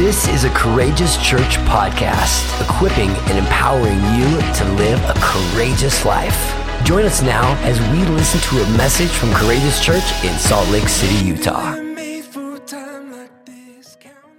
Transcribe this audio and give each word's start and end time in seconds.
This 0.00 0.28
is 0.28 0.44
a 0.44 0.50
Courageous 0.54 1.18
Church 1.18 1.58
podcast, 1.68 2.58
equipping 2.66 3.10
and 3.10 3.36
empowering 3.36 3.98
you 4.16 4.40
to 4.54 4.64
live 4.78 4.98
a 5.04 5.12
courageous 5.20 6.06
life. 6.06 6.56
Join 6.84 7.04
us 7.04 7.20
now 7.20 7.54
as 7.64 7.78
we 7.92 8.06
listen 8.14 8.40
to 8.48 8.64
a 8.64 8.76
message 8.78 9.10
from 9.10 9.30
Courageous 9.34 9.84
Church 9.84 10.24
in 10.24 10.32
Salt 10.38 10.66
Lake 10.70 10.88
City, 10.88 11.26
Utah. 11.26 11.74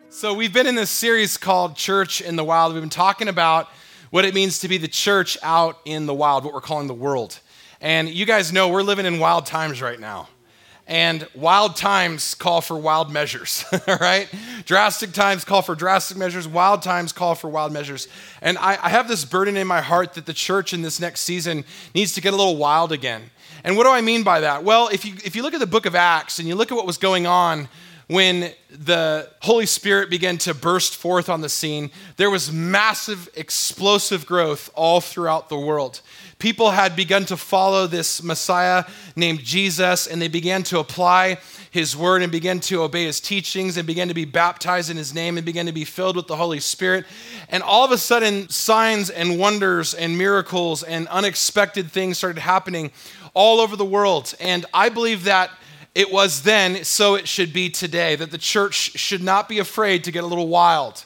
So, 0.09 0.33
we've 0.33 0.51
been 0.51 0.65
in 0.65 0.73
this 0.73 0.89
series 0.89 1.37
called 1.37 1.75
Church 1.75 2.21
in 2.21 2.37
the 2.37 2.43
Wild. 2.43 2.73
We've 2.73 2.81
been 2.81 2.89
talking 2.89 3.27
about 3.27 3.69
what 4.09 4.25
it 4.25 4.33
means 4.33 4.57
to 4.59 4.67
be 4.67 4.79
the 4.79 4.87
church 4.87 5.37
out 5.43 5.77
in 5.85 6.07
the 6.07 6.13
wild, 6.15 6.43
what 6.43 6.55
we're 6.55 6.61
calling 6.61 6.87
the 6.87 6.95
world. 6.95 7.39
And 7.79 8.09
you 8.09 8.25
guys 8.25 8.51
know 8.51 8.69
we're 8.69 8.81
living 8.81 9.05
in 9.05 9.19
wild 9.19 9.45
times 9.45 9.79
right 9.79 9.99
now. 9.99 10.27
And 10.87 11.27
wild 11.35 11.75
times 11.77 12.35
call 12.35 12.59
for 12.59 12.75
wild 12.75 13.11
measures, 13.11 13.63
all 13.87 13.97
right? 13.97 14.27
Drastic 14.65 15.13
times 15.13 15.45
call 15.45 15.61
for 15.61 15.75
drastic 15.75 16.17
measures, 16.17 16.47
wild 16.47 16.81
times 16.81 17.13
call 17.13 17.35
for 17.35 17.49
wild 17.49 17.71
measures. 17.71 18.07
And 18.41 18.57
I, 18.57 18.77
I, 18.81 18.89
have 18.89 19.07
this 19.07 19.23
burden 19.23 19.55
in 19.55 19.67
my 19.67 19.81
heart 19.81 20.15
that 20.15 20.25
the 20.25 20.33
church 20.33 20.73
in 20.73 20.81
this 20.81 20.99
next 20.99 21.21
season 21.21 21.63
needs 21.95 22.13
to 22.13 22.21
get 22.21 22.33
a 22.33 22.35
little 22.35 22.57
wild 22.57 22.91
again. 22.91 23.29
And 23.63 23.77
what 23.77 23.83
do 23.83 23.91
I 23.91 24.01
mean 24.01 24.23
by 24.23 24.41
that? 24.41 24.63
Well, 24.63 24.89
if 24.89 25.05
you, 25.05 25.13
if 25.23 25.35
you 25.35 25.43
look 25.43 25.53
at 25.53 25.59
the 25.59 25.67
book 25.67 25.85
of 25.85 25.95
Acts 25.95 26.39
and 26.39 26.47
you 26.47 26.55
look 26.55 26.71
at 26.71 26.75
what 26.75 26.87
was 26.87 26.97
going 26.97 27.27
on 27.27 27.69
when 28.07 28.51
the 28.69 29.29
Holy 29.41 29.65
Spirit 29.65 30.09
began 30.09 30.37
to 30.39 30.53
burst 30.53 30.95
forth 30.97 31.29
on 31.29 31.41
the 31.41 31.47
scene, 31.47 31.91
there 32.17 32.29
was 32.29 32.51
massive, 32.51 33.29
explosive 33.35 34.25
growth 34.25 34.69
all 34.75 34.99
throughout 34.99 35.47
the 35.47 35.57
world 35.57 36.01
people 36.41 36.71
had 36.71 36.95
begun 36.95 37.23
to 37.23 37.37
follow 37.37 37.85
this 37.85 38.23
Messiah 38.23 38.83
named 39.15 39.41
Jesus, 39.43 40.07
and 40.07 40.19
they 40.19 40.27
began 40.27 40.63
to 40.63 40.79
apply 40.79 41.37
his 41.69 41.95
word 41.95 42.23
and 42.23 42.31
began 42.31 42.59
to 42.59 42.81
obey 42.81 43.05
his 43.05 43.21
teachings 43.21 43.77
and 43.77 43.85
began 43.85 44.07
to 44.07 44.15
be 44.15 44.25
baptized 44.25 44.89
in 44.89 44.97
his 44.97 45.13
name 45.13 45.37
and 45.37 45.45
began 45.45 45.67
to 45.67 45.71
be 45.71 45.85
filled 45.85 46.15
with 46.15 46.25
the 46.25 46.35
Holy 46.35 46.59
Spirit. 46.59 47.05
And 47.47 47.61
all 47.61 47.85
of 47.85 47.91
a 47.91 47.97
sudden, 47.97 48.49
signs 48.49 49.11
and 49.11 49.37
wonders 49.37 49.93
and 49.93 50.17
miracles 50.17 50.81
and 50.81 51.07
unexpected 51.09 51.91
things 51.91 52.17
started 52.17 52.41
happening 52.41 52.91
all 53.35 53.59
over 53.59 53.75
the 53.75 53.85
world. 53.85 54.33
And 54.39 54.65
I 54.73 54.89
believe 54.89 55.25
that 55.25 55.51
it 55.93 56.11
was 56.11 56.41
then, 56.41 56.83
so 56.83 57.13
it 57.13 57.27
should 57.27 57.53
be 57.53 57.69
today, 57.69 58.15
that 58.15 58.31
the 58.31 58.39
church 58.39 58.97
should 58.97 59.21
not 59.21 59.47
be 59.47 59.59
afraid 59.59 60.05
to 60.05 60.11
get 60.11 60.23
a 60.23 60.27
little 60.27 60.47
wild 60.47 61.05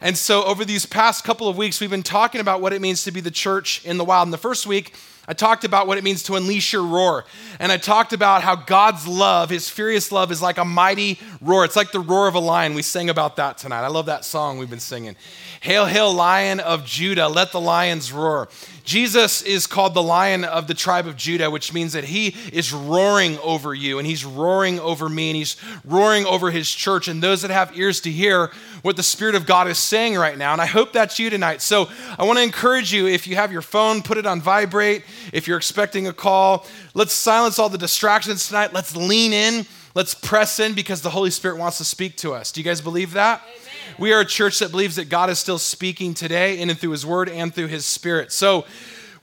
and 0.00 0.16
so, 0.16 0.44
over 0.44 0.64
these 0.64 0.86
past 0.86 1.24
couple 1.24 1.46
of 1.48 1.58
weeks, 1.58 1.80
we've 1.80 1.90
been 1.90 2.02
talking 2.02 2.40
about 2.40 2.62
what 2.62 2.72
it 2.72 2.80
means 2.80 3.04
to 3.04 3.12
be 3.12 3.20
the 3.20 3.30
church 3.30 3.84
in 3.84 3.98
the 3.98 4.04
wild. 4.04 4.26
In 4.26 4.30
the 4.30 4.38
first 4.38 4.66
week, 4.66 4.94
I 5.28 5.32
talked 5.32 5.64
about 5.64 5.86
what 5.86 5.98
it 5.98 6.04
means 6.04 6.22
to 6.24 6.34
unleash 6.34 6.72
your 6.72 6.84
roar. 6.84 7.24
And 7.58 7.70
I 7.70 7.76
talked 7.76 8.12
about 8.12 8.42
how 8.42 8.56
God's 8.56 9.06
love, 9.06 9.50
his 9.50 9.68
furious 9.68 10.10
love, 10.10 10.32
is 10.32 10.42
like 10.42 10.58
a 10.58 10.64
mighty 10.64 11.20
roar. 11.40 11.64
It's 11.64 11.76
like 11.76 11.92
the 11.92 12.00
roar 12.00 12.26
of 12.26 12.34
a 12.34 12.40
lion. 12.40 12.74
We 12.74 12.82
sang 12.82 13.10
about 13.10 13.36
that 13.36 13.58
tonight. 13.58 13.82
I 13.82 13.88
love 13.88 14.06
that 14.06 14.24
song 14.24 14.58
we've 14.58 14.70
been 14.70 14.80
singing. 14.80 15.16
Hail, 15.60 15.84
hail, 15.84 16.12
lion 16.12 16.58
of 16.58 16.86
Judah, 16.86 17.28
let 17.28 17.52
the 17.52 17.60
lions 17.60 18.12
roar. 18.12 18.48
Jesus 18.82 19.42
is 19.42 19.66
called 19.66 19.94
the 19.94 20.02
lion 20.02 20.42
of 20.44 20.66
the 20.66 20.74
tribe 20.74 21.06
of 21.06 21.16
Judah, 21.16 21.50
which 21.50 21.72
means 21.72 21.92
that 21.92 22.04
he 22.04 22.34
is 22.52 22.72
roaring 22.72 23.38
over 23.38 23.74
you 23.74 23.98
and 23.98 24.06
he's 24.06 24.24
roaring 24.24 24.80
over 24.80 25.08
me 25.08 25.30
and 25.30 25.36
he's 25.36 25.56
roaring 25.84 26.24
over 26.26 26.50
his 26.50 26.68
church 26.68 27.06
and 27.06 27.22
those 27.22 27.42
that 27.42 27.50
have 27.50 27.76
ears 27.78 28.00
to 28.00 28.10
hear 28.10 28.50
what 28.82 28.96
the 28.96 29.02
Spirit 29.02 29.34
of 29.34 29.46
God 29.46 29.68
is 29.68 29.78
saying 29.78 30.16
right 30.16 30.36
now. 30.36 30.52
And 30.52 30.62
I 30.62 30.66
hope 30.66 30.92
that's 30.92 31.18
you 31.18 31.30
tonight. 31.30 31.60
So 31.60 31.88
I 32.18 32.24
want 32.24 32.38
to 32.38 32.42
encourage 32.42 32.92
you 32.92 33.06
if 33.06 33.26
you 33.26 33.36
have 33.36 33.52
your 33.52 33.62
phone, 33.62 34.02
put 34.02 34.16
it 34.16 34.26
on 34.26 34.40
vibrate. 34.40 35.04
If 35.32 35.46
you're 35.46 35.56
expecting 35.56 36.06
a 36.06 36.12
call, 36.12 36.66
let's 36.94 37.12
silence 37.12 37.58
all 37.58 37.68
the 37.68 37.78
distractions 37.78 38.48
tonight. 38.48 38.72
Let's 38.72 38.96
lean 38.96 39.32
in. 39.32 39.66
Let's 39.94 40.14
press 40.14 40.60
in 40.60 40.74
because 40.74 41.02
the 41.02 41.10
Holy 41.10 41.30
Spirit 41.30 41.58
wants 41.58 41.78
to 41.78 41.84
speak 41.84 42.16
to 42.18 42.32
us. 42.32 42.52
Do 42.52 42.60
you 42.60 42.64
guys 42.64 42.80
believe 42.80 43.12
that? 43.14 43.42
Amen. 43.42 43.96
We 43.98 44.12
are 44.12 44.20
a 44.20 44.24
church 44.24 44.60
that 44.60 44.70
believes 44.70 44.96
that 44.96 45.08
God 45.08 45.30
is 45.30 45.38
still 45.38 45.58
speaking 45.58 46.14
today 46.14 46.60
in 46.60 46.70
and 46.70 46.78
through 46.78 46.92
His 46.92 47.04
Word 47.04 47.28
and 47.28 47.52
through 47.52 47.66
His 47.66 47.84
Spirit. 47.84 48.32
So, 48.32 48.64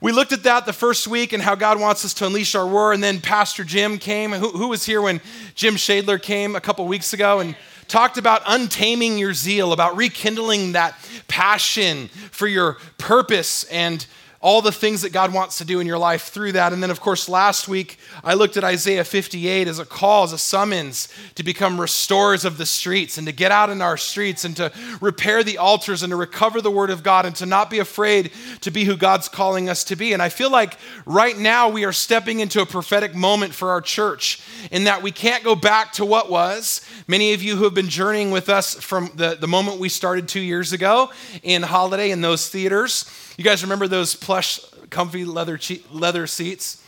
we 0.00 0.12
looked 0.12 0.32
at 0.32 0.44
that 0.44 0.64
the 0.64 0.72
first 0.72 1.08
week 1.08 1.32
and 1.32 1.42
how 1.42 1.56
God 1.56 1.80
wants 1.80 2.04
us 2.04 2.14
to 2.14 2.26
unleash 2.26 2.54
our 2.54 2.66
roar. 2.66 2.92
And 2.92 3.02
then 3.02 3.20
Pastor 3.20 3.64
Jim 3.64 3.98
came. 3.98 4.30
Who, 4.30 4.50
who 4.50 4.68
was 4.68 4.86
here 4.86 5.02
when 5.02 5.20
Jim 5.56 5.74
Shadler 5.74 6.22
came 6.22 6.54
a 6.54 6.60
couple 6.60 6.86
weeks 6.86 7.12
ago 7.12 7.40
and 7.40 7.56
talked 7.88 8.16
about 8.16 8.42
untaming 8.46 9.18
your 9.18 9.34
zeal, 9.34 9.72
about 9.72 9.96
rekindling 9.96 10.72
that 10.72 10.94
passion 11.26 12.08
for 12.30 12.46
your 12.46 12.74
purpose 12.98 13.64
and 13.64 14.06
all 14.40 14.62
the 14.62 14.70
things 14.70 15.02
that 15.02 15.12
God 15.12 15.34
wants 15.34 15.58
to 15.58 15.64
do 15.64 15.80
in 15.80 15.86
your 15.86 15.98
life 15.98 16.28
through 16.28 16.52
that. 16.52 16.72
And 16.72 16.80
then, 16.80 16.90
of 16.90 17.00
course, 17.00 17.28
last 17.28 17.66
week 17.66 17.98
I 18.22 18.34
looked 18.34 18.56
at 18.56 18.62
Isaiah 18.62 19.02
58 19.02 19.66
as 19.66 19.80
a 19.80 19.84
call, 19.84 20.22
as 20.22 20.32
a 20.32 20.38
summons 20.38 21.08
to 21.34 21.42
become 21.42 21.80
restorers 21.80 22.44
of 22.44 22.56
the 22.56 22.66
streets 22.66 23.18
and 23.18 23.26
to 23.26 23.32
get 23.32 23.50
out 23.50 23.68
in 23.68 23.82
our 23.82 23.96
streets 23.96 24.44
and 24.44 24.56
to 24.56 24.72
repair 25.00 25.42
the 25.42 25.58
altars 25.58 26.04
and 26.04 26.12
to 26.12 26.16
recover 26.16 26.60
the 26.60 26.70
word 26.70 26.90
of 26.90 27.02
God 27.02 27.26
and 27.26 27.34
to 27.36 27.46
not 27.46 27.68
be 27.68 27.80
afraid 27.80 28.30
to 28.60 28.70
be 28.70 28.84
who 28.84 28.96
God's 28.96 29.28
calling 29.28 29.68
us 29.68 29.82
to 29.84 29.96
be. 29.96 30.12
And 30.12 30.22
I 30.22 30.28
feel 30.28 30.52
like 30.52 30.76
right 31.04 31.36
now 31.36 31.68
we 31.68 31.84
are 31.84 31.92
stepping 31.92 32.38
into 32.38 32.60
a 32.60 32.66
prophetic 32.66 33.16
moment 33.16 33.54
for 33.54 33.70
our 33.70 33.80
church 33.80 34.40
in 34.70 34.84
that 34.84 35.02
we 35.02 35.10
can't 35.10 35.42
go 35.42 35.56
back 35.56 35.92
to 35.94 36.04
what 36.04 36.30
was. 36.30 36.80
Many 37.08 37.32
of 37.32 37.42
you 37.42 37.56
who 37.56 37.64
have 37.64 37.74
been 37.74 37.88
journeying 37.88 38.30
with 38.30 38.48
us 38.48 38.74
from 38.74 39.10
the, 39.16 39.36
the 39.40 39.48
moment 39.48 39.80
we 39.80 39.88
started 39.88 40.28
two 40.28 40.40
years 40.40 40.72
ago 40.72 41.10
in 41.42 41.62
Holladay 41.62 42.10
in 42.10 42.20
those 42.20 42.48
theaters 42.48 43.04
you 43.38 43.44
guys 43.44 43.62
remember 43.62 43.88
those 43.88 44.14
plush, 44.14 44.60
comfy 44.90 45.24
leather, 45.24 45.56
che- 45.56 45.82
leather 45.90 46.26
seats? 46.26 46.84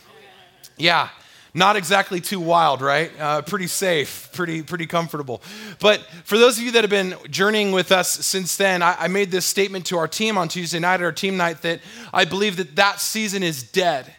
Yeah, 0.77 1.09
not 1.53 1.75
exactly 1.75 2.21
too 2.21 2.39
wild, 2.39 2.81
right? 2.81 3.11
Uh, 3.19 3.41
pretty 3.41 3.67
safe, 3.67 4.29
pretty, 4.33 4.61
pretty 4.61 4.85
comfortable. 4.85 5.41
But 5.79 6.01
for 6.23 6.37
those 6.37 6.57
of 6.57 6.63
you 6.63 6.71
that 6.73 6.83
have 6.83 6.91
been 6.91 7.15
journeying 7.29 7.71
with 7.71 7.91
us 7.91 8.09
since 8.09 8.55
then, 8.57 8.83
I, 8.83 8.95
I 8.99 9.07
made 9.07 9.31
this 9.31 9.45
statement 9.45 9.87
to 9.87 9.97
our 9.97 10.07
team 10.07 10.37
on 10.37 10.47
Tuesday 10.47 10.79
night 10.79 10.95
at 10.95 11.01
our 11.01 11.11
team 11.11 11.37
night 11.37 11.61
that 11.63 11.79
I 12.13 12.25
believe 12.25 12.57
that 12.57 12.75
that 12.75 12.99
season 12.99 13.41
is 13.41 13.63
dead 13.63 14.13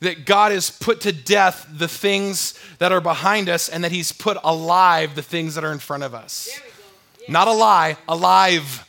that 0.00 0.24
God 0.24 0.52
has 0.52 0.70
put 0.70 1.00
to 1.02 1.12
death 1.12 1.66
the 1.72 1.88
things 1.88 2.58
that 2.78 2.92
are 2.92 3.00
behind 3.00 3.48
us 3.48 3.68
and 3.68 3.82
that 3.84 3.92
He's 3.92 4.12
put 4.12 4.36
alive 4.44 5.14
the 5.14 5.22
things 5.22 5.54
that 5.56 5.64
are 5.64 5.72
in 5.72 5.78
front 5.78 6.04
of 6.04 6.14
us. 6.14 6.48
Yeah. 6.52 7.32
Not 7.32 7.48
a 7.48 7.52
lie, 7.52 7.96
alive. 8.06 8.84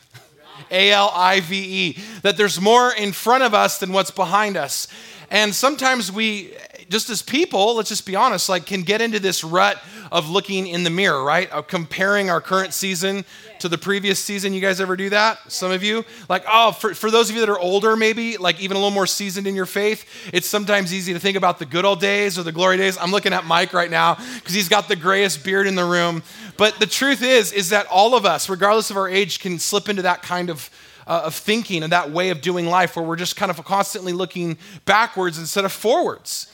A 0.71 0.91
L 0.91 1.11
I 1.13 1.39
V 1.39 1.57
E, 1.57 1.97
that 2.21 2.37
there's 2.37 2.59
more 2.59 2.91
in 2.93 3.11
front 3.11 3.43
of 3.43 3.53
us 3.53 3.79
than 3.79 3.91
what's 3.91 4.11
behind 4.11 4.57
us. 4.57 4.87
And 5.31 5.53
sometimes 5.53 6.11
we, 6.11 6.53
just 6.89 7.09
as 7.09 7.21
people, 7.21 7.75
let's 7.75 7.89
just 7.89 8.05
be 8.05 8.15
honest, 8.15 8.49
like 8.49 8.65
can 8.65 8.81
get 8.81 9.01
into 9.01 9.19
this 9.19 9.43
rut 9.43 9.81
of 10.11 10.29
looking 10.29 10.65
in 10.65 10.83
the 10.83 10.89
mirror, 10.89 11.23
right? 11.23 11.49
Of 11.51 11.67
comparing 11.67 12.29
our 12.29 12.41
current 12.41 12.73
season 12.73 13.25
to 13.59 13.69
the 13.69 13.77
previous 13.77 14.19
season. 14.19 14.53
You 14.53 14.61
guys 14.61 14.81
ever 14.81 14.95
do 14.95 15.09
that? 15.11 15.39
Some 15.51 15.71
of 15.71 15.83
you? 15.83 16.03
Like, 16.27 16.45
oh, 16.47 16.71
for, 16.71 16.95
for 16.95 17.11
those 17.11 17.29
of 17.29 17.35
you 17.35 17.41
that 17.41 17.49
are 17.49 17.59
older, 17.59 17.95
maybe, 17.95 18.37
like 18.37 18.59
even 18.59 18.75
a 18.75 18.79
little 18.79 18.89
more 18.89 19.05
seasoned 19.05 19.45
in 19.45 19.55
your 19.55 19.67
faith, 19.67 20.29
it's 20.33 20.47
sometimes 20.47 20.93
easy 20.93 21.13
to 21.13 21.19
think 21.19 21.37
about 21.37 21.59
the 21.59 21.65
good 21.65 21.85
old 21.85 21.99
days 21.99 22.39
or 22.39 22.43
the 22.43 22.51
glory 22.51 22.77
days. 22.77 22.97
I'm 22.97 23.11
looking 23.11 23.33
at 23.33 23.45
Mike 23.45 23.73
right 23.73 23.91
now 23.91 24.15
because 24.35 24.55
he's 24.55 24.69
got 24.69 24.87
the 24.87 24.95
grayest 24.95 25.43
beard 25.43 25.67
in 25.67 25.75
the 25.75 25.85
room. 25.85 26.23
But 26.57 26.79
the 26.79 26.87
truth 26.87 27.21
is, 27.21 27.51
is 27.51 27.69
that 27.69 27.85
all 27.87 28.15
of 28.15 28.25
us, 28.25 28.49
regardless 28.49 28.89
of 28.89 28.97
our 28.97 29.07
age, 29.07 29.39
can 29.39 29.59
slip 29.59 29.89
into 29.89 30.01
that 30.01 30.23
kind 30.23 30.49
of 30.49 30.71
uh, 31.09 31.23
of 31.25 31.35
thinking 31.35 31.83
and 31.83 31.91
that 31.91 32.11
way 32.11 32.29
of 32.29 32.39
doing 32.39 32.67
life 32.67 32.95
where 32.95 33.03
we're 33.03 33.15
just 33.17 33.35
kind 33.35 33.49
of 33.49 33.61
constantly 33.65 34.13
looking 34.13 34.57
backwards 34.85 35.39
instead 35.39 35.65
of 35.65 35.71
forwards. 35.73 36.47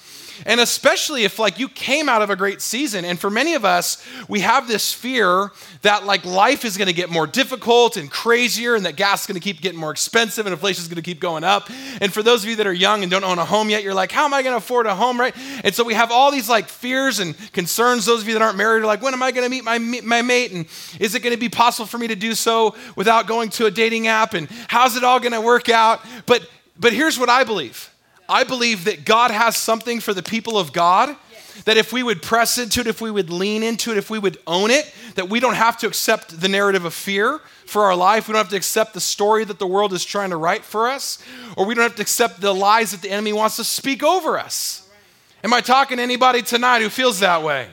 And 0.46 0.60
especially 0.60 1.24
if 1.24 1.40
like 1.40 1.60
you 1.60 1.70
came 1.70 2.10
out 2.10 2.22
of 2.22 2.30
a 2.30 2.36
great 2.36 2.62
season. 2.62 3.06
And 3.06 3.20
for 3.20 3.30
many 3.30 3.54
of 3.54 3.66
us, 3.66 4.04
we 4.28 4.42
have 4.42 4.68
this 4.68 4.94
fear 4.94 5.52
that 5.82 6.06
like 6.06 6.26
life 6.26 6.66
is 6.66 6.78
going 6.78 6.88
to 6.88 6.94
get 6.94 7.10
more 7.10 7.28
difficult 7.28 7.98
and 7.98 8.10
crazier 8.10 8.76
and 8.76 8.86
that 8.86 8.96
gas 8.96 9.22
is 9.22 9.28
going 9.28 9.40
to 9.40 9.44
keep 9.44 9.62
getting 9.62 9.80
more 9.80 9.92
expensive 9.92 10.46
and 10.46 10.54
inflation 10.54 10.82
is 10.82 10.88
going 10.88 10.96
to 10.96 11.02
keep 11.02 11.20
going 11.20 11.44
up. 11.44 11.70
And 12.02 12.14
for 12.14 12.24
those 12.24 12.44
of 12.44 12.50
you 12.50 12.56
that 12.58 12.68
are 12.68 12.74
young 12.74 13.04
and 13.04 13.12
don't 13.12 13.24
own 13.24 13.40
a 13.40 13.46
home 13.46 13.70
yet, 13.70 13.84
you're 13.84 13.94
like, 13.94 14.12
how 14.12 14.26
am 14.26 14.34
I 14.34 14.42
going 14.42 14.54
to 14.54 14.58
afford 14.58 14.86
a 14.86 14.96
home, 14.96 15.20
right? 15.20 15.36
And 15.64 15.74
so 15.74 15.84
we 15.84 15.94
have 15.94 16.12
all 16.12 16.32
these 16.32 16.50
like 16.50 16.68
fears 16.68 17.20
and 17.20 17.36
concerns. 17.54 18.06
Those 18.06 18.22
of 18.22 18.28
you 18.28 18.34
that 18.34 18.42
aren't 18.42 18.58
married 18.58 18.84
are 18.84 18.88
like, 18.88 19.02
when 19.02 19.14
am 19.14 19.24
I 19.24 19.32
going 19.32 19.46
to 19.46 19.50
meet 19.50 19.64
my, 19.64 19.78
my 19.78 20.22
mate? 20.22 20.52
And 20.52 20.66
is 21.00 21.16
it 21.16 21.22
going 21.22 21.34
to 21.34 21.40
be 21.40 21.50
possible 21.50 21.86
for 21.86 21.98
me 21.98 22.08
to 22.08 22.16
do 22.16 22.34
so 22.34 22.76
without 22.96 23.28
going 23.28 23.50
to 23.52 23.66
a 23.66 23.72
dating 23.72 24.08
app? 24.08 24.34
And 24.34 24.50
how's 24.68 24.96
it 24.96 25.04
all 25.04 25.20
going 25.20 25.34
to 25.34 25.42
work 25.42 25.70
out? 25.70 26.02
But 26.26 26.48
but 26.78 26.94
here's 26.94 27.18
what 27.18 27.30
I 27.30 27.44
believe. 27.44 27.95
I 28.28 28.44
believe 28.44 28.86
that 28.86 29.06
God 29.06 29.32
has 29.32 29.56
something 29.56 30.00
for 30.00 30.14
the 30.14 30.24
people 30.24 30.58
of 30.58 30.74
God. 30.74 31.16
That 31.64 31.78
if 31.78 31.94
we 31.94 32.04
would 32.04 32.22
press 32.22 32.58
into 32.58 32.82
it, 32.82 32.88
if 32.88 33.00
we 33.00 33.10
would 33.10 33.30
lean 33.30 33.64
into 33.64 33.92
it, 33.92 33.98
if 33.98 34.10
we 34.10 34.20
would 34.20 34.38
own 34.46 34.72
it, 34.72 34.94
that 35.16 35.30
we 35.30 35.40
don't 35.40 35.56
have 35.56 35.78
to 35.78 35.88
accept 35.88 36.42
the 36.42 36.50
narrative 36.50 36.84
of 36.84 36.94
fear 36.94 37.40
for 37.66 37.86
our 37.86 37.96
life. 37.96 38.28
We 38.28 38.34
don't 38.34 38.42
have 38.42 38.50
to 38.50 38.58
accept 38.58 38.94
the 38.94 39.00
story 39.00 39.46
that 39.46 39.58
the 39.58 39.66
world 39.66 39.94
is 39.94 40.04
trying 40.04 40.32
to 40.32 40.38
write 40.38 40.66
for 40.66 40.90
us, 40.90 41.18
or 41.56 41.66
we 41.66 41.74
don't 41.74 41.84
have 41.84 41.96
to 41.96 42.02
accept 42.02 42.42
the 42.42 42.54
lies 42.54 42.92
that 42.92 43.02
the 43.02 43.10
enemy 43.10 43.32
wants 43.32 43.56
to 43.56 43.64
speak 43.64 44.04
over 44.04 44.38
us. 44.38 44.90
Am 45.46 45.54
I 45.54 45.62
talking 45.62 45.98
to 45.98 46.04
anybody 46.04 46.42
tonight 46.42 46.82
who 46.82 46.90
feels 46.90 47.20
that 47.22 47.42
way? 47.42 47.68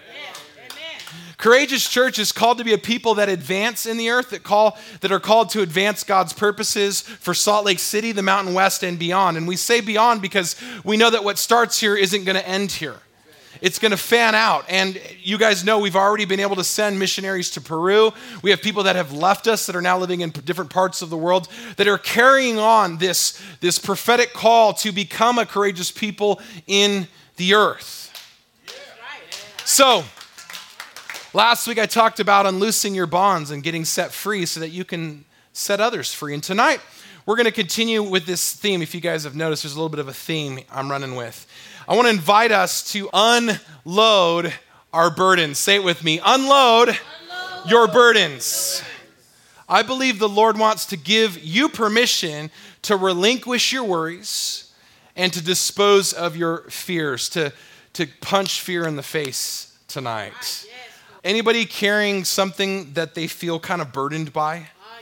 Courageous 1.42 1.88
Church 1.88 2.20
is 2.20 2.30
called 2.30 2.58
to 2.58 2.64
be 2.64 2.72
a 2.72 2.78
people 2.78 3.14
that 3.14 3.28
advance 3.28 3.84
in 3.84 3.96
the 3.96 4.10
earth, 4.10 4.30
that 4.30 4.44
call 4.44 4.78
that 5.00 5.10
are 5.10 5.18
called 5.18 5.50
to 5.50 5.60
advance 5.60 6.04
God's 6.04 6.32
purposes 6.32 7.00
for 7.00 7.34
Salt 7.34 7.64
Lake 7.64 7.80
City, 7.80 8.12
the 8.12 8.22
Mountain 8.22 8.54
West, 8.54 8.84
and 8.84 8.96
beyond. 8.96 9.36
And 9.36 9.48
we 9.48 9.56
say 9.56 9.80
beyond 9.80 10.22
because 10.22 10.54
we 10.84 10.96
know 10.96 11.10
that 11.10 11.24
what 11.24 11.38
starts 11.38 11.80
here 11.80 11.96
isn't 11.96 12.22
going 12.22 12.36
to 12.36 12.48
end 12.48 12.70
here. 12.70 12.94
it's 13.60 13.80
going 13.80 13.90
to 13.90 13.96
fan 13.96 14.36
out. 14.36 14.64
And 14.68 15.00
you 15.20 15.36
guys 15.36 15.64
know 15.64 15.80
we've 15.80 15.96
already 15.96 16.26
been 16.26 16.38
able 16.38 16.54
to 16.54 16.62
send 16.62 16.96
missionaries 17.00 17.50
to 17.50 17.60
Peru. 17.60 18.12
We 18.42 18.50
have 18.50 18.62
people 18.62 18.84
that 18.84 18.94
have 18.94 19.12
left 19.12 19.48
us 19.48 19.66
that 19.66 19.74
are 19.74 19.82
now 19.82 19.98
living 19.98 20.20
in 20.20 20.30
different 20.30 20.70
parts 20.70 21.02
of 21.02 21.10
the 21.10 21.18
world 21.18 21.48
that 21.76 21.88
are 21.88 21.98
carrying 21.98 22.60
on 22.60 22.98
this, 22.98 23.42
this 23.58 23.80
prophetic 23.80 24.32
call 24.32 24.74
to 24.74 24.92
become 24.92 25.40
a 25.40 25.46
courageous 25.46 25.90
people 25.90 26.40
in 26.68 27.08
the 27.34 27.54
earth. 27.54 27.98
So, 29.64 30.04
last 31.32 31.66
week 31.66 31.78
I 31.78 31.86
talked 31.86 32.20
about 32.20 32.46
unloosing 32.46 32.94
your 32.94 33.06
bonds 33.06 33.50
and 33.50 33.62
getting 33.62 33.84
set 33.84 34.12
free 34.12 34.46
so 34.46 34.60
that 34.60 34.70
you 34.70 34.84
can 34.84 35.24
set 35.52 35.80
others 35.80 36.12
free. 36.12 36.34
And 36.34 36.42
tonight, 36.42 36.80
we're 37.26 37.36
going 37.36 37.46
to 37.46 37.52
continue 37.52 38.02
with 38.02 38.26
this 38.26 38.54
theme. 38.54 38.82
If 38.82 38.94
you 38.94 39.00
guys 39.00 39.24
have 39.24 39.36
noticed, 39.36 39.62
there's 39.62 39.74
a 39.74 39.76
little 39.76 39.88
bit 39.88 40.00
of 40.00 40.08
a 40.08 40.12
theme 40.12 40.60
I'm 40.70 40.90
running 40.90 41.14
with. 41.14 41.46
I 41.88 41.94
want 41.94 42.06
to 42.06 42.10
invite 42.10 42.52
us 42.52 42.90
to 42.92 43.08
unload 43.12 44.52
our 44.92 45.10
burdens. 45.10 45.58
Say 45.58 45.76
it 45.76 45.84
with 45.84 46.04
me 46.04 46.20
unload, 46.24 46.88
unload. 46.88 47.70
your 47.70 47.88
burdens. 47.88 48.82
I 49.68 49.82
believe 49.82 50.18
the 50.18 50.28
Lord 50.28 50.58
wants 50.58 50.86
to 50.86 50.96
give 50.96 51.42
you 51.42 51.68
permission 51.68 52.50
to 52.82 52.96
relinquish 52.96 53.72
your 53.72 53.84
worries 53.84 54.72
and 55.16 55.32
to 55.32 55.42
dispose 55.42 56.12
of 56.12 56.36
your 56.36 56.64
fears, 56.70 57.28
to, 57.30 57.52
to 57.94 58.06
punch 58.20 58.60
fear 58.60 58.86
in 58.86 58.96
the 58.96 59.02
face 59.02 59.78
tonight. 59.88 60.66
Anybody 61.24 61.66
carrying 61.66 62.24
something 62.24 62.94
that 62.94 63.14
they 63.14 63.28
feel 63.28 63.60
kind 63.60 63.80
of 63.80 63.92
burdened 63.92 64.32
by? 64.32 64.66
Ah, 64.82 64.98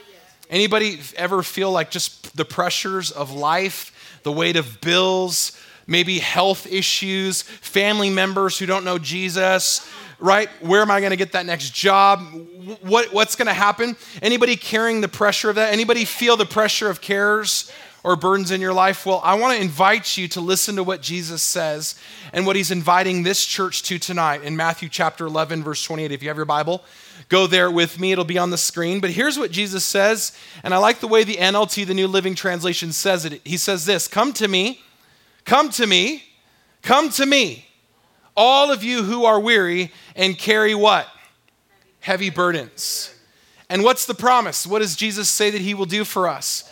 Anybody 0.51 0.99
ever 1.15 1.41
feel 1.41 1.71
like 1.71 1.89
just 1.89 2.37
the 2.37 2.45
pressures 2.45 3.09
of 3.09 3.31
life, 3.31 4.19
the 4.21 4.31
weight 4.31 4.55
of 4.55 4.81
bills, 4.81 5.57
maybe 5.87 6.19
health 6.19 6.71
issues, 6.71 7.41
family 7.41 8.11
members 8.11 8.59
who 8.59 8.67
don't 8.67 8.85
know 8.85 8.99
Jesus, 8.99 9.81
ah. 9.83 10.15
right? 10.19 10.49
Where 10.61 10.83
am 10.83 10.91
I 10.91 10.99
going 10.99 11.09
to 11.09 11.17
get 11.17 11.31
that 11.31 11.47
next 11.47 11.73
job? 11.73 12.19
What, 12.81 13.11
what's 13.11 13.35
going 13.35 13.47
to 13.47 13.53
happen? 13.53 13.95
Anybody 14.21 14.55
carrying 14.55 15.01
the 15.01 15.07
pressure 15.07 15.49
of 15.49 15.55
that? 15.55 15.73
Anybody 15.73 16.05
feel 16.05 16.37
the 16.37 16.45
pressure 16.45 16.87
of 16.87 17.01
cares? 17.01 17.71
Or 18.03 18.15
burdens 18.15 18.51
in 18.51 18.61
your 18.61 18.73
life? 18.73 19.05
Well, 19.05 19.21
I 19.23 19.35
want 19.35 19.55
to 19.55 19.61
invite 19.61 20.17
you 20.17 20.27
to 20.29 20.41
listen 20.41 20.75
to 20.75 20.83
what 20.83 21.01
Jesus 21.01 21.43
says 21.43 21.95
and 22.33 22.45
what 22.45 22.55
he's 22.55 22.71
inviting 22.71 23.23
this 23.23 23.45
church 23.45 23.83
to 23.83 23.99
tonight 23.99 24.43
in 24.43 24.55
Matthew 24.55 24.89
chapter 24.89 25.25
11, 25.25 25.63
verse 25.63 25.83
28. 25.83 26.11
If 26.11 26.23
you 26.23 26.29
have 26.29 26.37
your 26.37 26.45
Bible, 26.45 26.83
go 27.29 27.47
there 27.47 27.69
with 27.69 27.99
me. 27.99 28.11
It'll 28.11 28.25
be 28.25 28.37
on 28.37 28.49
the 28.49 28.57
screen. 28.57 28.99
But 28.99 29.11
here's 29.11 29.37
what 29.37 29.51
Jesus 29.51 29.83
says, 29.83 30.37
and 30.63 30.73
I 30.73 30.77
like 30.77 30.99
the 30.99 31.07
way 31.07 31.23
the 31.23 31.35
NLT, 31.35 31.85
the 31.85 31.93
New 31.93 32.07
Living 32.07 32.35
Translation, 32.35 32.91
says 32.91 33.25
it. 33.25 33.41
He 33.45 33.57
says 33.57 33.85
this 33.85 34.07
Come 34.07 34.33
to 34.33 34.47
me, 34.47 34.81
come 35.45 35.69
to 35.71 35.85
me, 35.85 36.23
come 36.81 37.09
to 37.11 37.25
me, 37.25 37.67
all 38.35 38.71
of 38.71 38.83
you 38.83 39.03
who 39.03 39.25
are 39.25 39.39
weary 39.39 39.91
and 40.15 40.37
carry 40.37 40.73
what? 40.73 41.07
Heavy 41.99 42.29
burdens. 42.29 43.13
And 43.69 43.83
what's 43.83 44.05
the 44.05 44.13
promise? 44.13 44.67
What 44.67 44.79
does 44.79 44.95
Jesus 44.95 45.29
say 45.29 45.49
that 45.49 45.61
he 45.61 45.73
will 45.73 45.85
do 45.85 46.03
for 46.03 46.27
us? 46.27 46.70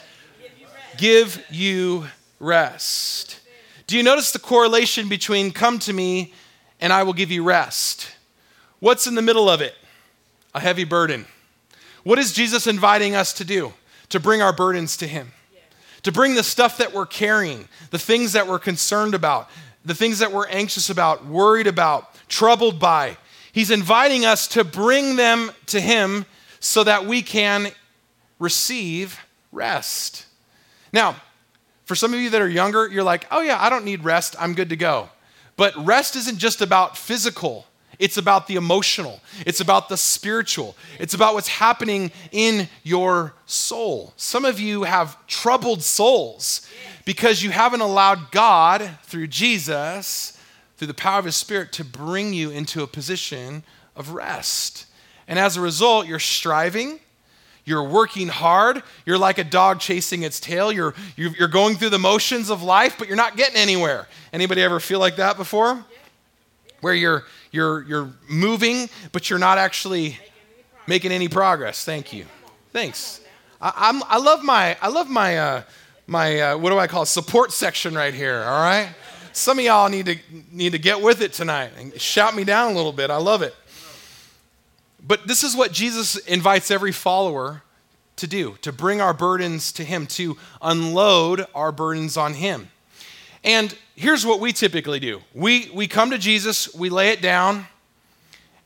Give 0.99 1.43
you 1.49 2.05
rest. 2.39 3.39
Do 3.87 3.97
you 3.97 4.03
notice 4.03 4.31
the 4.31 4.39
correlation 4.39 5.09
between 5.09 5.51
come 5.51 5.79
to 5.79 5.93
me 5.93 6.33
and 6.79 6.93
I 6.93 7.03
will 7.03 7.13
give 7.13 7.31
you 7.31 7.43
rest? 7.43 8.11
What's 8.79 9.07
in 9.07 9.15
the 9.15 9.21
middle 9.21 9.49
of 9.49 9.61
it? 9.61 9.73
a 10.53 10.59
heavy 10.59 10.83
burden. 10.83 11.25
What 12.03 12.19
is 12.19 12.33
Jesus 12.33 12.67
inviting 12.67 13.15
us 13.15 13.33
to 13.33 13.45
do? 13.45 13.73
To 14.09 14.19
bring 14.19 14.41
our 14.41 14.53
burdens 14.53 14.97
to 14.97 15.07
Him. 15.07 15.31
To 16.03 16.11
bring 16.11 16.35
the 16.35 16.43
stuff 16.43 16.77
that 16.77 16.93
we're 16.93 17.05
carrying, 17.05 17.67
the 17.91 17.99
things 17.99 18.33
that 18.33 18.47
we're 18.47 18.59
concerned 18.59 19.13
about, 19.13 19.49
the 19.83 19.95
things 19.95 20.19
that 20.19 20.31
we're 20.31 20.47
anxious 20.47 20.89
about, 20.89 21.25
worried 21.25 21.67
about, 21.67 22.15
troubled 22.27 22.79
by. 22.79 23.17
He's 23.51 23.69
inviting 23.69 24.25
us 24.25 24.47
to 24.49 24.63
bring 24.63 25.17
them 25.17 25.51
to 25.67 25.79
Him 25.79 26.25
so 26.59 26.83
that 26.83 27.05
we 27.05 27.21
can 27.21 27.71
receive 28.39 29.19
rest. 29.51 30.25
Now, 30.91 31.15
for 31.85 31.95
some 31.95 32.13
of 32.13 32.19
you 32.19 32.29
that 32.31 32.41
are 32.41 32.49
younger, 32.49 32.87
you're 32.87 33.03
like, 33.03 33.25
oh 33.31 33.41
yeah, 33.41 33.57
I 33.59 33.69
don't 33.69 33.85
need 33.85 34.03
rest, 34.03 34.35
I'm 34.39 34.53
good 34.53 34.69
to 34.69 34.75
go. 34.75 35.09
But 35.57 35.73
rest 35.77 36.15
isn't 36.15 36.37
just 36.37 36.61
about 36.61 36.97
physical 36.97 37.65
it's 37.99 38.15
about 38.15 38.47
the 38.47 38.55
emotional, 38.55 39.19
it's 39.45 39.59
about 39.59 39.89
the 39.89 39.97
spiritual, 39.97 40.75
it's 40.99 41.13
about 41.13 41.33
what's 41.33 41.49
happening 41.49 42.11
in 42.31 42.69
your 42.81 43.33
soul. 43.45 44.13
Some 44.15 44.45
of 44.45 44.57
you 44.57 44.83
have 44.83 45.27
troubled 45.27 45.83
souls 45.83 46.65
because 47.03 47.43
you 47.43 47.51
haven't 47.51 47.81
allowed 47.81 48.31
God, 48.31 48.89
through 49.03 49.27
Jesus, 49.27 50.37
through 50.77 50.87
the 50.87 50.93
power 50.93 51.19
of 51.19 51.25
His 51.25 51.35
Spirit, 51.35 51.73
to 51.73 51.83
bring 51.83 52.33
you 52.33 52.49
into 52.49 52.83
a 52.83 52.87
position 52.87 53.63
of 53.97 54.11
rest. 54.11 54.85
And 55.27 55.37
as 55.37 55.57
a 55.57 55.61
result, 55.61 56.07
you're 56.07 56.19
striving. 56.19 57.01
You're 57.69 57.83
working 57.83 58.29
hard. 58.29 58.81
You're 59.05 59.19
like 59.19 59.37
a 59.37 59.43
dog 59.43 59.79
chasing 59.79 60.23
its 60.23 60.39
tail. 60.39 60.71
You're, 60.71 60.95
you're 61.15 61.47
going 61.47 61.75
through 61.75 61.91
the 61.91 61.99
motions 61.99 62.49
of 62.49 62.63
life, 62.63 62.95
but 62.97 63.07
you're 63.07 63.15
not 63.15 63.37
getting 63.37 63.57
anywhere. 63.57 64.07
Anybody 64.33 64.63
ever 64.63 64.79
feel 64.79 64.97
like 64.97 65.17
that 65.17 65.37
before? 65.37 65.85
Where 66.81 66.95
you're, 66.95 67.25
you're, 67.51 67.83
you're 67.83 68.09
moving, 68.27 68.89
but 69.11 69.29
you're 69.29 69.37
not 69.37 69.59
actually 69.59 70.17
making 70.87 71.11
any 71.11 71.27
progress. 71.27 71.85
Thank 71.85 72.11
you. 72.11 72.25
Thanks. 72.73 73.21
I, 73.61 73.71
I'm, 73.75 74.01
I 74.07 74.17
love 74.17 74.43
my, 74.43 74.75
I 74.81 74.87
love 74.87 75.07
my, 75.07 75.37
uh, 75.37 75.61
my 76.07 76.39
uh, 76.39 76.57
what 76.57 76.71
do 76.71 76.79
I 76.79 76.87
call 76.87 77.03
it? 77.03 77.05
support 77.05 77.51
section 77.51 77.93
right 77.93 78.15
here, 78.15 78.43
all 78.47 78.63
right? 78.63 78.89
Some 79.31 79.59
of 79.59 79.65
y'all 79.65 79.89
need 79.89 80.07
to, 80.07 80.17
need 80.51 80.71
to 80.71 80.79
get 80.79 80.99
with 81.03 81.21
it 81.21 81.33
tonight 81.33 81.69
and 81.77 82.01
shout 82.01 82.35
me 82.35 82.43
down 82.45 82.71
a 82.71 82.75
little 82.75 82.91
bit. 82.93 83.11
I 83.11 83.17
love 83.17 83.43
it. 83.43 83.53
But 85.05 85.27
this 85.27 85.43
is 85.43 85.55
what 85.55 85.71
Jesus 85.71 86.17
invites 86.17 86.71
every 86.71 86.91
follower 86.91 87.63
to 88.17 88.27
do 88.27 88.57
to 88.61 88.71
bring 88.71 89.01
our 89.01 89.13
burdens 89.13 89.71
to 89.73 89.83
Him, 89.83 90.05
to 90.07 90.37
unload 90.61 91.45
our 91.55 91.71
burdens 91.71 92.17
on 92.17 92.33
Him. 92.33 92.69
And 93.43 93.75
here's 93.95 94.25
what 94.25 94.39
we 94.39 94.51
typically 94.51 94.99
do 94.99 95.21
we, 95.33 95.69
we 95.73 95.87
come 95.87 96.11
to 96.11 96.17
Jesus, 96.17 96.73
we 96.73 96.89
lay 96.89 97.09
it 97.09 97.21
down, 97.21 97.65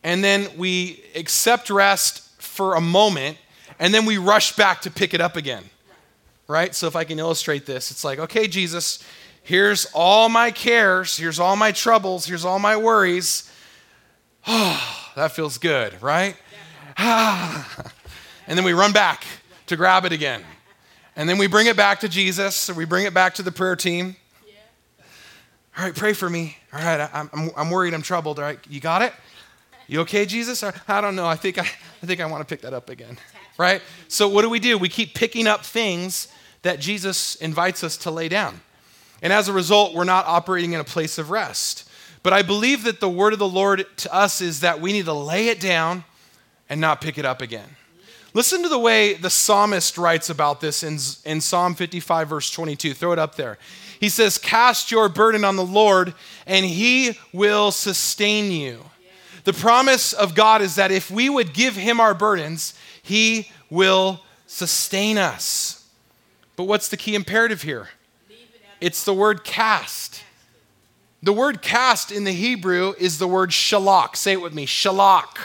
and 0.03 0.23
then 0.23 0.47
we 0.57 1.03
accept 1.15 1.69
rest 1.69 2.41
for 2.41 2.75
a 2.75 2.81
moment, 2.81 3.37
and 3.79 3.93
then 3.93 4.05
we 4.05 4.17
rush 4.17 4.55
back 4.55 4.81
to 4.81 4.91
pick 4.91 5.13
it 5.13 5.21
up 5.21 5.35
again. 5.35 5.63
Right? 6.47 6.75
So 6.75 6.87
if 6.87 6.95
I 6.95 7.03
can 7.05 7.19
illustrate 7.19 7.65
this, 7.65 7.89
it's 7.89 8.03
like, 8.03 8.19
okay, 8.19 8.47
Jesus, 8.47 9.03
here's 9.43 9.85
all 9.93 10.27
my 10.27 10.51
cares, 10.51 11.15
here's 11.15 11.39
all 11.39 11.55
my 11.55 11.71
troubles, 11.71 12.25
here's 12.25 12.43
all 12.45 12.59
my 12.59 12.75
worries. 12.75 13.49
Ah. 14.45 15.02
That 15.15 15.31
feels 15.31 15.57
good, 15.57 16.01
right? 16.01 16.35
Ah. 16.97 17.91
and 18.47 18.57
then 18.57 18.65
we 18.65 18.73
run 18.73 18.93
back 18.93 19.25
to 19.67 19.75
grab 19.75 20.05
it 20.05 20.11
again. 20.11 20.43
And 21.15 21.29
then 21.29 21.37
we 21.37 21.47
bring 21.47 21.67
it 21.67 21.77
back 21.77 21.99
to 21.99 22.09
Jesus, 22.09 22.69
we 22.71 22.85
bring 22.85 23.05
it 23.05 23.13
back 23.13 23.35
to 23.35 23.43
the 23.43 23.51
prayer 23.51 23.75
team. 23.75 24.15
All 25.77 25.85
right, 25.85 25.95
pray 25.95 26.13
for 26.13 26.29
me. 26.29 26.57
All 26.71 26.79
right, 26.79 27.01
I, 27.01 27.27
I'm, 27.33 27.49
I'm 27.57 27.69
worried, 27.69 27.93
I'm 27.93 28.03
troubled. 28.03 28.37
All 28.37 28.45
right, 28.45 28.59
you 28.69 28.79
got 28.79 29.01
it? 29.01 29.13
You 29.87 30.01
okay, 30.01 30.25
Jesus? 30.25 30.63
I 30.87 31.01
don't 31.01 31.15
know. 31.15 31.25
I 31.25 31.35
think 31.35 31.57
I, 31.57 31.61
I 31.61 32.05
think 32.05 32.19
I 32.19 32.25
want 32.25 32.47
to 32.47 32.51
pick 32.51 32.61
that 32.61 32.73
up 32.73 32.89
again. 32.89 33.17
Right? 33.57 33.81
So 34.07 34.27
what 34.27 34.41
do 34.41 34.49
we 34.49 34.59
do? 34.59 34.77
We 34.77 34.89
keep 34.89 35.13
picking 35.13 35.45
up 35.45 35.63
things 35.63 36.27
that 36.63 36.79
Jesus 36.79 37.35
invites 37.35 37.83
us 37.83 37.97
to 37.97 38.11
lay 38.11 38.29
down. 38.29 38.61
And 39.21 39.31
as 39.31 39.47
a 39.47 39.53
result, 39.53 39.93
we're 39.93 40.03
not 40.03 40.25
operating 40.25 40.73
in 40.73 40.79
a 40.79 40.83
place 40.83 41.17
of 41.17 41.29
rest. 41.29 41.87
But 42.23 42.33
I 42.33 42.41
believe 42.41 42.85
that 42.85 43.01
the 43.01 43.09
word 43.09 43.33
of 43.33 43.39
the 43.39 43.47
Lord 43.47 43.85
to 43.97 44.13
us 44.13 44.39
is 44.41 44.61
that 44.61 44.79
we 44.79 44.93
need 44.93 45.05
to 45.05 45.13
lay 45.13 45.49
it 45.49 45.59
down 45.59 46.05
and 46.69 46.79
not 46.79 47.01
pick 47.01 47.17
it 47.17 47.25
up 47.25 47.41
again. 47.41 47.67
Listen 48.33 48.63
to 48.63 48.69
the 48.69 48.79
way 48.79 49.13
the 49.13 49.29
psalmist 49.29 49.97
writes 49.97 50.29
about 50.29 50.59
this 50.59 50.81
in, 50.81 50.97
in 51.29 51.39
Psalm 51.39 51.75
55, 51.75 52.29
verse 52.29 52.49
22. 52.49 52.93
Throw 52.93 53.11
it 53.11 53.19
up 53.19 53.35
there. 53.35 53.59
He 53.99 54.09
says, 54.09 54.37
Cast 54.37 54.89
your 54.89 55.07
burden 55.07 55.45
on 55.45 55.55
the 55.55 55.65
Lord, 55.65 56.15
and 56.47 56.65
he 56.65 57.19
will 57.31 57.71
sustain 57.71 58.51
you. 58.51 58.81
The 59.43 59.53
promise 59.53 60.13
of 60.13 60.33
God 60.33 60.61
is 60.61 60.75
that 60.75 60.91
if 60.91 61.11
we 61.11 61.29
would 61.29 61.53
give 61.53 61.75
him 61.75 61.99
our 61.99 62.13
burdens, 62.13 62.73
he 63.03 63.51
will 63.69 64.21
sustain 64.47 65.17
us. 65.17 65.85
But 66.55 66.63
what's 66.63 66.87
the 66.87 66.97
key 66.97 67.13
imperative 67.13 67.61
here? 67.61 67.89
It's 68.79 69.03
the 69.03 69.13
word 69.13 69.43
cast. 69.43 70.23
The 71.23 71.31
word 71.31 71.61
cast 71.61 72.11
in 72.11 72.25
the 72.25 72.33
Hebrew 72.33 72.93
is 72.99 73.17
the 73.17 73.29
word 73.29 73.51
shalak. 73.51 74.17
Say 74.17 74.33
it 74.33 74.41
with 74.41 74.53
me 74.53 74.65
shalak. 74.65 75.37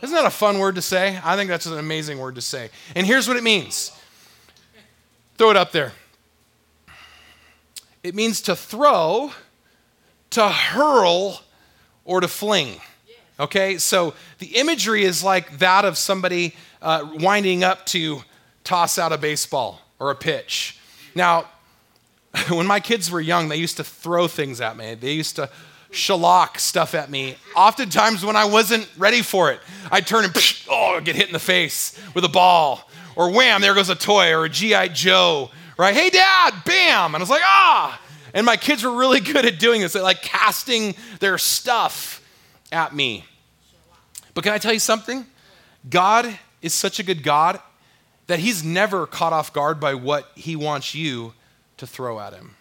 Isn't 0.00 0.14
that 0.14 0.24
a 0.24 0.30
fun 0.30 0.60
word 0.60 0.76
to 0.76 0.82
say? 0.82 1.18
I 1.24 1.34
think 1.34 1.50
that's 1.50 1.66
an 1.66 1.76
amazing 1.76 2.20
word 2.20 2.36
to 2.36 2.40
say. 2.40 2.70
And 2.94 3.04
here's 3.04 3.26
what 3.26 3.36
it 3.36 3.42
means 3.42 3.90
throw 5.38 5.50
it 5.50 5.56
up 5.56 5.72
there. 5.72 5.92
It 8.04 8.14
means 8.14 8.42
to 8.42 8.54
throw, 8.54 9.32
to 10.30 10.48
hurl, 10.48 11.40
or 12.04 12.20
to 12.20 12.28
fling. 12.28 12.80
Okay, 13.40 13.78
so 13.78 14.14
the 14.38 14.56
imagery 14.58 15.02
is 15.02 15.24
like 15.24 15.58
that 15.58 15.84
of 15.84 15.98
somebody 15.98 16.54
uh, 16.80 17.08
winding 17.14 17.64
up 17.64 17.86
to 17.86 18.22
toss 18.62 18.98
out 18.98 19.10
a 19.10 19.18
baseball 19.18 19.80
or 19.98 20.12
a 20.12 20.14
pitch. 20.14 20.78
Now, 21.16 21.46
when 22.48 22.66
my 22.66 22.80
kids 22.80 23.10
were 23.10 23.20
young, 23.20 23.48
they 23.48 23.56
used 23.56 23.76
to 23.76 23.84
throw 23.84 24.26
things 24.26 24.60
at 24.60 24.76
me. 24.76 24.94
They 24.94 25.12
used 25.12 25.36
to 25.36 25.50
shalak 25.90 26.58
stuff 26.58 26.94
at 26.94 27.10
me. 27.10 27.36
Oftentimes, 27.54 28.24
when 28.24 28.36
I 28.36 28.46
wasn't 28.46 28.88
ready 28.96 29.22
for 29.22 29.52
it, 29.52 29.60
I'd 29.90 30.06
turn 30.06 30.24
and 30.24 30.32
psh, 30.32 30.66
oh, 30.70 31.00
get 31.00 31.14
hit 31.14 31.26
in 31.26 31.32
the 31.32 31.38
face 31.38 31.98
with 32.14 32.24
a 32.24 32.28
ball, 32.28 32.88
or 33.14 33.30
wham, 33.30 33.60
there 33.60 33.74
goes 33.74 33.90
a 33.90 33.94
toy, 33.94 34.32
or 34.32 34.46
a 34.46 34.48
GI 34.48 34.90
Joe, 34.90 35.50
right? 35.76 35.94
Hey, 35.94 36.08
Dad, 36.08 36.54
bam, 36.64 37.14
and 37.14 37.16
I 37.16 37.18
was 37.22 37.30
like, 37.30 37.42
ah. 37.44 38.00
And 38.34 38.46
my 38.46 38.56
kids 38.56 38.82
were 38.82 38.96
really 38.96 39.20
good 39.32 39.44
at 39.44 39.58
doing 39.58 39.82
this, 39.82 39.92
They're 39.92 40.02
like 40.02 40.22
casting 40.22 40.94
their 41.20 41.36
stuff 41.36 42.20
at 42.70 42.94
me. 42.94 43.24
But 44.34 44.44
can 44.44 44.54
I 44.54 44.58
tell 44.58 44.72
you 44.72 44.78
something? 44.78 45.26
God 45.88 46.38
is 46.62 46.72
such 46.72 46.98
a 46.98 47.02
good 47.02 47.22
God 47.22 47.60
that 48.28 48.38
He's 48.38 48.64
never 48.64 49.06
caught 49.06 49.34
off 49.34 49.52
guard 49.52 49.78
by 49.78 49.92
what 49.92 50.30
He 50.34 50.56
wants 50.56 50.94
you 50.94 51.34
to 51.82 51.86
throw 51.86 52.20
at 52.20 52.32
Him. 52.32 52.54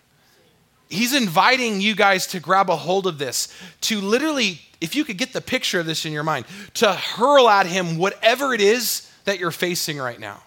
He's 0.90 1.14
inviting 1.14 1.80
you 1.80 1.96
guys 1.96 2.26
to 2.28 2.40
grab 2.40 2.72
a 2.72 2.76
hold 2.76 3.06
of 3.06 3.20
this, 3.20 3.56
to 3.82 4.02
literally, 4.02 4.60
if 4.82 4.96
you 4.96 5.06
could 5.06 5.20
get 5.20 5.32
the 5.32 5.42
picture 5.42 5.80
of 5.80 5.86
this 5.86 6.06
in 6.08 6.12
your 6.12 6.24
mind, 6.24 6.46
to 6.76 6.92
hurl 6.92 7.48
at 7.48 7.68
Him 7.68 8.00
whatever 8.00 8.56
it 8.56 8.62
is 8.62 9.10
that 9.26 9.38
you're 9.38 9.52
facing 9.52 10.00
right 10.00 10.20
now. 10.20 10.42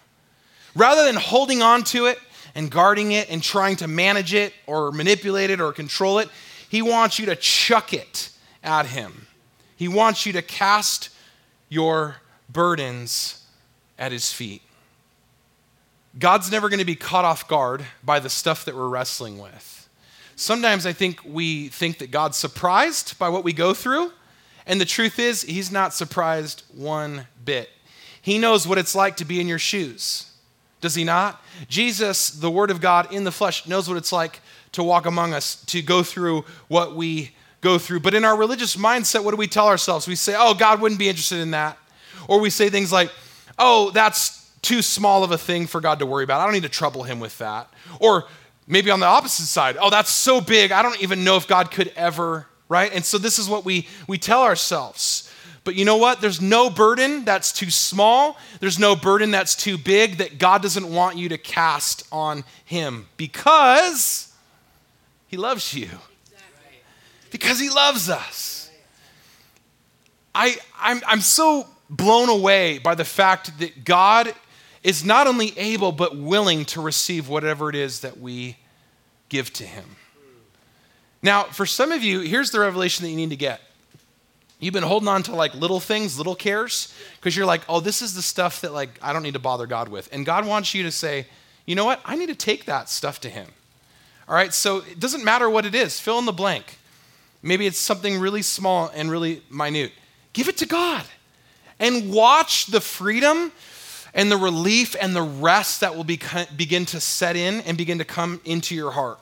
Rather 0.75 1.05
than 1.05 1.15
holding 1.15 1.61
on 1.61 1.83
to 1.85 2.07
it 2.07 2.19
and 2.53 2.69
guarding 2.69 3.13
it 3.13 3.29
and 3.29 3.41
trying 3.41 3.77
to 3.77 3.87
manage 3.87 4.33
it 4.33 4.53
or 4.67 4.91
manipulate 4.91 5.49
it 5.49 5.61
or 5.61 5.71
control 5.71 6.19
it, 6.19 6.27
He 6.69 6.81
wants 6.81 7.17
you 7.17 7.27
to 7.27 7.35
chuck 7.37 7.93
it 7.93 8.29
at 8.61 8.87
Him. 8.87 9.25
He 9.77 9.87
wants 9.87 10.25
you 10.25 10.33
to 10.33 10.41
cast 10.41 11.11
your 11.69 12.17
burdens 12.49 13.41
at 13.97 14.11
His 14.11 14.33
feet. 14.33 14.61
God's 16.17 16.49
never 16.49 16.69
going 16.69 16.79
to 16.79 16.85
be 16.85 16.95
caught 16.95 17.25
off 17.25 17.47
guard 17.47 17.85
by 18.03 18.19
the 18.19 18.29
stuff 18.29 18.65
that 18.65 18.75
we're 18.75 18.87
wrestling 18.87 19.37
with. 19.37 19.89
Sometimes 20.37 20.85
I 20.85 20.93
think 20.93 21.19
we 21.25 21.69
think 21.69 21.97
that 21.99 22.11
God's 22.11 22.37
surprised 22.37 23.17
by 23.19 23.29
what 23.29 23.43
we 23.43 23.53
go 23.53 23.73
through, 23.73 24.11
and 24.65 24.79
the 24.79 24.85
truth 24.85 25.19
is, 25.19 25.43
He's 25.43 25.71
not 25.71 25.93
surprised 25.93 26.63
one 26.73 27.27
bit. 27.43 27.69
He 28.21 28.37
knows 28.37 28.67
what 28.67 28.77
it's 28.77 28.95
like 28.95 29.17
to 29.17 29.25
be 29.25 29.39
in 29.39 29.47
your 29.47 29.59
shoes. 29.59 30.31
Does 30.81 30.95
He 30.95 31.03
not? 31.03 31.41
Jesus, 31.67 32.29
the 32.29 32.51
Word 32.51 32.71
of 32.71 32.81
God 32.81 33.13
in 33.13 33.23
the 33.23 33.31
flesh, 33.31 33.67
knows 33.67 33.87
what 33.87 33.97
it's 33.97 34.11
like 34.11 34.39
to 34.71 34.83
walk 34.83 35.05
among 35.05 35.33
us, 35.33 35.63
to 35.65 35.81
go 35.81 36.03
through 36.03 36.45
what 36.67 36.95
we 36.95 37.31
go 37.61 37.77
through. 37.77 37.99
But 37.99 38.13
in 38.13 38.25
our 38.25 38.37
religious 38.37 38.75
mindset, 38.75 39.23
what 39.23 39.31
do 39.31 39.37
we 39.37 39.47
tell 39.47 39.67
ourselves? 39.67 40.07
We 40.07 40.15
say, 40.15 40.35
oh, 40.37 40.53
God 40.53 40.81
wouldn't 40.81 40.99
be 40.99 41.09
interested 41.09 41.39
in 41.39 41.51
that. 41.51 41.77
Or 42.27 42.39
we 42.39 42.49
say 42.49 42.69
things 42.69 42.91
like, 42.91 43.11
oh, 43.57 43.91
that's 43.91 44.44
too 44.65 44.81
small 44.81 45.23
of 45.23 45.31
a 45.31 45.37
thing 45.37 45.67
for 45.67 45.79
God 45.79 45.99
to 45.99 46.05
worry 46.05 46.23
about. 46.23 46.41
I 46.41 46.45
don't 46.45 46.53
need 46.53 46.63
to 46.63 46.69
trouble 46.69 47.03
him 47.03 47.19
with 47.19 47.37
that. 47.37 47.71
Or 47.99 48.25
maybe 48.67 48.89
on 48.89 48.99
the 48.99 49.05
opposite 49.05 49.45
side, 49.45 49.77
oh, 49.79 49.91
that's 49.91 50.09
so 50.09 50.41
big, 50.41 50.71
I 50.71 50.81
don't 50.81 51.01
even 51.01 51.23
know 51.23 51.37
if 51.37 51.47
God 51.47 51.69
could 51.71 51.93
ever, 51.95 52.47
right? 52.67 52.91
And 52.91 53.05
so 53.05 53.19
this 53.19 53.37
is 53.37 53.47
what 53.47 53.63
we, 53.63 53.87
we 54.07 54.17
tell 54.17 54.41
ourselves. 54.41 55.31
But 55.63 55.75
you 55.75 55.85
know 55.85 55.97
what? 55.97 56.19
There's 56.19 56.41
no 56.41 56.69
burden 56.69 57.25
that's 57.25 57.51
too 57.51 57.69
small. 57.69 58.37
There's 58.59 58.79
no 58.79 58.95
burden 58.95 59.31
that's 59.31 59.55
too 59.55 59.77
big 59.77 60.17
that 60.17 60.39
God 60.39 60.61
doesn't 60.61 60.91
want 60.91 61.17
you 61.17 61.29
to 61.29 61.37
cast 61.37 62.07
on 62.11 62.43
Him 62.65 63.07
because 63.17 64.33
He 65.27 65.37
loves 65.37 65.73
you. 65.73 65.89
Because 67.29 67.59
He 67.59 67.69
loves 67.69 68.09
us. 68.09 68.69
I, 70.33 70.57
I'm, 70.79 71.01
I'm 71.07 71.21
so 71.21 71.67
blown 71.89 72.29
away 72.29 72.79
by 72.79 72.95
the 72.95 73.05
fact 73.05 73.59
that 73.59 73.85
God 73.85 74.33
is 74.85 75.03
not 75.03 75.25
only 75.25 75.51
able 75.57 75.91
but 75.91 76.15
willing 76.15 76.63
to 76.63 76.79
receive 76.79 77.27
whatever 77.27 77.69
it 77.71 77.75
is 77.75 78.01
that 78.01 78.19
we 78.19 78.55
give 79.29 79.51
to 79.51 79.65
him. 79.65 79.95
Now, 81.23 81.45
for 81.45 81.65
some 81.65 81.91
of 81.91 82.03
you, 82.03 82.19
here's 82.19 82.51
the 82.51 82.59
revelation 82.59 83.03
that 83.03 83.09
you 83.09 83.15
need 83.15 83.31
to 83.31 83.35
get. 83.35 83.61
You've 84.59 84.75
been 84.75 84.83
holding 84.83 85.09
on 85.09 85.23
to 85.23 85.35
like 85.35 85.55
little 85.55 85.79
things, 85.79 86.19
little 86.19 86.35
cares, 86.35 86.93
because 87.15 87.35
you're 87.35 87.47
like, 87.47 87.61
oh, 87.67 87.79
this 87.79 88.03
is 88.03 88.13
the 88.13 88.21
stuff 88.21 88.61
that 88.61 88.73
like 88.73 88.99
I 89.01 89.11
don't 89.11 89.23
need 89.23 89.33
to 89.33 89.39
bother 89.39 89.65
God 89.65 89.89
with. 89.89 90.07
And 90.13 90.23
God 90.23 90.45
wants 90.45 90.75
you 90.75 90.83
to 90.83 90.91
say, 90.91 91.25
you 91.65 91.73
know 91.73 91.85
what? 91.85 91.99
I 92.05 92.15
need 92.15 92.29
to 92.29 92.35
take 92.35 92.65
that 92.65 92.87
stuff 92.87 93.19
to 93.21 93.29
him. 93.29 93.47
All 94.29 94.35
right, 94.35 94.53
so 94.53 94.77
it 94.77 94.99
doesn't 94.99 95.23
matter 95.23 95.49
what 95.49 95.65
it 95.65 95.73
is, 95.73 95.99
fill 95.99 96.19
in 96.19 96.25
the 96.25 96.31
blank. 96.31 96.77
Maybe 97.41 97.65
it's 97.65 97.79
something 97.79 98.19
really 98.19 98.43
small 98.43 98.91
and 98.93 99.09
really 99.09 99.41
minute. 99.49 99.93
Give 100.33 100.47
it 100.47 100.57
to 100.57 100.67
God 100.67 101.05
and 101.79 102.13
watch 102.13 102.67
the 102.67 102.81
freedom 102.81 103.51
and 104.15 104.31
the 104.31 104.37
relief 104.37 104.95
and 104.99 105.13
the 105.13 105.21
rest 105.21 105.81
that 105.81 105.95
will 105.95 106.05
be, 106.05 106.19
begin 106.55 106.85
to 106.85 106.99
set 107.01 107.35
in 107.35 107.59
and 107.61 107.77
begin 107.77 107.97
to 107.99 108.05
come 108.05 108.41
into 108.45 108.73
your 108.73 108.91
heart. 108.91 109.19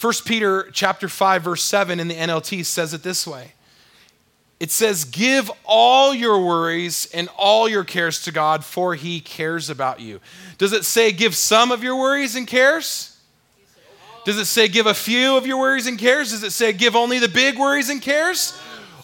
1 0.00 0.12
Peter 0.24 0.70
chapter 0.72 1.08
5 1.08 1.42
verse 1.42 1.62
7 1.62 2.00
in 2.00 2.08
the 2.08 2.14
NLT 2.14 2.64
says 2.64 2.94
it 2.94 3.02
this 3.02 3.26
way. 3.26 3.52
It 4.58 4.70
says, 4.70 5.04
"Give 5.04 5.50
all 5.64 6.14
your 6.14 6.40
worries 6.40 7.08
and 7.12 7.28
all 7.36 7.68
your 7.68 7.82
cares 7.82 8.22
to 8.22 8.30
God, 8.32 8.64
for 8.64 8.94
he 8.94 9.20
cares 9.20 9.68
about 9.68 9.98
you." 9.98 10.20
Does 10.56 10.72
it 10.72 10.84
say 10.84 11.10
give 11.10 11.36
some 11.36 11.72
of 11.72 11.82
your 11.82 11.96
worries 11.96 12.36
and 12.36 12.46
cares? 12.46 13.16
Does 14.24 14.38
it 14.38 14.44
say 14.44 14.68
give 14.68 14.86
a 14.86 14.94
few 14.94 15.36
of 15.36 15.48
your 15.48 15.58
worries 15.58 15.88
and 15.88 15.98
cares? 15.98 16.30
Does 16.30 16.44
it 16.44 16.52
say 16.52 16.72
give 16.72 16.94
only 16.94 17.18
the 17.18 17.28
big 17.28 17.58
worries 17.58 17.88
and 17.88 18.00
cares? 18.00 18.52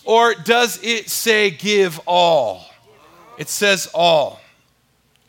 Or 0.04 0.33
does 0.33 0.78
it 0.80 1.11
say 1.11 1.50
give 1.50 2.00
all? 2.07 2.67
It 3.38 3.49
says 3.49 3.88
all. 3.95 4.40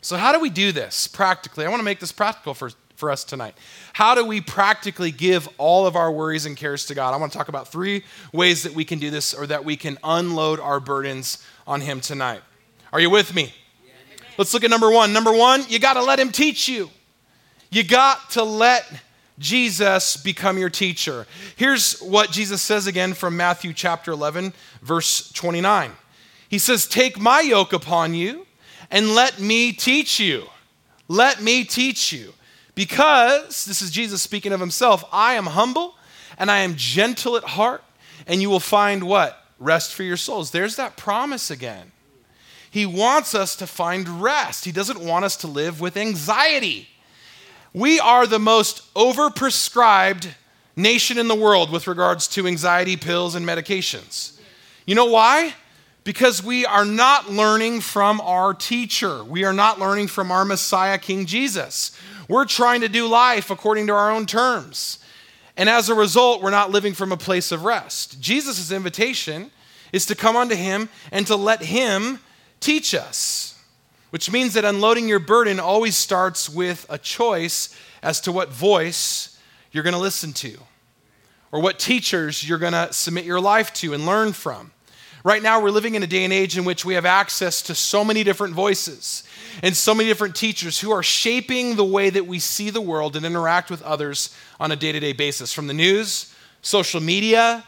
So, 0.02 0.16
how 0.16 0.32
do 0.32 0.40
we 0.40 0.50
do 0.50 0.72
this 0.72 1.06
practically? 1.06 1.64
I 1.64 1.68
want 1.68 1.80
to 1.80 1.84
make 1.84 2.00
this 2.00 2.12
practical 2.12 2.54
for, 2.54 2.70
for 2.96 3.10
us 3.10 3.22
tonight. 3.22 3.54
How 3.92 4.14
do 4.14 4.24
we 4.24 4.40
practically 4.40 5.12
give 5.12 5.48
all 5.58 5.86
of 5.86 5.94
our 5.94 6.10
worries 6.10 6.44
and 6.44 6.56
cares 6.56 6.86
to 6.86 6.94
God? 6.94 7.14
I 7.14 7.18
want 7.18 7.32
to 7.32 7.38
talk 7.38 7.48
about 7.48 7.68
three 7.68 8.04
ways 8.32 8.64
that 8.64 8.74
we 8.74 8.84
can 8.84 8.98
do 8.98 9.10
this 9.10 9.32
or 9.32 9.46
that 9.46 9.64
we 9.64 9.76
can 9.76 9.96
unload 10.02 10.58
our 10.58 10.80
burdens 10.80 11.44
on 11.66 11.82
Him 11.82 12.00
tonight. 12.00 12.40
Are 12.92 13.00
you 13.00 13.10
with 13.10 13.34
me? 13.34 13.54
Let's 14.36 14.52
look 14.54 14.64
at 14.64 14.70
number 14.70 14.90
one. 14.90 15.12
Number 15.12 15.32
one, 15.32 15.64
you 15.68 15.78
got 15.78 15.94
to 15.94 16.02
let 16.02 16.18
Him 16.18 16.32
teach 16.32 16.68
you. 16.68 16.90
You 17.70 17.84
got 17.84 18.30
to 18.30 18.42
let 18.42 18.90
Jesus 19.38 20.16
become 20.16 20.58
your 20.58 20.70
teacher. 20.70 21.26
Here's 21.56 22.00
what 22.00 22.30
Jesus 22.30 22.60
says 22.60 22.86
again 22.86 23.14
from 23.14 23.36
Matthew 23.36 23.72
chapter 23.72 24.12
11, 24.12 24.52
verse 24.82 25.30
29. 25.32 25.92
He 26.50 26.58
says, 26.58 26.86
Take 26.86 27.18
my 27.18 27.40
yoke 27.40 27.72
upon 27.72 28.12
you 28.12 28.46
and 28.90 29.14
let 29.14 29.38
me 29.38 29.72
teach 29.72 30.18
you. 30.18 30.46
Let 31.06 31.40
me 31.40 31.64
teach 31.64 32.12
you. 32.12 32.34
Because, 32.74 33.64
this 33.64 33.80
is 33.80 33.90
Jesus 33.90 34.20
speaking 34.20 34.52
of 34.52 34.60
himself, 34.60 35.04
I 35.12 35.34
am 35.34 35.46
humble 35.46 35.94
and 36.38 36.50
I 36.50 36.58
am 36.60 36.74
gentle 36.76 37.36
at 37.36 37.44
heart, 37.44 37.84
and 38.26 38.42
you 38.42 38.50
will 38.50 38.60
find 38.60 39.04
what? 39.04 39.44
Rest 39.58 39.94
for 39.94 40.02
your 40.02 40.16
souls. 40.16 40.50
There's 40.50 40.76
that 40.76 40.96
promise 40.96 41.50
again. 41.50 41.92
He 42.70 42.86
wants 42.86 43.34
us 43.34 43.54
to 43.56 43.66
find 43.66 44.22
rest. 44.22 44.64
He 44.64 44.72
doesn't 44.72 45.00
want 45.00 45.24
us 45.24 45.36
to 45.38 45.46
live 45.46 45.80
with 45.80 45.96
anxiety. 45.96 46.88
We 47.72 48.00
are 48.00 48.26
the 48.26 48.38
most 48.38 48.92
overprescribed 48.94 50.28
nation 50.74 51.18
in 51.18 51.28
the 51.28 51.34
world 51.34 51.70
with 51.70 51.86
regards 51.86 52.26
to 52.28 52.46
anxiety 52.46 52.96
pills 52.96 53.34
and 53.34 53.46
medications. 53.46 54.38
You 54.86 54.94
know 54.94 55.06
why? 55.06 55.54
Because 56.04 56.42
we 56.42 56.64
are 56.64 56.84
not 56.84 57.30
learning 57.30 57.80
from 57.80 58.20
our 58.20 58.54
teacher. 58.54 59.22
We 59.22 59.44
are 59.44 59.52
not 59.52 59.78
learning 59.78 60.08
from 60.08 60.30
our 60.30 60.44
Messiah, 60.44 60.98
King 60.98 61.26
Jesus. 61.26 61.96
We're 62.28 62.46
trying 62.46 62.80
to 62.82 62.88
do 62.88 63.06
life 63.06 63.50
according 63.50 63.86
to 63.88 63.92
our 63.92 64.10
own 64.10 64.26
terms. 64.26 64.98
And 65.56 65.68
as 65.68 65.88
a 65.88 65.94
result, 65.94 66.42
we're 66.42 66.50
not 66.50 66.70
living 66.70 66.94
from 66.94 67.12
a 67.12 67.16
place 67.16 67.52
of 67.52 67.64
rest. 67.64 68.20
Jesus' 68.20 68.72
invitation 68.72 69.50
is 69.92 70.06
to 70.06 70.14
come 70.14 70.36
unto 70.36 70.54
him 70.54 70.88
and 71.12 71.26
to 71.26 71.36
let 71.36 71.62
him 71.62 72.20
teach 72.60 72.94
us, 72.94 73.62
which 74.10 74.30
means 74.30 74.54
that 74.54 74.64
unloading 74.64 75.08
your 75.08 75.18
burden 75.18 75.60
always 75.60 75.96
starts 75.96 76.48
with 76.48 76.86
a 76.88 76.98
choice 76.98 77.76
as 78.02 78.20
to 78.22 78.32
what 78.32 78.50
voice 78.50 79.38
you're 79.72 79.84
going 79.84 79.94
to 79.94 80.00
listen 80.00 80.32
to 80.32 80.58
or 81.52 81.60
what 81.60 81.78
teachers 81.78 82.48
you're 82.48 82.58
going 82.58 82.72
to 82.72 82.92
submit 82.92 83.24
your 83.24 83.40
life 83.40 83.72
to 83.74 83.92
and 83.92 84.06
learn 84.06 84.32
from. 84.32 84.72
Right 85.22 85.42
now, 85.42 85.60
we're 85.60 85.70
living 85.70 85.96
in 85.96 86.02
a 86.02 86.06
day 86.06 86.24
and 86.24 86.32
age 86.32 86.56
in 86.56 86.64
which 86.64 86.84
we 86.84 86.94
have 86.94 87.04
access 87.04 87.60
to 87.62 87.74
so 87.74 88.02
many 88.04 88.24
different 88.24 88.54
voices 88.54 89.22
and 89.62 89.76
so 89.76 89.94
many 89.94 90.08
different 90.08 90.34
teachers 90.34 90.80
who 90.80 90.90
are 90.92 91.02
shaping 91.02 91.76
the 91.76 91.84
way 91.84 92.08
that 92.08 92.26
we 92.26 92.38
see 92.38 92.70
the 92.70 92.80
world 92.80 93.16
and 93.16 93.26
interact 93.26 93.70
with 93.70 93.82
others 93.82 94.34
on 94.58 94.72
a 94.72 94.76
day 94.76 94.92
to 94.92 95.00
day 95.00 95.12
basis. 95.12 95.52
From 95.52 95.66
the 95.66 95.74
news, 95.74 96.34
social 96.62 97.02
media, 97.02 97.62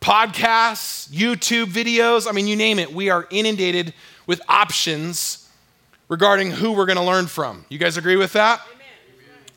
podcasts, 0.00 1.08
YouTube 1.10 1.66
videos, 1.66 2.28
I 2.28 2.32
mean, 2.32 2.48
you 2.48 2.56
name 2.56 2.80
it, 2.80 2.92
we 2.92 3.08
are 3.08 3.28
inundated 3.30 3.94
with 4.26 4.40
options 4.48 5.48
regarding 6.08 6.50
who 6.50 6.72
we're 6.72 6.86
going 6.86 6.98
to 6.98 7.04
learn 7.04 7.28
from. 7.28 7.64
You 7.68 7.78
guys 7.78 7.96
agree 7.96 8.16
with 8.16 8.32
that? 8.32 8.60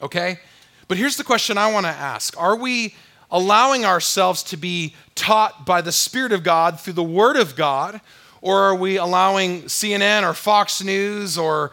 Okay. 0.03 0.39
But 0.87 0.97
here's 0.97 1.17
the 1.17 1.23
question 1.23 1.57
I 1.57 1.71
want 1.71 1.87
to 1.87 1.91
ask 1.91 2.39
Are 2.39 2.55
we 2.55 2.93
allowing 3.31 3.83
ourselves 3.83 4.43
to 4.43 4.57
be 4.57 4.95
taught 5.23 5.65
by 5.65 5.79
the 5.79 5.91
Spirit 5.93 6.33
of 6.33 6.43
God 6.43 6.81
through 6.81 6.93
the 6.93 7.01
Word 7.03 7.37
of 7.37 7.55
God? 7.55 8.01
Or 8.41 8.59
are 8.63 8.75
we 8.75 8.97
allowing 8.97 9.63
CNN 9.63 10.29
or 10.29 10.33
Fox 10.33 10.83
News 10.83 11.37
or 11.37 11.71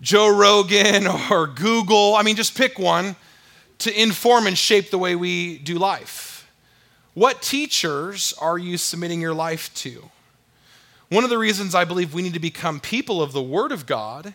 Joe 0.00 0.32
Rogan 0.32 1.08
or 1.30 1.48
Google, 1.48 2.14
I 2.14 2.22
mean, 2.22 2.36
just 2.36 2.56
pick 2.56 2.78
one, 2.78 3.16
to 3.78 4.00
inform 4.00 4.46
and 4.46 4.56
shape 4.56 4.90
the 4.90 4.98
way 4.98 5.16
we 5.16 5.58
do 5.58 5.76
life? 5.76 6.48
What 7.14 7.42
teachers 7.42 8.32
are 8.40 8.58
you 8.58 8.78
submitting 8.78 9.20
your 9.20 9.34
life 9.34 9.74
to? 9.74 10.10
One 11.08 11.24
of 11.24 11.30
the 11.30 11.38
reasons 11.38 11.74
I 11.74 11.84
believe 11.84 12.14
we 12.14 12.22
need 12.22 12.34
to 12.34 12.40
become 12.40 12.78
people 12.78 13.20
of 13.20 13.32
the 13.32 13.42
Word 13.42 13.72
of 13.72 13.86
God 13.86 14.34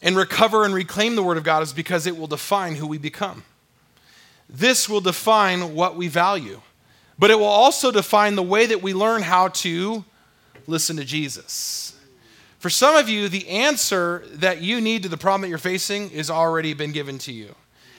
and 0.00 0.16
recover 0.16 0.64
and 0.64 0.72
reclaim 0.72 1.16
the 1.16 1.22
Word 1.24 1.36
of 1.36 1.42
God 1.42 1.64
is 1.64 1.72
because 1.72 2.06
it 2.06 2.16
will 2.16 2.28
define 2.28 2.76
who 2.76 2.86
we 2.86 2.98
become. 2.98 3.42
This 4.48 4.88
will 4.88 5.00
define 5.00 5.74
what 5.74 5.96
we 5.96 6.06
value, 6.06 6.60
but 7.18 7.30
it 7.30 7.38
will 7.38 7.44
also 7.44 7.90
define 7.90 8.34
the 8.34 8.42
way 8.42 8.66
that 8.66 8.82
we 8.82 8.94
learn 8.94 9.22
how 9.22 9.48
to 9.48 10.04
listen 10.66 10.96
to 10.96 11.04
Jesus. 11.04 11.94
For 12.58 12.70
some 12.70 12.96
of 12.96 13.08
you, 13.08 13.28
the 13.28 13.48
answer 13.48 14.24
that 14.32 14.60
you 14.60 14.80
need 14.80 15.02
to 15.04 15.08
the 15.08 15.16
problem 15.16 15.42
that 15.42 15.48
you're 15.48 15.58
facing 15.58 16.10
has 16.10 16.30
already 16.30 16.74
been 16.74 16.92
given 16.92 17.18
to 17.18 17.32
you, 17.32 17.54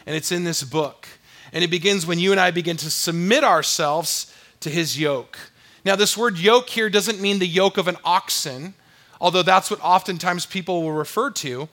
and 0.06 0.16
it's 0.16 0.32
in 0.32 0.44
this 0.44 0.64
book. 0.64 1.08
And 1.54 1.64
it 1.64 1.70
begins 1.70 2.06
when 2.06 2.20
you 2.20 2.32
and 2.32 2.40
I 2.42 2.52
begin 2.52 2.78
to 2.78 2.92
submit 2.92 3.44
ourselves 3.44 4.34
to 4.60 4.70
his 4.70 5.00
yoke. 5.00 5.38
Now, 5.86 5.96
this 5.96 6.18
word 6.18 6.38
yoke 6.38 6.70
here 6.70 6.90
doesn't 6.90 7.22
mean 7.22 7.40
the 7.40 7.48
yoke 7.48 7.78
of 7.78 7.88
an 7.88 7.96
oxen, 8.04 8.74
although 9.22 9.44
that's 9.44 9.72
what 9.72 9.80
oftentimes 9.82 10.46
people 10.46 10.84
will 10.84 10.92
refer 10.92 11.32
to. 11.32 11.70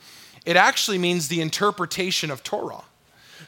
It 0.47 0.57
actually 0.57 0.99
means 0.99 1.27
the 1.27 1.41
interpretation 1.41 2.31
of 2.31 2.45
Torah. 2.45 2.85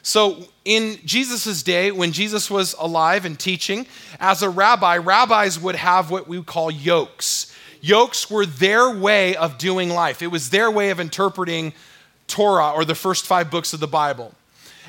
So, 0.01 0.45
in 0.67 0.99
Jesus' 1.05 1.63
day, 1.63 1.91
when 1.91 2.11
Jesus 2.11 2.51
was 2.51 2.75
alive 2.77 3.23
and 3.23 3.39
teaching, 3.39 3.87
as 4.19 4.41
a 4.41 4.49
rabbi, 4.49 4.97
rabbis 4.97 5.57
would 5.57 5.75
have 5.75 6.11
what 6.11 6.27
we 6.27 6.43
call 6.43 6.69
yokes. 6.69 7.55
Yokes 7.79 8.29
were 8.29 8.45
their 8.45 8.89
way 8.93 9.33
of 9.37 9.57
doing 9.57 9.89
life, 9.89 10.21
it 10.21 10.27
was 10.27 10.49
their 10.49 10.69
way 10.69 10.89
of 10.89 10.99
interpreting 10.99 11.73
Torah 12.27 12.71
or 12.71 12.83
the 12.83 12.95
first 12.95 13.25
five 13.25 13.49
books 13.49 13.71
of 13.71 13.79
the 13.79 13.87
Bible. 13.87 14.33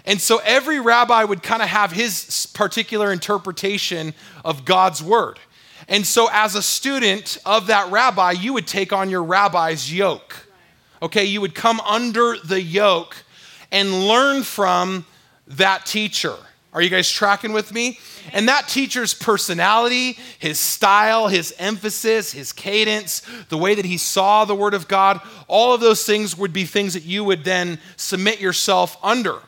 And 0.05 0.21
so 0.21 0.41
every 0.45 0.81
rabbi 0.81 1.23
would 1.23 1.45
kind 1.45 1.63
of 1.63 1.69
have 1.69 1.93
his 1.93 2.47
particular 2.55 3.13
interpretation 3.13 4.15
of 4.45 4.65
God's 4.65 5.01
word. 5.01 5.39
And 5.87 6.05
so, 6.05 6.29
as 6.33 6.57
a 6.57 6.63
student 6.63 7.39
of 7.47 7.69
that 7.69 7.93
rabbi, 7.93 8.33
you 8.33 8.53
would 8.53 8.67
take 8.67 8.93
on 8.93 9.11
your 9.11 9.23
rabbi's 9.23 9.95
yoke. 9.95 10.49
Okay, 11.01 11.25
you 11.25 11.41
would 11.41 11.55
come 11.55 11.79
under 11.81 12.37
the 12.37 12.61
yoke 12.61 13.23
and 13.71 14.09
learn 14.09 14.43
from 14.43 15.07
that 15.49 15.87
teacher. 15.87 16.35
Are 16.73 16.83
you 16.83 16.91
guys 16.91 17.11
tracking 17.11 17.53
with 17.53 17.73
me? 17.73 17.99
And 18.33 18.49
that 18.49 18.69
teacher's 18.69 19.15
personality, 19.15 20.19
his 20.39 20.61
style, 20.61 21.29
his 21.29 21.55
emphasis, 21.59 22.33
his 22.33 22.53
cadence, 22.53 23.23
the 23.49 23.57
way 23.57 23.75
that 23.75 23.87
he 23.87 23.97
saw 23.97 24.45
the 24.45 24.55
Word 24.55 24.75
of 24.75 24.87
God, 24.87 25.21
all 25.49 25.73
of 25.73 25.81
those 25.81 26.05
things 26.05 26.37
would 26.37 26.53
be 26.53 26.65
things 26.65 26.95
that 26.95 27.05
you 27.05 27.25
would 27.25 27.45
then 27.45 27.79
submit 27.97 28.41
yourself 28.41 28.99
under. 29.03 29.41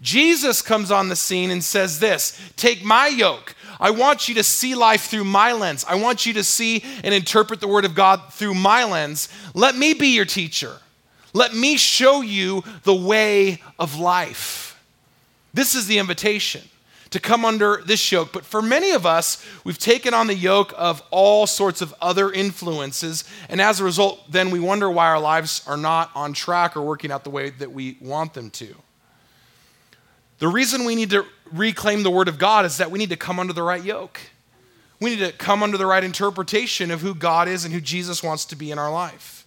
Jesus 0.00 0.62
comes 0.62 0.90
on 0.90 1.08
the 1.08 1.16
scene 1.16 1.50
and 1.50 1.62
says 1.62 2.00
this 2.00 2.40
Take 2.56 2.84
my 2.84 3.06
yoke. 3.06 3.54
I 3.78 3.90
want 3.90 4.28
you 4.28 4.36
to 4.36 4.44
see 4.44 4.74
life 4.74 5.04
through 5.04 5.24
my 5.24 5.52
lens. 5.52 5.84
I 5.86 5.96
want 5.96 6.24
you 6.24 6.32
to 6.34 6.44
see 6.44 6.84
and 7.04 7.12
interpret 7.12 7.60
the 7.60 7.68
Word 7.68 7.84
of 7.84 7.94
God 7.94 8.32
through 8.32 8.54
my 8.54 8.84
lens. 8.84 9.28
Let 9.54 9.76
me 9.76 9.92
be 9.92 10.08
your 10.08 10.24
teacher. 10.24 10.76
Let 11.34 11.54
me 11.54 11.76
show 11.76 12.22
you 12.22 12.62
the 12.84 12.94
way 12.94 13.60
of 13.78 13.98
life. 13.98 14.71
This 15.54 15.74
is 15.74 15.86
the 15.86 15.98
invitation 15.98 16.62
to 17.12 17.20
come 17.20 17.44
under 17.44 17.82
this 17.84 18.10
yoke. 18.10 18.32
But 18.32 18.44
for 18.44 18.62
many 18.62 18.92
of 18.92 19.06
us, 19.06 19.44
we've 19.64 19.78
taken 19.78 20.14
on 20.14 20.26
the 20.26 20.34
yoke 20.34 20.72
of 20.76 21.02
all 21.10 21.46
sorts 21.46 21.82
of 21.82 21.94
other 22.00 22.32
influences. 22.32 23.24
And 23.48 23.60
as 23.60 23.80
a 23.80 23.84
result, 23.84 24.30
then 24.30 24.50
we 24.50 24.60
wonder 24.60 24.90
why 24.90 25.08
our 25.08 25.20
lives 25.20 25.62
are 25.66 25.76
not 25.76 26.10
on 26.14 26.32
track 26.32 26.76
or 26.76 26.82
working 26.82 27.12
out 27.12 27.24
the 27.24 27.30
way 27.30 27.50
that 27.50 27.72
we 27.72 27.98
want 28.00 28.34
them 28.34 28.50
to. 28.50 28.74
The 30.38 30.48
reason 30.48 30.84
we 30.84 30.96
need 30.96 31.10
to 31.10 31.24
reclaim 31.52 32.02
the 32.02 32.10
Word 32.10 32.28
of 32.28 32.38
God 32.38 32.64
is 32.64 32.78
that 32.78 32.90
we 32.90 32.98
need 32.98 33.10
to 33.10 33.16
come 33.16 33.38
under 33.38 33.52
the 33.52 33.62
right 33.62 33.82
yoke. 33.82 34.18
We 34.98 35.10
need 35.10 35.18
to 35.18 35.32
come 35.32 35.62
under 35.62 35.76
the 35.76 35.86
right 35.86 36.02
interpretation 36.02 36.90
of 36.90 37.00
who 37.00 37.14
God 37.14 37.46
is 37.46 37.64
and 37.64 37.74
who 37.74 37.80
Jesus 37.80 38.22
wants 38.22 38.44
to 38.46 38.56
be 38.56 38.70
in 38.70 38.78
our 38.78 38.90
life. 38.90 39.41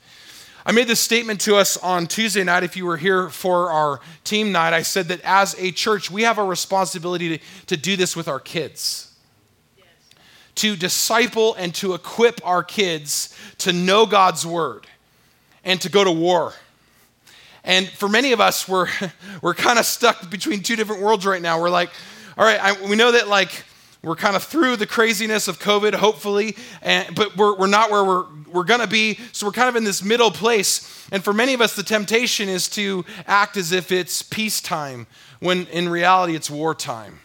I 0.66 0.72
made 0.72 0.88
this 0.88 1.00
statement 1.00 1.42
to 1.42 1.58
us 1.58 1.78
on 1.78 2.08
Tuesday 2.08 2.44
night. 2.44 2.64
If 2.64 2.76
you 2.76 2.86
were 2.86 2.98
here 2.98 3.30
for 3.30 3.72
our 3.72 4.00
team 4.24 4.52
night, 4.52 4.74
I 4.74 4.82
said 4.82 5.10
that 5.10 5.22
as 5.22 5.56
a 5.60 5.72
church, 5.72 6.10
we 6.10 6.24
have 6.24 6.38
a 6.38 6.44
responsibility 6.44 7.38
to, 7.38 7.44
to 7.68 7.78
do 7.78 7.96
this 7.96 8.16
with 8.16 8.28
our 8.28 8.40
kids. 8.40 9.14
Yes. 9.78 9.86
To 10.56 10.75
disciple 10.75 11.54
and 11.56 11.74
to 11.75 11.94
equip 11.94 12.40
our 12.44 12.64
kids 12.64 13.38
to 13.60 13.74
know 13.74 14.06
God's 14.06 14.46
word 14.46 14.88
and 15.64 15.80
to 15.82 15.90
go 15.90 16.04
to 16.04 16.12
war 16.12 16.54
and 17.66 17.90
for 17.90 18.08
many 18.08 18.32
of 18.32 18.40
us, 18.40 18.68
we're, 18.68 18.88
we're 19.42 19.56
kind 19.56 19.80
of 19.80 19.86
stuck 19.86 20.30
between 20.30 20.62
two 20.62 20.75
different 20.75 21.01
worlds 21.01 21.25
right 21.25 21.42
now. 21.42 21.60
We're 21.60 21.70
like, 21.70 21.90
all 22.38 22.46
right, 22.46 22.60
I, 22.62 22.88
we 22.88 22.96
know 22.96 23.12
that 23.12 23.28
like 23.28 23.64
we're 24.04 24.16
kind 24.16 24.36
of 24.36 24.44
through 24.44 24.75
the 24.75 24.86
craziness 24.86 25.48
of 25.48 25.60
COVID, 25.60 25.96
hopefully, 25.96 26.56
and, 26.84 27.16
but 27.16 27.36
we're, 27.36 27.56
we're 27.56 27.68
not 27.68 27.90
where 27.90 28.04
we're, 28.04 28.25
we're 28.55 28.63
going 28.63 28.79
to 28.79 28.87
be. 28.87 29.20
So 29.31 29.46
we're 29.46 29.51
kind 29.51 29.70
of 29.70 29.75
in 29.75 29.83
this 29.83 30.03
middle 30.03 30.31
place. 30.31 31.07
And 31.11 31.24
for 31.24 31.33
many 31.33 31.53
of 31.53 31.61
us, 31.61 31.75
the 31.75 31.83
temptation 31.83 32.50
is 32.50 32.68
to 32.70 33.05
act 33.27 33.57
as 33.57 33.72
if 33.72 33.91
it's 33.91 34.22
peacetime, 34.24 35.05
when 35.39 35.68
in 35.68 35.89
reality, 35.89 36.35
it's 36.35 36.50
wartime. 36.50 37.20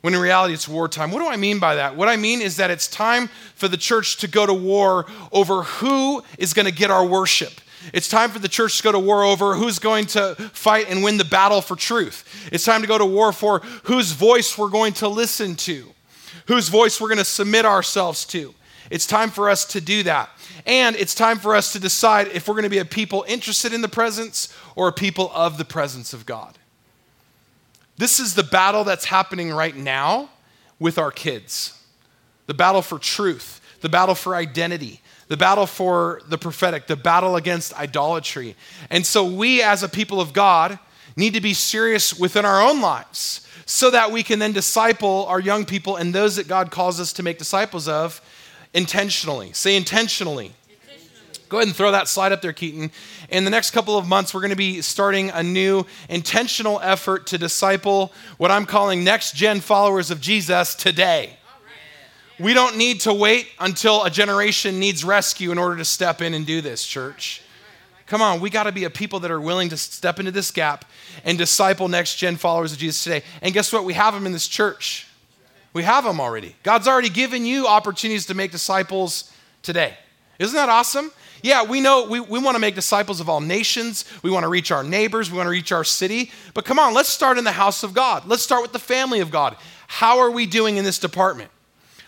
When 0.00 0.14
in 0.14 0.20
reality, 0.20 0.54
it's 0.54 0.66
wartime. 0.66 1.10
What 1.10 1.18
do 1.18 1.26
I 1.26 1.36
mean 1.36 1.58
by 1.58 1.74
that? 1.74 1.94
What 1.94 2.08
I 2.08 2.16
mean 2.16 2.40
is 2.40 2.56
that 2.56 2.70
it's 2.70 2.88
time 2.88 3.28
for 3.54 3.68
the 3.68 3.76
church 3.76 4.16
to 4.18 4.28
go 4.28 4.46
to 4.46 4.54
war 4.54 5.04
over 5.30 5.62
who 5.62 6.22
is 6.38 6.54
going 6.54 6.64
to 6.66 6.72
get 6.72 6.90
our 6.90 7.04
worship. 7.04 7.60
It's 7.92 8.08
time 8.08 8.30
for 8.30 8.38
the 8.38 8.48
church 8.48 8.78
to 8.78 8.82
go 8.82 8.92
to 8.92 8.98
war 8.98 9.24
over 9.24 9.54
who's 9.54 9.78
going 9.78 10.06
to 10.06 10.34
fight 10.52 10.86
and 10.88 11.02
win 11.02 11.18
the 11.18 11.24
battle 11.24 11.60
for 11.60 11.76
truth. 11.76 12.48
It's 12.52 12.64
time 12.64 12.82
to 12.82 12.86
go 12.86 12.98
to 12.98 13.06
war 13.06 13.32
for 13.32 13.60
whose 13.84 14.12
voice 14.12 14.56
we're 14.56 14.68
going 14.68 14.92
to 14.94 15.08
listen 15.08 15.54
to, 15.56 15.86
whose 16.46 16.68
voice 16.68 17.00
we're 17.00 17.08
going 17.08 17.18
to 17.18 17.24
submit 17.24 17.64
ourselves 17.64 18.24
to. 18.26 18.54
It's 18.90 19.06
time 19.06 19.30
for 19.30 19.48
us 19.48 19.64
to 19.66 19.80
do 19.80 20.02
that. 20.02 20.30
And 20.66 20.96
it's 20.96 21.14
time 21.14 21.38
for 21.38 21.54
us 21.54 21.72
to 21.72 21.80
decide 21.80 22.28
if 22.28 22.48
we're 22.48 22.54
going 22.54 22.64
to 22.64 22.68
be 22.68 22.78
a 22.78 22.84
people 22.84 23.24
interested 23.28 23.72
in 23.72 23.80
the 23.80 23.88
presence 23.88 24.54
or 24.74 24.88
a 24.88 24.92
people 24.92 25.30
of 25.32 25.56
the 25.58 25.64
presence 25.64 26.12
of 26.12 26.26
God. 26.26 26.58
This 27.96 28.18
is 28.18 28.34
the 28.34 28.42
battle 28.42 28.82
that's 28.82 29.04
happening 29.04 29.52
right 29.52 29.76
now 29.76 30.30
with 30.78 30.98
our 30.98 31.10
kids 31.10 31.76
the 32.46 32.54
battle 32.54 32.82
for 32.82 32.98
truth, 32.98 33.60
the 33.80 33.88
battle 33.88 34.16
for 34.16 34.34
identity, 34.34 35.00
the 35.28 35.36
battle 35.36 35.66
for 35.66 36.20
the 36.26 36.36
prophetic, 36.36 36.88
the 36.88 36.96
battle 36.96 37.36
against 37.36 37.72
idolatry. 37.74 38.56
And 38.90 39.06
so 39.06 39.24
we, 39.24 39.62
as 39.62 39.84
a 39.84 39.88
people 39.88 40.20
of 40.20 40.32
God, 40.32 40.80
need 41.14 41.34
to 41.34 41.40
be 41.40 41.54
serious 41.54 42.18
within 42.18 42.44
our 42.44 42.60
own 42.60 42.80
lives 42.80 43.46
so 43.66 43.88
that 43.90 44.10
we 44.10 44.24
can 44.24 44.40
then 44.40 44.52
disciple 44.52 45.26
our 45.26 45.38
young 45.38 45.64
people 45.64 45.94
and 45.94 46.12
those 46.12 46.34
that 46.34 46.48
God 46.48 46.72
calls 46.72 46.98
us 46.98 47.12
to 47.12 47.22
make 47.22 47.38
disciples 47.38 47.86
of 47.86 48.20
intentionally. 48.74 49.52
Say 49.52 49.76
intentionally. 49.76 50.52
Go 51.48 51.56
ahead 51.56 51.66
and 51.66 51.76
throw 51.76 51.90
that 51.90 52.06
slide 52.06 52.30
up 52.30 52.42
there, 52.42 52.52
Keaton. 52.52 52.92
In 53.28 53.44
the 53.44 53.50
next 53.50 53.72
couple 53.72 53.98
of 53.98 54.06
months, 54.06 54.32
we're 54.32 54.40
going 54.40 54.50
to 54.50 54.56
be 54.56 54.82
starting 54.82 55.30
a 55.30 55.42
new 55.42 55.84
intentional 56.08 56.78
effort 56.80 57.26
to 57.28 57.38
disciple 57.38 58.12
what 58.38 58.52
I'm 58.52 58.66
calling 58.66 59.02
next 59.02 59.34
gen 59.34 59.60
followers 59.60 60.12
of 60.12 60.20
Jesus 60.20 60.76
today. 60.76 61.36
We 62.38 62.54
don't 62.54 62.76
need 62.76 63.00
to 63.00 63.12
wait 63.12 63.48
until 63.58 64.04
a 64.04 64.10
generation 64.10 64.78
needs 64.78 65.04
rescue 65.04 65.50
in 65.50 65.58
order 65.58 65.76
to 65.76 65.84
step 65.84 66.22
in 66.22 66.34
and 66.34 66.46
do 66.46 66.60
this, 66.60 66.86
church. 66.86 67.42
Come 68.06 68.22
on, 68.22 68.40
we 68.40 68.48
got 68.48 68.64
to 68.64 68.72
be 68.72 68.84
a 68.84 68.90
people 68.90 69.20
that 69.20 69.30
are 69.32 69.40
willing 69.40 69.68
to 69.70 69.76
step 69.76 70.20
into 70.20 70.30
this 70.30 70.52
gap 70.52 70.84
and 71.24 71.36
disciple 71.36 71.88
next 71.88 72.16
gen 72.16 72.36
followers 72.36 72.72
of 72.72 72.78
Jesus 72.78 73.02
today. 73.02 73.22
And 73.42 73.52
guess 73.52 73.72
what? 73.72 73.84
We 73.84 73.94
have 73.94 74.14
them 74.14 74.24
in 74.24 74.32
this 74.32 74.48
church. 74.48 75.06
We 75.72 75.82
have 75.84 76.04
them 76.04 76.20
already. 76.20 76.56
God's 76.62 76.88
already 76.88 77.08
given 77.08 77.46
you 77.46 77.66
opportunities 77.66 78.26
to 78.26 78.34
make 78.34 78.50
disciples 78.50 79.32
today. 79.62 79.96
Isn't 80.38 80.56
that 80.56 80.68
awesome? 80.68 81.12
Yeah, 81.42 81.64
we 81.64 81.80
know 81.80 82.06
we, 82.08 82.20
we 82.20 82.38
want 82.38 82.54
to 82.54 82.60
make 82.60 82.74
disciples 82.74 83.20
of 83.20 83.28
all 83.28 83.40
nations. 83.40 84.04
We 84.22 84.30
want 84.30 84.44
to 84.44 84.48
reach 84.48 84.70
our 84.70 84.82
neighbors. 84.82 85.30
We 85.30 85.36
want 85.36 85.46
to 85.46 85.52
reach 85.52 85.72
our 85.72 85.84
city. 85.84 86.30
But 86.54 86.64
come 86.64 86.78
on, 86.78 86.92
let's 86.94 87.08
start 87.08 87.38
in 87.38 87.44
the 87.44 87.52
house 87.52 87.82
of 87.82 87.94
God. 87.94 88.26
Let's 88.26 88.42
start 88.42 88.62
with 88.62 88.72
the 88.72 88.78
family 88.78 89.20
of 89.20 89.30
God. 89.30 89.56
How 89.86 90.18
are 90.18 90.30
we 90.30 90.46
doing 90.46 90.76
in 90.76 90.84
this 90.84 90.98
department? 90.98 91.50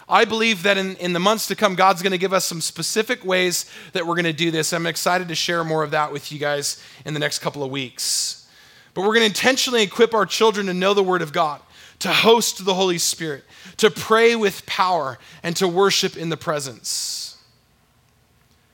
I 0.09 0.25
believe 0.25 0.64
that 0.64 0.77
in, 0.77 0.96
in 0.96 1.12
the 1.12 1.20
months 1.20 1.46
to 1.46 1.57
come, 1.57 1.75
God's 1.75 2.03
going 2.03 2.12
to 2.12 2.18
give 2.18 2.33
us 2.33 2.44
some 2.44 2.61
specific 2.61 3.25
ways 3.25 3.70
that 3.92 4.07
we're 4.07 4.14
going 4.14 4.25
to 4.25 4.33
do 4.33 4.51
this. 4.51 4.72
I'm 4.72 4.87
excited 4.87 5.29
to 5.29 5.35
share 5.35 5.64
more 5.64 5.83
of 5.83 5.92
that 5.92 6.12
with 6.12 6.31
you 6.31 6.38
guys 6.38 6.83
in 7.07 7.14
the 7.14 7.20
next 7.20 7.38
couple 7.38 7.62
of 7.62 7.70
weeks. 7.70 8.46
But 8.94 9.03
we're 9.03 9.14
going 9.14 9.20
to 9.20 9.27
intentionally 9.27 9.83
equip 9.83 10.12
our 10.12 10.27
children 10.27 10.66
to 10.66 10.75
know 10.75 10.92
the 10.92 11.03
Word 11.03 11.22
of 11.22 11.33
God, 11.33 11.61
to 12.03 12.12
host 12.12 12.65
the 12.65 12.75
Holy 12.75 12.99
Spirit, 12.99 13.45
to 13.77 13.91
pray 13.91 14.35
with 14.35 14.67
power, 14.67 15.19
and 15.43 15.55
to 15.57 15.69
worship 15.69 16.17
in 16.17 16.29
the 16.31 16.37
presence. 16.37 17.37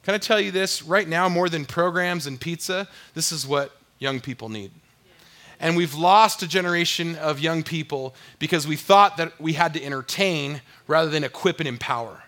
Can 0.03 0.14
I 0.14 0.19
tell 0.19 0.41
you 0.41 0.51
this? 0.51 0.83
Right 0.83 1.07
now, 1.07 1.29
more 1.29 1.51
than 1.51 1.67
programs 1.67 2.27
and 2.27 2.41
pizza, 2.41 2.88
this 3.12 3.31
is 3.31 3.47
what 3.47 3.77
young 3.99 4.21
people 4.21 4.49
need. 4.49 4.71
And 5.61 5.77
we've 5.77 5.95
lost 5.95 6.43
a 6.43 6.49
generation 6.49 7.17
of 7.17 7.38
young 7.38 7.62
people 7.62 8.14
because 8.38 8.67
we 8.67 8.77
thought 8.77 9.19
that 9.19 9.38
we 9.38 9.53
had 9.53 9.75
to 9.75 9.85
entertain 9.85 10.62
rather 10.87 11.11
than 11.11 11.23
equip 11.23 11.59
and 11.59 11.69
empower. 11.69 12.23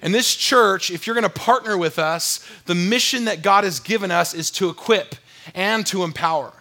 And 0.00 0.14
this 0.14 0.34
church, 0.34 0.90
if 0.90 1.06
you're 1.06 1.14
going 1.14 1.24
to 1.24 1.28
partner 1.28 1.76
with 1.76 1.98
us, 1.98 2.48
the 2.64 2.74
mission 2.74 3.26
that 3.26 3.42
God 3.42 3.64
has 3.64 3.80
given 3.80 4.10
us 4.10 4.32
is 4.32 4.50
to 4.52 4.70
equip 4.70 5.16
and 5.54 5.84
to 5.88 6.04
empower. 6.04 6.54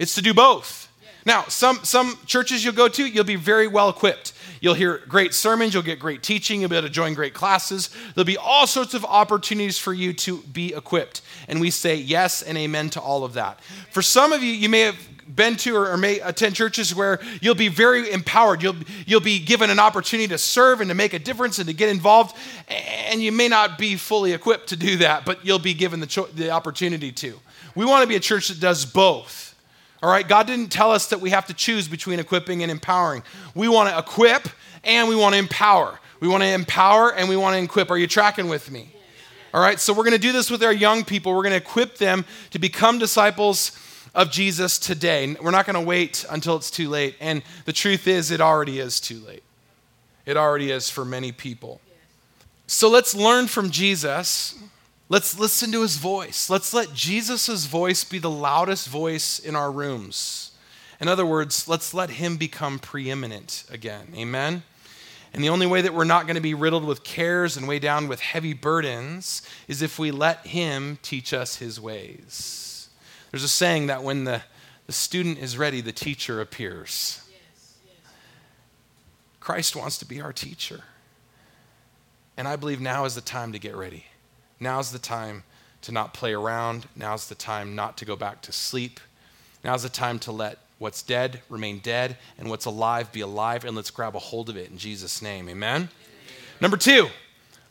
It's 0.00 0.16
to 0.16 0.22
do 0.22 0.34
both. 0.34 0.81
Now, 1.24 1.44
some, 1.44 1.78
some 1.84 2.18
churches 2.26 2.64
you'll 2.64 2.74
go 2.74 2.88
to, 2.88 3.06
you'll 3.06 3.24
be 3.24 3.36
very 3.36 3.66
well 3.66 3.88
equipped. 3.88 4.32
You'll 4.60 4.74
hear 4.74 5.02
great 5.08 5.34
sermons, 5.34 5.74
you'll 5.74 5.82
get 5.82 5.98
great 5.98 6.22
teaching, 6.22 6.60
you'll 6.60 6.70
be 6.70 6.76
able 6.76 6.86
to 6.86 6.92
join 6.92 7.14
great 7.14 7.34
classes. 7.34 7.90
There'll 8.14 8.24
be 8.24 8.36
all 8.36 8.66
sorts 8.66 8.94
of 8.94 9.04
opportunities 9.04 9.78
for 9.78 9.92
you 9.92 10.12
to 10.14 10.38
be 10.42 10.72
equipped. 10.74 11.20
And 11.48 11.60
we 11.60 11.70
say 11.70 11.96
yes 11.96 12.42
and 12.42 12.56
amen 12.56 12.90
to 12.90 13.00
all 13.00 13.24
of 13.24 13.34
that. 13.34 13.60
For 13.90 14.02
some 14.02 14.32
of 14.32 14.42
you, 14.42 14.52
you 14.52 14.68
may 14.68 14.82
have 14.82 14.96
been 15.34 15.56
to 15.56 15.76
or, 15.76 15.96
may 15.96 16.20
attend 16.20 16.54
churches 16.54 16.94
where 16.94 17.20
you'll 17.40 17.54
be 17.54 17.68
very 17.68 18.10
empowered. 18.10 18.62
You'll, 18.62 18.76
you'll 19.06 19.20
be 19.20 19.38
given 19.38 19.70
an 19.70 19.78
opportunity 19.78 20.28
to 20.28 20.38
serve 20.38 20.80
and 20.80 20.88
to 20.90 20.94
make 20.94 21.12
a 21.12 21.18
difference 21.18 21.58
and 21.58 21.68
to 21.68 21.74
get 21.74 21.88
involved. 21.88 22.36
And 22.68 23.22
you 23.22 23.32
may 23.32 23.48
not 23.48 23.78
be 23.78 23.96
fully 23.96 24.32
equipped 24.32 24.68
to 24.68 24.76
do 24.76 24.96
that, 24.98 25.24
but 25.24 25.44
you'll 25.44 25.58
be 25.58 25.74
given 25.74 26.00
the, 26.00 26.06
cho- 26.06 26.26
the 26.26 26.50
opportunity 26.50 27.12
to. 27.12 27.38
We 27.74 27.84
want 27.84 28.02
to 28.02 28.08
be 28.08 28.16
a 28.16 28.20
church 28.20 28.48
that 28.48 28.60
does 28.60 28.84
both. 28.84 29.51
All 30.02 30.10
right, 30.10 30.26
God 30.26 30.48
didn't 30.48 30.72
tell 30.72 30.90
us 30.90 31.06
that 31.08 31.20
we 31.20 31.30
have 31.30 31.46
to 31.46 31.54
choose 31.54 31.86
between 31.86 32.18
equipping 32.18 32.62
and 32.62 32.72
empowering. 32.72 33.22
We 33.54 33.68
want 33.68 33.88
to 33.88 33.98
equip 33.98 34.48
and 34.82 35.08
we 35.08 35.14
want 35.14 35.34
to 35.34 35.38
empower. 35.38 36.00
We 36.18 36.26
want 36.26 36.42
to 36.42 36.48
empower 36.48 37.14
and 37.14 37.28
we 37.28 37.36
want 37.36 37.56
to 37.56 37.62
equip. 37.62 37.90
Are 37.90 37.96
you 37.96 38.08
tracking 38.08 38.48
with 38.48 38.70
me? 38.70 38.92
All 39.54 39.60
right, 39.60 39.78
so 39.78 39.92
we're 39.92 40.04
going 40.04 40.12
to 40.12 40.18
do 40.18 40.32
this 40.32 40.50
with 40.50 40.62
our 40.64 40.72
young 40.72 41.04
people. 41.04 41.32
We're 41.32 41.42
going 41.42 41.52
to 41.52 41.58
equip 41.58 41.98
them 41.98 42.24
to 42.50 42.58
become 42.58 42.98
disciples 42.98 43.78
of 44.14 44.30
Jesus 44.30 44.78
today. 44.78 45.36
We're 45.40 45.50
not 45.50 45.66
going 45.66 45.74
to 45.74 45.86
wait 45.86 46.24
until 46.28 46.56
it's 46.56 46.70
too 46.70 46.88
late. 46.88 47.16
And 47.20 47.42
the 47.64 47.72
truth 47.72 48.08
is, 48.08 48.30
it 48.30 48.40
already 48.40 48.80
is 48.80 48.98
too 48.98 49.20
late. 49.20 49.42
It 50.26 50.36
already 50.36 50.70
is 50.70 50.90
for 50.90 51.04
many 51.04 51.32
people. 51.32 51.80
So 52.66 52.88
let's 52.88 53.14
learn 53.14 53.46
from 53.46 53.70
Jesus. 53.70 54.58
Let's 55.12 55.38
listen 55.38 55.70
to 55.72 55.82
his 55.82 55.98
voice. 55.98 56.48
Let's 56.48 56.72
let 56.72 56.94
Jesus' 56.94 57.66
voice 57.66 58.02
be 58.02 58.18
the 58.18 58.30
loudest 58.30 58.88
voice 58.88 59.38
in 59.38 59.54
our 59.54 59.70
rooms. 59.70 60.52
In 61.02 61.06
other 61.06 61.26
words, 61.26 61.68
let's 61.68 61.92
let 61.92 62.08
him 62.08 62.38
become 62.38 62.78
preeminent 62.78 63.64
again. 63.70 64.06
Amen? 64.16 64.62
And 65.34 65.44
the 65.44 65.50
only 65.50 65.66
way 65.66 65.82
that 65.82 65.92
we're 65.92 66.04
not 66.04 66.24
going 66.24 66.36
to 66.36 66.40
be 66.40 66.54
riddled 66.54 66.86
with 66.86 67.04
cares 67.04 67.58
and 67.58 67.68
weighed 67.68 67.82
down 67.82 68.08
with 68.08 68.20
heavy 68.20 68.54
burdens 68.54 69.42
is 69.68 69.82
if 69.82 69.98
we 69.98 70.10
let 70.10 70.46
him 70.46 70.98
teach 71.02 71.34
us 71.34 71.56
his 71.56 71.78
ways. 71.78 72.88
There's 73.30 73.44
a 73.44 73.48
saying 73.48 73.88
that 73.88 74.02
when 74.02 74.24
the, 74.24 74.40
the 74.86 74.92
student 74.94 75.36
is 75.36 75.58
ready, 75.58 75.82
the 75.82 75.92
teacher 75.92 76.40
appears. 76.40 77.20
Christ 79.40 79.76
wants 79.76 79.98
to 79.98 80.06
be 80.06 80.22
our 80.22 80.32
teacher. 80.32 80.84
And 82.34 82.48
I 82.48 82.56
believe 82.56 82.80
now 82.80 83.04
is 83.04 83.14
the 83.14 83.20
time 83.20 83.52
to 83.52 83.58
get 83.58 83.76
ready. 83.76 84.06
Now's 84.62 84.92
the 84.92 84.98
time 85.00 85.42
to 85.80 85.90
not 85.90 86.14
play 86.14 86.32
around. 86.32 86.86
Now's 86.94 87.28
the 87.28 87.34
time 87.34 87.74
not 87.74 87.96
to 87.96 88.04
go 88.04 88.14
back 88.14 88.42
to 88.42 88.52
sleep. 88.52 89.00
Now's 89.64 89.82
the 89.82 89.88
time 89.88 90.20
to 90.20 90.30
let 90.30 90.58
what's 90.78 91.02
dead 91.02 91.40
remain 91.48 91.80
dead 91.80 92.16
and 92.38 92.48
what's 92.48 92.64
alive 92.64 93.10
be 93.10 93.22
alive. 93.22 93.64
And 93.64 93.74
let's 93.74 93.90
grab 93.90 94.14
a 94.14 94.20
hold 94.20 94.48
of 94.48 94.56
it 94.56 94.70
in 94.70 94.78
Jesus' 94.78 95.20
name. 95.20 95.48
Amen? 95.48 95.74
Amen. 95.74 95.88
Number 96.60 96.76
two, 96.76 97.08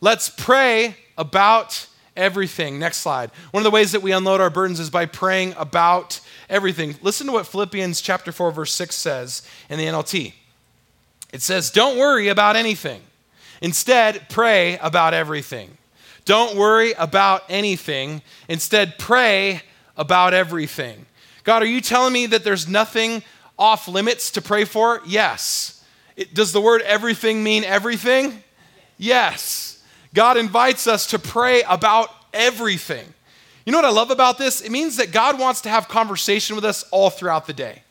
let's 0.01 0.27
pray 0.27 0.97
about 1.17 1.87
everything. 2.17 2.77
Next 2.77 2.97
slide. 2.97 3.31
One 3.51 3.61
of 3.61 3.65
the 3.65 3.71
ways 3.71 3.93
that 3.93 4.01
we 4.01 4.11
unload 4.11 4.41
our 4.41 4.49
burdens 4.49 4.81
is 4.81 4.89
by 4.89 5.05
praying 5.05 5.53
about 5.57 6.19
everything. 6.49 6.95
Listen 7.01 7.25
to 7.27 7.31
what 7.31 7.47
Philippians 7.47 8.01
chapter 8.01 8.33
4 8.33 8.51
verse 8.51 8.73
6 8.73 8.93
says 8.93 9.43
in 9.69 9.79
the 9.79 9.85
NLT. 9.85 10.33
It 11.31 11.41
says, 11.41 11.71
"Don't 11.71 11.97
worry 11.97 12.27
about 12.27 12.57
anything. 12.57 13.01
Instead, 13.61 14.27
pray 14.27 14.77
about 14.79 15.13
everything." 15.13 15.77
Don't 16.25 16.55
worry 16.55 16.93
about 16.93 17.43
anything. 17.49 18.21
Instead, 18.47 18.97
pray 18.97 19.61
about 19.97 20.33
everything. 20.33 21.05
God, 21.43 21.63
are 21.63 21.67
you 21.67 21.81
telling 21.81 22.13
me 22.13 22.27
that 22.27 22.43
there's 22.43 22.67
nothing 22.67 23.23
off 23.57 23.87
limits 23.87 24.31
to 24.31 24.41
pray 24.41 24.65
for? 24.65 25.01
Yes. 25.05 25.83
It, 26.15 26.33
does 26.33 26.51
the 26.51 26.61
word 26.61 26.81
everything 26.81 27.43
mean 27.43 27.63
everything? 27.63 28.43
Yes. 28.97 29.83
God 30.13 30.37
invites 30.37 30.87
us 30.87 31.07
to 31.07 31.19
pray 31.19 31.63
about 31.63 32.09
everything. 32.33 33.13
You 33.65 33.71
know 33.71 33.77
what 33.77 33.85
I 33.85 33.91
love 33.91 34.11
about 34.11 34.37
this? 34.37 34.61
It 34.61 34.71
means 34.71 34.97
that 34.97 35.11
God 35.11 35.39
wants 35.39 35.61
to 35.61 35.69
have 35.69 35.87
conversation 35.87 36.55
with 36.55 36.65
us 36.65 36.83
all 36.91 37.09
throughout 37.09 37.47
the 37.47 37.53
day. 37.53 37.83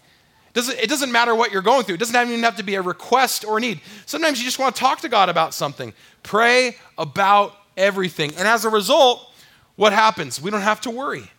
It 0.52 0.88
doesn't, 0.88 1.12
matter 1.12 1.32
what 1.34 1.52
you're 1.52 1.62
going 1.62 1.84
through. 1.84 1.94
It 1.94 1.98
doesn't 1.98 2.28
even 2.28 2.42
have 2.42 2.56
to 2.56 2.64
be 2.64 2.74
a 2.74 2.82
request 2.82 3.44
or 3.44 3.58
a 3.58 3.60
need. 3.60 3.80
Sometimes 4.06 4.38
you 4.38 4.44
just 4.44 4.58
want 4.58 4.74
to 4.74 4.80
talk 4.80 5.00
to 5.02 5.08
God 5.08 5.28
about 5.28 5.54
something. 5.54 5.92
Pray 6.24 6.76
about 6.98 7.54
everything. 7.76 8.30
And 8.37 8.46
as 8.46 8.64
a 8.64 8.68
result, 8.68 9.30
what 9.76 9.92
happens? 9.92 10.40
We 10.40 10.50
don't 10.50 10.61
have 10.61 10.80
to 10.83 10.90
worry. 10.90 11.30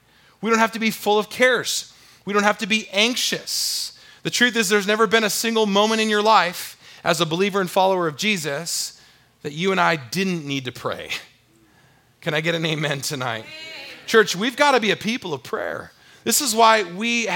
We 0.41 0.49
don't 0.49 0.59
have 0.59 0.71
to 0.71 0.79
be 0.79 0.91
full 0.91 1.19
of 1.19 1.29
cares. 1.29 1.93
We 2.25 2.33
don't 2.33 2.43
have 2.43 2.57
to 2.59 2.67
be 2.67 2.87
anxious. 2.91 3.97
The 4.23 4.29
truth 4.29 4.55
is, 4.55 4.69
there's 4.69 4.87
never 4.87 5.07
been 5.07 5.23
a 5.23 5.29
single 5.29 5.65
moment 5.65 6.01
in 6.01 6.09
your 6.09 6.21
life 6.21 6.77
as 7.03 7.21
a 7.21 7.25
believer 7.25 7.61
and 7.61 7.69
follower 7.69 8.07
of 8.07 8.17
Jesus 8.17 9.01
that 9.41 9.53
you 9.53 9.71
and 9.71 9.81
I 9.81 9.95
didn't 9.95 10.45
need 10.45 10.65
to 10.65 10.71
pray. 10.71 11.09
Can 12.21 12.33
I 12.33 12.41
get 12.41 12.53
an 12.53 12.65
amen 12.65 13.01
tonight? 13.01 13.45
Church, 14.05 14.35
we've 14.35 14.55
got 14.55 14.71
to 14.71 14.79
be 14.79 14.91
a 14.91 14.95
people 14.95 15.33
of 15.33 15.41
prayer. 15.41 15.91
This 16.23 16.41
is 16.41 16.53
why 16.53 16.83
we, 16.83 17.27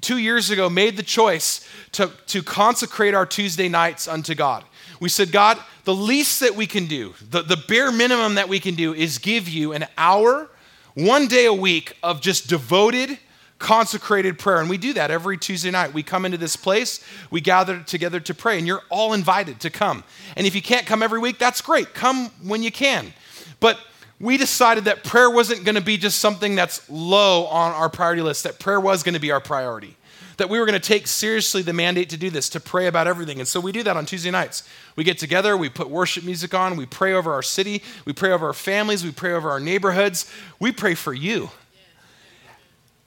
two 0.00 0.18
years 0.18 0.50
ago, 0.50 0.70
made 0.70 0.96
the 0.96 1.02
choice 1.02 1.66
to, 1.92 2.10
to 2.26 2.42
consecrate 2.42 3.14
our 3.14 3.26
Tuesday 3.26 3.68
nights 3.68 4.08
unto 4.08 4.34
God. 4.34 4.64
We 5.00 5.08
said, 5.08 5.32
God, 5.32 5.58
the 5.84 5.94
least 5.94 6.40
that 6.40 6.54
we 6.54 6.66
can 6.66 6.86
do, 6.86 7.14
the, 7.30 7.42
the 7.42 7.56
bare 7.56 7.90
minimum 7.90 8.34
that 8.34 8.48
we 8.48 8.60
can 8.60 8.74
do 8.74 8.92
is 8.92 9.18
give 9.18 9.48
you 9.48 9.72
an 9.72 9.86
hour, 9.96 10.50
one 10.94 11.26
day 11.26 11.46
a 11.46 11.54
week 11.54 11.96
of 12.02 12.20
just 12.20 12.48
devoted, 12.48 13.18
consecrated 13.58 14.38
prayer. 14.38 14.60
And 14.60 14.68
we 14.68 14.78
do 14.78 14.92
that 14.94 15.10
every 15.10 15.38
Tuesday 15.38 15.70
night. 15.70 15.94
We 15.94 16.02
come 16.02 16.24
into 16.24 16.38
this 16.38 16.56
place, 16.56 17.04
we 17.30 17.40
gather 17.40 17.80
together 17.80 18.20
to 18.20 18.34
pray, 18.34 18.58
and 18.58 18.66
you're 18.66 18.82
all 18.90 19.12
invited 19.12 19.60
to 19.60 19.70
come. 19.70 20.04
And 20.36 20.46
if 20.46 20.54
you 20.54 20.62
can't 20.62 20.86
come 20.86 21.02
every 21.02 21.18
week, 21.18 21.38
that's 21.38 21.60
great. 21.60 21.94
Come 21.94 22.30
when 22.42 22.62
you 22.62 22.70
can. 22.70 23.12
But 23.58 23.78
we 24.20 24.36
decided 24.36 24.84
that 24.84 25.02
prayer 25.02 25.30
wasn't 25.30 25.64
going 25.64 25.76
to 25.76 25.80
be 25.80 25.96
just 25.96 26.18
something 26.18 26.54
that's 26.54 26.88
low 26.90 27.46
on 27.46 27.72
our 27.72 27.88
priority 27.88 28.20
list, 28.20 28.44
that 28.44 28.58
prayer 28.58 28.78
was 28.78 29.02
going 29.02 29.14
to 29.14 29.20
be 29.20 29.30
our 29.30 29.40
priority. 29.40 29.96
That 30.36 30.50
we 30.50 30.58
were 30.58 30.66
going 30.66 30.78
to 30.78 30.86
take 30.86 31.06
seriously 31.06 31.62
the 31.62 31.72
mandate 31.72 32.10
to 32.10 32.16
do 32.18 32.30
this, 32.30 32.50
to 32.50 32.60
pray 32.60 32.86
about 32.86 33.06
everything. 33.06 33.38
And 33.38 33.48
so 33.48 33.60
we 33.60 33.72
do 33.72 33.82
that 33.82 33.96
on 33.96 34.06
Tuesday 34.06 34.30
nights. 34.30 34.68
We 34.94 35.04
get 35.04 35.18
together, 35.18 35.56
we 35.56 35.70
put 35.70 35.88
worship 35.88 36.24
music 36.24 36.54
on, 36.54 36.76
we 36.76 36.86
pray 36.86 37.14
over 37.14 37.32
our 37.32 37.42
city, 37.42 37.82
we 38.04 38.12
pray 38.12 38.30
over 38.32 38.46
our 38.46 38.52
families, 38.52 39.04
we 39.04 39.10
pray 39.10 39.32
over 39.32 39.50
our 39.50 39.60
neighborhoods, 39.60 40.30
we 40.58 40.70
pray 40.70 40.94
for 40.94 41.14
you. 41.14 41.50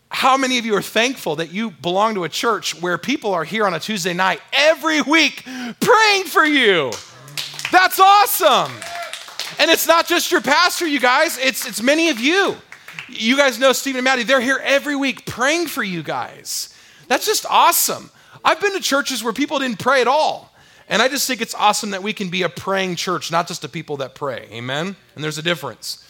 How 0.10 0.38
many 0.38 0.60
of 0.60 0.66
you 0.66 0.76
are 0.76 0.82
thankful 0.82 1.38
that 1.38 1.52
you 1.52 1.72
belong 1.72 2.14
to 2.16 2.24
a 2.24 2.30
church 2.30 2.80
where 2.80 3.00
people 3.00 3.34
are 3.34 3.44
here 3.44 3.66
on 3.66 3.74
a 3.74 3.80
Tuesday 3.80 4.14
night 4.14 4.42
every 4.52 5.02
week 5.02 5.44
praying 5.80 6.26
for 6.26 6.46
you? 6.46 6.92
That's 7.72 8.00
awesome. 8.00 8.72
And 9.60 9.70
it's 9.70 9.88
not 9.88 10.08
just 10.08 10.32
your 10.32 10.42
pastor, 10.42 10.88
you 10.88 11.00
guys, 11.00 11.38
it's, 11.38 11.66
it's 11.66 11.82
many 11.82 12.10
of 12.10 12.20
you. 12.20 12.56
You 13.10 13.38
guys 13.38 13.60
know 13.60 13.74
Stephen 13.74 14.00
and 14.00 14.06
Maddie, 14.06 14.24
they're 14.24 14.42
here 14.42 14.60
every 14.64 14.96
week 14.96 15.26
praying 15.26 15.68
for 15.68 15.84
you 15.84 16.04
guys. 16.04 16.76
That's 17.08 17.26
just 17.26 17.46
awesome. 17.50 18.10
I've 18.44 18.60
been 18.60 18.74
to 18.74 18.80
churches 18.80 19.24
where 19.24 19.34
people 19.34 19.60
didn't 19.60 19.80
pray 19.80 20.02
at 20.02 20.08
all. 20.08 20.52
And 20.90 21.02
I 21.02 21.08
just 21.08 21.28
think 21.28 21.42
it's 21.42 21.56
awesome 21.56 21.92
that 21.92 22.04
we 22.04 22.14
can 22.14 22.30
be 22.30 22.44
a 22.44 22.50
praying 22.50 22.98
church, 22.98 23.32
not 23.32 23.48
just 23.48 23.64
a 23.64 23.70
people 23.70 23.98
that 23.98 24.16
pray. 24.16 24.48
Amen? 24.52 24.96
And 25.16 25.24
there's 25.24 25.38
a 25.38 25.44
difference. 25.44 26.08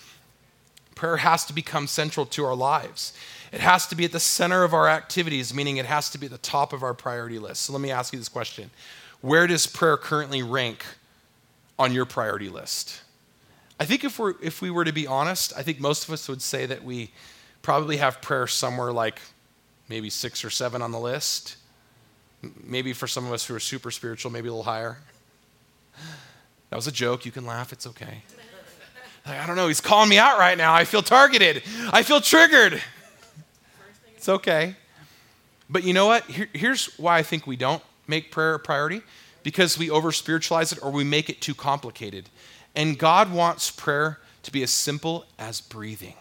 Prayer 0.95 1.17
has 1.17 1.45
to 1.45 1.53
become 1.53 1.87
central 1.87 2.25
to 2.27 2.45
our 2.45 2.55
lives. 2.55 3.13
It 3.51 3.59
has 3.59 3.85
to 3.87 3.95
be 3.95 4.05
at 4.05 4.11
the 4.11 4.19
center 4.19 4.63
of 4.63 4.73
our 4.73 4.87
activities, 4.89 5.53
meaning 5.53 5.77
it 5.77 5.85
has 5.85 6.09
to 6.11 6.17
be 6.17 6.25
at 6.25 6.31
the 6.31 6.37
top 6.39 6.73
of 6.73 6.81
our 6.81 6.93
priority 6.93 7.37
list. 7.37 7.63
So 7.63 7.73
let 7.73 7.81
me 7.81 7.91
ask 7.91 8.13
you 8.13 8.19
this 8.19 8.29
question 8.29 8.71
Where 9.21 9.45
does 9.45 9.67
prayer 9.67 9.97
currently 9.97 10.41
rank 10.41 10.83
on 11.77 11.93
your 11.93 12.05
priority 12.05 12.49
list? 12.49 13.01
I 13.83 13.85
think 13.85 14.05
if, 14.05 14.17
we're, 14.17 14.35
if 14.41 14.61
we 14.61 14.71
were 14.71 14.85
to 14.85 14.93
be 14.93 15.07
honest, 15.07 15.51
I 15.57 15.61
think 15.61 15.81
most 15.81 16.07
of 16.07 16.13
us 16.13 16.29
would 16.29 16.41
say 16.41 16.65
that 16.67 16.85
we 16.85 17.11
probably 17.61 17.97
have 17.97 18.21
prayer 18.21 18.47
somewhere 18.47 18.93
like 18.93 19.19
maybe 19.89 20.09
six 20.09 20.45
or 20.45 20.49
seven 20.49 20.81
on 20.81 20.93
the 20.93 20.99
list. 21.01 21.57
Maybe 22.63 22.93
for 22.93 23.07
some 23.07 23.25
of 23.25 23.33
us 23.33 23.45
who 23.45 23.53
are 23.55 23.59
super 23.59 23.91
spiritual, 23.91 24.31
maybe 24.31 24.47
a 24.47 24.51
little 24.51 24.63
higher. 24.63 24.99
That 26.69 26.77
was 26.77 26.87
a 26.87 26.93
joke. 26.93 27.25
You 27.25 27.33
can 27.33 27.45
laugh, 27.45 27.73
it's 27.73 27.85
okay. 27.87 28.23
Like, 29.25 29.39
I 29.41 29.45
don't 29.45 29.57
know, 29.57 29.67
he's 29.67 29.81
calling 29.81 30.07
me 30.07 30.17
out 30.17 30.39
right 30.39 30.57
now. 30.57 30.73
I 30.73 30.85
feel 30.85 31.01
targeted. 31.01 31.61
I 31.91 32.03
feel 32.03 32.21
triggered. 32.21 32.81
It's 34.15 34.29
okay. 34.29 34.77
But 35.69 35.83
you 35.83 35.91
know 35.91 36.05
what? 36.05 36.23
Here, 36.27 36.47
here's 36.53 36.97
why 36.97 37.17
I 37.17 37.23
think 37.23 37.45
we 37.45 37.57
don't 37.57 37.83
make 38.07 38.31
prayer 38.31 38.53
a 38.53 38.59
priority 38.59 39.01
because 39.43 39.77
we 39.77 39.89
over 39.89 40.13
spiritualize 40.13 40.71
it 40.71 40.81
or 40.81 40.89
we 40.89 41.03
make 41.03 41.29
it 41.29 41.41
too 41.41 41.53
complicated. 41.53 42.29
And 42.75 42.97
God 42.97 43.31
wants 43.31 43.69
prayer 43.69 44.19
to 44.43 44.51
be 44.51 44.63
as 44.63 44.71
simple 44.71 45.25
as 45.37 45.61
breathing. 45.61 46.15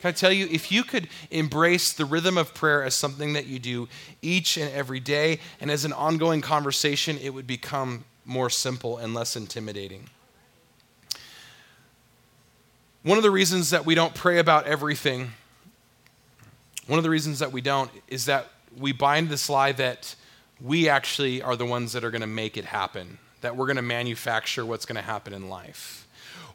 Can 0.00 0.10
I 0.10 0.12
tell 0.12 0.30
you, 0.30 0.46
if 0.50 0.70
you 0.70 0.84
could 0.84 1.08
embrace 1.30 1.92
the 1.92 2.04
rhythm 2.04 2.38
of 2.38 2.54
prayer 2.54 2.84
as 2.84 2.94
something 2.94 3.32
that 3.32 3.46
you 3.46 3.58
do 3.58 3.88
each 4.22 4.56
and 4.56 4.70
every 4.72 5.00
day 5.00 5.40
and 5.60 5.70
as 5.70 5.84
an 5.84 5.92
ongoing 5.92 6.40
conversation, 6.40 7.18
it 7.18 7.34
would 7.34 7.46
become 7.46 8.04
more 8.24 8.48
simple 8.48 8.98
and 8.98 9.12
less 9.12 9.34
intimidating. 9.34 10.08
One 13.02 13.16
of 13.16 13.24
the 13.24 13.30
reasons 13.30 13.70
that 13.70 13.84
we 13.84 13.96
don't 13.96 14.14
pray 14.14 14.38
about 14.38 14.66
everything 14.66 15.32
one 16.88 16.98
of 16.98 17.04
the 17.04 17.10
reasons 17.10 17.38
that 17.40 17.52
we 17.52 17.60
don't 17.60 17.90
is 18.08 18.24
that 18.24 18.46
we 18.76 18.92
bind 18.92 19.28
this 19.28 19.50
lie 19.50 19.72
that 19.72 20.16
we 20.58 20.88
actually 20.88 21.42
are 21.42 21.54
the 21.54 21.66
ones 21.66 21.92
that 21.92 22.02
are 22.02 22.10
going 22.10 22.22
to 22.22 22.26
make 22.26 22.56
it 22.56 22.64
happen, 22.64 23.18
that 23.40 23.56
we're 23.56 23.66
going 23.66 23.76
to 23.76 23.82
manufacture 23.82 24.64
what's 24.64 24.86
going 24.86 24.96
to 24.96 25.02
happen 25.02 25.32
in 25.32 25.48
life. 25.48 26.06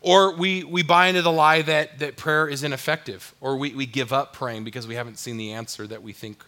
Or 0.01 0.35
we, 0.35 0.63
we 0.65 0.83
buy 0.83 1.07
into 1.07 1.21
the 1.21 1.31
lie 1.31 1.61
that, 1.61 1.99
that 1.99 2.17
prayer 2.17 2.47
is 2.47 2.63
ineffective, 2.63 3.33
or 3.39 3.55
we, 3.55 3.73
we 3.73 3.85
give 3.85 4.11
up 4.11 4.33
praying 4.33 4.65
because 4.65 4.85
we 4.85 4.95
haven't 4.95 5.17
seen 5.17 5.37
the 5.37 5.53
answer 5.53 5.87
that 5.87 6.03
we 6.03 6.11
think 6.11 6.43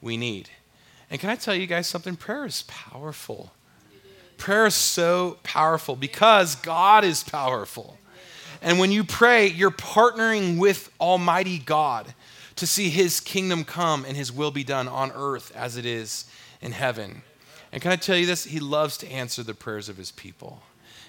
we 0.00 0.16
need. 0.16 0.50
And 1.08 1.20
can 1.20 1.30
I 1.30 1.36
tell 1.36 1.54
you 1.54 1.66
guys 1.68 1.86
something? 1.86 2.16
Prayer 2.16 2.44
is 2.44 2.62
powerful. 2.62 3.52
Prayer 4.38 4.66
is 4.66 4.74
so 4.74 5.38
powerful 5.44 5.94
because 5.94 6.56
God 6.56 7.04
is 7.04 7.22
powerful. 7.22 7.96
And 8.60 8.78
when 8.78 8.90
you 8.90 9.04
pray, 9.04 9.46
you're 9.46 9.70
partnering 9.70 10.58
with 10.58 10.90
Almighty 11.00 11.58
God 11.58 12.12
to 12.56 12.66
see 12.66 12.88
His 12.88 13.20
kingdom 13.20 13.64
come 13.64 14.04
and 14.04 14.16
His 14.16 14.32
will 14.32 14.50
be 14.50 14.64
done 14.64 14.88
on 14.88 15.12
earth 15.14 15.54
as 15.54 15.76
it 15.76 15.86
is 15.86 16.24
in 16.60 16.72
heaven. 16.72 17.22
And 17.76 17.82
can 17.82 17.92
I 17.92 17.96
tell 17.96 18.16
you 18.16 18.24
this? 18.24 18.44
He 18.44 18.58
loves 18.58 18.96
to 18.96 19.12
answer 19.12 19.42
the 19.42 19.52
prayers 19.52 19.90
of 19.90 19.98
His 19.98 20.10
people. 20.10 20.62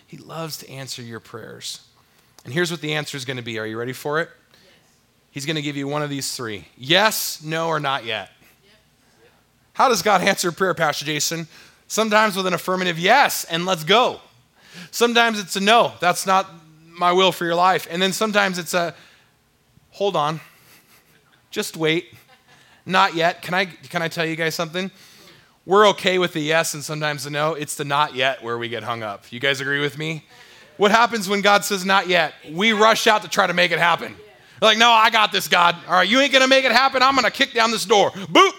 He 0.06 0.18
loves 0.18 0.58
to 0.58 0.70
answer 0.70 1.02
your 1.02 1.22
prayers. 1.22 1.80
And 2.44 2.54
here's 2.54 2.72
what 2.72 2.82
the 2.82 2.94
answer 2.94 3.16
is 3.16 3.24
going 3.24 3.38
to 3.38 3.44
be. 3.44 3.58
Are 3.58 3.66
you 3.66 3.80
ready 3.80 3.94
for 3.94 4.20
it? 4.20 4.28
He's 5.32 5.46
going 5.46 5.56
to 5.56 5.62
give 5.62 5.78
you 5.78 5.88
one 5.88 6.04
of 6.04 6.10
these 6.10 6.36
three 6.36 6.66
yes, 6.78 7.42
no, 7.42 7.70
or 7.70 7.80
not 7.80 8.04
yet. 8.04 8.32
How 9.72 9.88
does 9.88 10.02
God 10.02 10.20
answer 10.22 10.52
prayer, 10.52 10.74
Pastor 10.74 11.06
Jason? 11.06 11.48
Sometimes 11.88 12.36
with 12.36 12.46
an 12.46 12.54
affirmative 12.54 13.00
yes, 13.00 13.46
and 13.46 13.66
let's 13.66 13.86
go. 13.86 14.20
Sometimes 14.92 15.40
it's 15.40 15.56
a 15.56 15.62
no, 15.62 15.94
that's 16.02 16.28
not 16.28 16.52
my 16.86 17.14
will 17.14 17.32
for 17.32 17.46
your 17.46 17.56
life. 17.56 17.88
And 17.90 18.02
then 18.02 18.12
sometimes 18.12 18.60
it's 18.60 18.74
a 18.74 18.94
hold 19.92 20.18
on, 20.18 20.42
just 21.50 21.78
wait, 21.78 22.14
not 22.86 23.16
yet. 23.16 23.42
Can 23.42 23.54
I, 23.54 23.68
can 23.68 24.02
I 24.02 24.10
tell 24.10 24.26
you 24.26 24.36
guys 24.36 24.54
something? 24.54 24.92
We're 25.68 25.90
okay 25.90 26.18
with 26.18 26.32
the 26.32 26.40
yes 26.40 26.74
and 26.74 26.82
sometimes 26.82 27.26
the 27.26 27.30
no. 27.30 27.54
It's 27.54 27.76
the 27.76 27.84
not 27.84 28.16
yet 28.16 28.42
where 28.42 28.58
we 28.58 28.70
get 28.70 28.84
hung 28.84 29.04
up. 29.04 29.30
You 29.34 29.42
guys 29.42 29.60
agree 29.60 29.82
with 29.82 29.98
me? 29.98 30.24
What 30.78 30.92
happens 30.92 31.28
when 31.28 31.42
God 31.42 31.66
says 31.66 31.84
not 31.84 32.08
yet? 32.08 32.34
We 32.50 32.72
rush 32.72 33.06
out 33.06 33.24
to 33.24 33.28
try 33.28 33.48
to 33.48 33.54
make 33.54 33.72
it 33.72 33.78
happen. 33.78 34.16
We're 34.62 34.70
like, 34.70 34.78
no, 34.78 34.90
I 34.90 35.10
got 35.10 35.34
this, 35.34 35.50
God. 35.50 35.76
All 35.86 35.96
right, 35.96 36.08
you 36.08 36.22
ain't 36.22 36.32
gonna 36.32 36.48
make 36.48 36.64
it 36.64 36.72
happen. 36.72 37.04
I'm 37.04 37.16
gonna 37.16 37.30
kick 37.30 37.54
down 37.54 37.72
this 37.72 37.84
door. 37.84 38.12
Boop. 38.12 38.54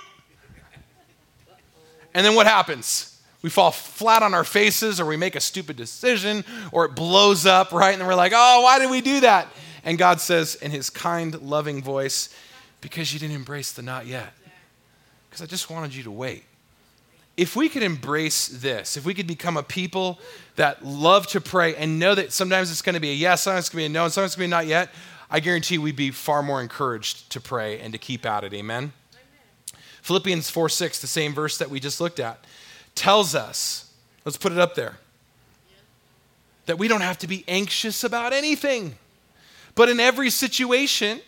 And 2.13 2.27
then 2.27 2.35
what 2.35 2.47
happens? 2.47 3.19
We 3.41 3.49
fall 3.49 3.71
flat 3.71 4.23
on 4.23 4.35
our 4.35 4.45
faces, 4.45 5.01
or 5.01 5.07
we 5.07 5.17
make 5.17 5.35
a 5.35 5.41
stupid 5.41 5.77
decision, 5.77 6.45
or 6.73 6.85
it 6.85 6.95
blows 6.95 7.47
up, 7.47 7.73
right? 7.73 7.99
And 7.99 8.07
we're 8.07 8.17
like, 8.17 8.33
oh, 8.35 8.61
why 8.65 8.79
did 8.79 8.91
we 8.91 9.01
do 9.01 9.21
that? 9.21 9.49
And 9.83 9.97
God 9.97 10.21
says 10.21 10.57
in 10.57 10.73
his 10.73 10.91
kind, 10.91 11.41
loving 11.41 11.83
voice, 11.83 12.35
because 12.83 13.15
you 13.15 13.19
didn't 13.19 13.37
embrace 13.37 13.73
the 13.73 13.81
not 13.81 14.07
yet. 14.07 14.35
Because 15.31 15.41
I 15.41 15.47
just 15.47 15.71
wanted 15.71 15.95
you 15.95 16.03
to 16.03 16.11
wait. 16.11 16.45
If 17.39 17.55
we 17.55 17.69
could 17.69 17.85
embrace 17.85 18.49
this, 18.49 18.97
if 18.97 19.05
we 19.07 19.15
could 19.15 19.29
become 19.29 19.57
a 19.57 19.63
people 19.63 20.19
that 20.57 20.85
love 20.85 21.29
to 21.29 21.41
pray 21.41 21.77
and 21.77 22.01
know 22.01 22.13
that 22.17 22.33
sometimes 22.33 22.69
it's 22.69 22.83
going 22.83 22.95
to 22.95 23.01
be 23.01 23.11
a 23.11 23.15
yes, 23.15 23.45
sometimes 23.45 23.67
it's 23.67 23.69
going 23.71 23.85
to 23.85 23.89
be 23.89 23.93
a 23.93 23.95
no, 23.97 24.05
and 24.05 24.13
sometimes 24.13 24.33
it's 24.33 24.37
going 24.37 24.51
to 24.51 24.57
be 24.57 24.57
a 24.57 24.59
not 24.59 24.67
yet, 24.67 24.91
I 25.31 25.39
guarantee 25.39 25.79
we'd 25.79 25.95
be 25.95 26.11
far 26.11 26.43
more 26.43 26.61
encouraged 26.61 27.31
to 27.31 27.41
pray 27.41 27.79
and 27.79 27.93
to 27.93 27.99
keep 27.99 28.27
at 28.27 28.43
it. 28.43 28.53
Amen? 28.53 28.77
Amen. 28.77 28.93
Philippians 30.03 30.51
4 30.51 30.69
6, 30.69 31.01
the 31.01 31.07
same 31.07 31.33
verse 31.33 31.59
that 31.59 31.71
we 31.71 31.79
just 31.79 32.01
looked 32.01 32.19
at, 32.19 32.45
tells 32.97 33.37
us, 33.37 33.95
let's 34.25 34.37
put 34.37 34.51
it 34.51 34.59
up 34.59 34.75
there, 34.75 34.97
that 36.67 36.77
we 36.77 36.89
don't 36.89 37.03
have 37.03 37.19
to 37.19 37.29
be 37.29 37.45
anxious 37.47 38.03
about 38.03 38.33
anything. 38.33 38.97
But 39.77 39.89
in 39.89 40.01
every 40.01 40.31
situation, 40.31 41.21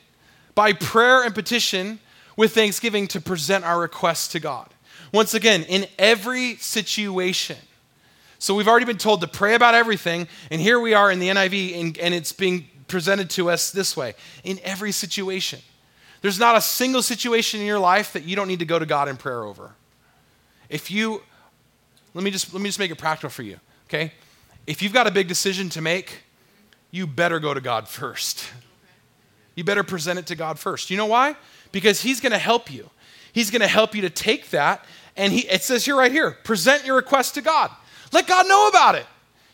by 0.56 0.72
prayer 0.72 1.22
and 1.22 1.32
petition 1.32 2.00
with 2.36 2.52
thanksgiving 2.52 3.06
to 3.06 3.20
present 3.20 3.64
our 3.64 3.78
requests 3.78 4.26
to 4.28 4.40
God. 4.40 4.70
Once 5.12 5.34
again, 5.34 5.62
in 5.64 5.86
every 5.98 6.56
situation. 6.56 7.56
So 8.38 8.54
we've 8.54 8.68
already 8.68 8.86
been 8.86 8.98
told 8.98 9.20
to 9.20 9.26
pray 9.26 9.54
about 9.54 9.74
everything, 9.74 10.28
and 10.50 10.60
here 10.60 10.80
we 10.80 10.94
are 10.94 11.10
in 11.10 11.18
the 11.18 11.28
NIV, 11.28 11.80
and, 11.80 11.98
and 11.98 12.14
it's 12.14 12.32
being 12.32 12.66
presented 12.88 13.30
to 13.30 13.50
us 13.50 13.70
this 13.70 13.96
way 13.96 14.14
in 14.44 14.58
every 14.62 14.92
situation. 14.92 15.60
There's 16.22 16.38
not 16.38 16.56
a 16.56 16.60
single 16.60 17.02
situation 17.02 17.60
in 17.60 17.66
your 17.66 17.78
life 17.78 18.12
that 18.12 18.24
you 18.24 18.36
don't 18.36 18.48
need 18.48 18.58
to 18.58 18.64
go 18.64 18.78
to 18.78 18.86
God 18.86 19.08
in 19.08 19.16
prayer 19.16 19.44
over. 19.44 19.72
If 20.68 20.90
you, 20.90 21.22
let 22.14 22.24
me 22.24 22.30
just, 22.30 22.52
let 22.52 22.62
me 22.62 22.68
just 22.68 22.78
make 22.78 22.90
it 22.90 22.96
practical 22.96 23.30
for 23.30 23.42
you, 23.42 23.58
okay? 23.88 24.12
If 24.66 24.82
you've 24.82 24.92
got 24.92 25.06
a 25.06 25.10
big 25.10 25.28
decision 25.28 25.68
to 25.70 25.80
make, 25.80 26.24
you 26.90 27.06
better 27.06 27.40
go 27.40 27.54
to 27.54 27.60
God 27.60 27.88
first. 27.88 28.44
You 29.54 29.64
better 29.64 29.82
present 29.82 30.18
it 30.18 30.26
to 30.26 30.36
God 30.36 30.58
first. 30.58 30.90
You 30.90 30.96
know 30.96 31.06
why? 31.06 31.36
Because 31.72 32.02
He's 32.02 32.20
going 32.20 32.32
to 32.32 32.38
help 32.38 32.70
you. 32.72 32.88
He's 33.32 33.50
going 33.50 33.60
to 33.60 33.68
help 33.68 33.94
you 33.94 34.02
to 34.02 34.10
take 34.10 34.50
that, 34.50 34.84
and 35.16 35.32
he, 35.32 35.40
it 35.48 35.62
says 35.62 35.84
here, 35.84 35.96
right 35.96 36.12
here, 36.12 36.30
present 36.30 36.84
your 36.84 36.96
request 36.96 37.34
to 37.34 37.42
God. 37.42 37.70
Let 38.12 38.26
God 38.26 38.48
know 38.48 38.68
about 38.68 38.94
it. 38.94 39.06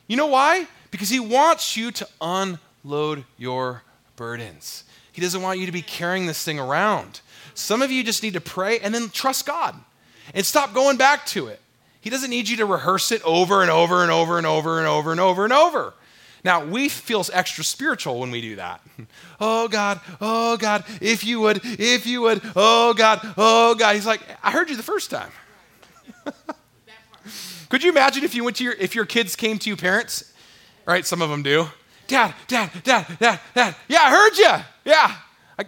You 0.07 0.16
know 0.16 0.27
why? 0.27 0.66
Because 0.90 1.09
He 1.09 1.21
wants 1.21 1.77
you 1.77 1.90
to 1.92 2.09
unload 2.21 3.25
your 3.37 3.83
burdens. 4.16 4.85
He 5.12 5.21
doesn't 5.21 5.42
want 5.42 5.59
you 5.59 5.66
to 5.66 5.73
be 5.73 5.83
carrying 5.83 6.27
this 6.27 6.42
thing 6.45 6.59
around. 6.59 7.21
Some 7.55 7.83
of 7.83 7.90
you 7.90 8.05
just 8.05 8.23
need 8.23 8.35
to 8.35 8.40
pray 8.40 8.79
and 8.81 8.95
then 8.95 9.09
trust 9.09 9.47
God 9.47 9.75
and 10.35 10.45
stop 10.45 10.75
going 10.75 10.97
back 10.97 11.25
to 11.27 11.49
it. 11.49 11.61
He 12.01 12.11
doesn't 12.11 12.31
need 12.31 12.49
you 12.49 12.59
to 12.59 12.66
rehearse 12.66 13.11
it 13.11 13.23
over 13.25 13.62
and 13.62 13.71
over 13.71 14.03
and 14.03 14.11
over 14.11 14.37
and 14.37 14.47
over 14.47 14.79
and 14.79 14.87
over 14.87 15.11
and 15.11 15.21
over 15.21 15.45
and 15.45 15.53
over. 15.53 15.95
Now, 16.45 16.64
we 16.64 16.88
feel 16.88 17.25
extra 17.33 17.64
spiritual 17.64 18.21
when 18.21 18.31
we 18.31 18.40
do 18.40 18.57
that. 18.57 18.81
Oh 19.38 19.69
God, 19.69 20.01
oh 20.19 20.57
God, 20.57 20.85
if 21.03 21.23
you 21.23 21.40
would, 21.40 21.61
if 21.62 22.07
you 22.07 22.23
would, 22.23 22.40
oh 22.57 22.95
God, 22.95 23.21
oh 23.37 23.75
God. 23.75 23.95
He's 23.95 24.07
like, 24.07 24.23
I 24.42 24.51
heard 24.51 24.71
you 24.71 24.77
the 24.77 24.83
first 24.83 25.11
time. 25.11 25.31
Could 27.68 27.82
you 27.82 27.90
imagine 27.90 28.24
if 28.24 28.34
you 28.34 28.44
went 28.44 28.56
to 28.56 28.64
your, 28.64 28.74
if 28.74 28.94
your 28.94 29.06
kids 29.06 29.34
came 29.36 29.58
to 29.58 29.68
you 29.68 29.76
parents, 29.76 30.32
right? 30.86 31.04
Some 31.04 31.22
of 31.22 31.30
them 31.30 31.42
do. 31.42 31.66
Dad, 32.06 32.34
dad, 32.46 32.70
dad, 32.84 33.06
dad, 33.18 33.40
dad. 33.54 33.74
Yeah, 33.88 34.02
I 34.02 34.10
heard 34.10 34.38
you. 34.38 34.64
Yeah, 34.84 35.16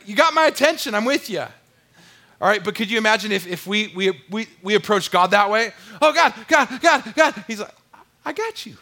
you 0.06 0.14
got 0.14 0.34
my 0.34 0.46
attention. 0.46 0.94
I'm 0.94 1.04
with 1.04 1.28
you. 1.28 1.44
All 2.40 2.48
right, 2.48 2.62
but 2.62 2.76
could 2.76 2.88
you 2.88 2.98
imagine 2.98 3.32
if, 3.32 3.48
if 3.48 3.66
we, 3.66 3.92
we, 3.96 4.12
we, 4.30 4.46
we 4.62 4.76
approach 4.76 5.10
God 5.10 5.32
that 5.32 5.50
way? 5.50 5.72
Oh, 6.00 6.12
God, 6.12 6.32
God, 6.46 6.80
God, 6.80 7.14
God. 7.16 7.44
He's 7.48 7.58
like, 7.58 7.74
I 8.24 8.32
got 8.32 8.64
you. 8.64 8.76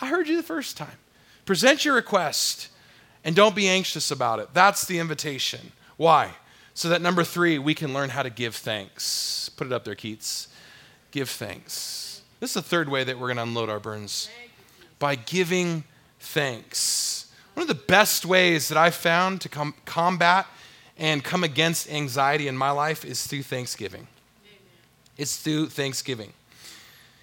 I 0.00 0.06
heard 0.06 0.28
you 0.28 0.36
the 0.36 0.42
first 0.42 0.78
time. 0.78 0.96
Present 1.44 1.84
your 1.84 1.94
request 1.94 2.68
and 3.22 3.36
don't 3.36 3.54
be 3.54 3.68
anxious 3.68 4.10
about 4.10 4.38
it. 4.38 4.48
That's 4.54 4.86
the 4.86 4.98
invitation. 4.98 5.72
Why? 5.98 6.30
So 6.72 6.88
that 6.88 7.02
number 7.02 7.22
three, 7.22 7.58
we 7.58 7.74
can 7.74 7.92
learn 7.92 8.08
how 8.08 8.22
to 8.22 8.30
give 8.30 8.54
thanks. 8.54 9.50
Put 9.50 9.66
it 9.66 9.72
up 9.74 9.84
there, 9.84 9.94
Keats. 9.94 10.48
Give 11.10 11.28
thanks. 11.28 12.22
This 12.38 12.50
is 12.50 12.54
the 12.54 12.62
third 12.62 12.88
way 12.88 13.04
that 13.04 13.18
we're 13.18 13.26
going 13.26 13.36
to 13.36 13.42
unload 13.42 13.68
our 13.68 13.80
burdens 13.80 14.30
by 14.98 15.14
giving 15.14 15.84
thanks. 16.20 17.32
One 17.54 17.62
of 17.62 17.68
the 17.68 17.82
best 17.82 18.24
ways 18.24 18.68
that 18.68 18.78
I've 18.78 18.94
found 18.94 19.40
to 19.42 19.48
com- 19.48 19.74
combat 19.84 20.46
and 20.96 21.24
come 21.24 21.42
against 21.42 21.90
anxiety 21.90 22.46
in 22.46 22.56
my 22.56 22.70
life 22.70 23.04
is 23.04 23.26
through 23.26 23.42
thanksgiving. 23.42 24.06
It's 25.16 25.36
through 25.36 25.68
thanksgiving. 25.68 26.32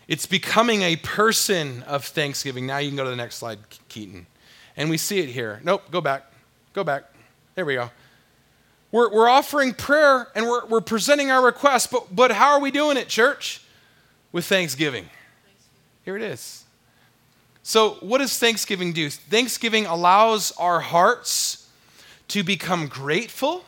It's 0.08 0.26
becoming 0.26 0.82
a 0.82 0.98
person 0.98 1.84
of 1.84 2.06
thanksgiving. 2.06 2.68
Now 2.68 2.78
you 2.78 2.90
can 2.90 2.98
go 2.98 3.04
to 3.04 3.10
the 3.10 3.16
next 3.16 3.36
slide, 3.36 3.60
Keaton. 3.90 4.26
And 4.76 4.90
we 4.90 4.98
see 4.98 5.20
it 5.20 5.30
here. 5.30 5.62
Nope, 5.64 5.84
go 5.92 6.02
back. 6.02 6.32
Go 6.74 6.84
back. 6.84 7.06
There 7.56 7.66
we 7.66 7.76
go. 7.76 7.90
We're, 8.92 9.12
we're 9.12 9.28
offering 9.28 9.74
prayer 9.74 10.28
and 10.36 10.46
we're, 10.46 10.66
we're 10.68 10.82
presenting 10.82 11.32
our 11.32 11.44
request, 11.44 11.92
but, 11.92 12.16
but 12.16 12.32
how 12.32 12.54
are 12.54 12.60
we 12.60 12.72
doing 12.72 12.98
it, 12.98 13.08
church? 13.08 13.62
With 14.32 14.46
thanksgiving. 14.46 15.10
Here 16.04 16.16
it 16.16 16.22
is. 16.22 16.64
So, 17.64 17.96
what 18.00 18.20
does 18.20 18.40
Thanksgiving 18.40 18.94
do? 18.94 19.10
Thanksgiving 19.10 19.86
allows 19.86 20.52
our 20.52 20.80
hearts 20.80 21.68
to 22.30 22.42
become 22.42 22.88
grateful 22.88 23.66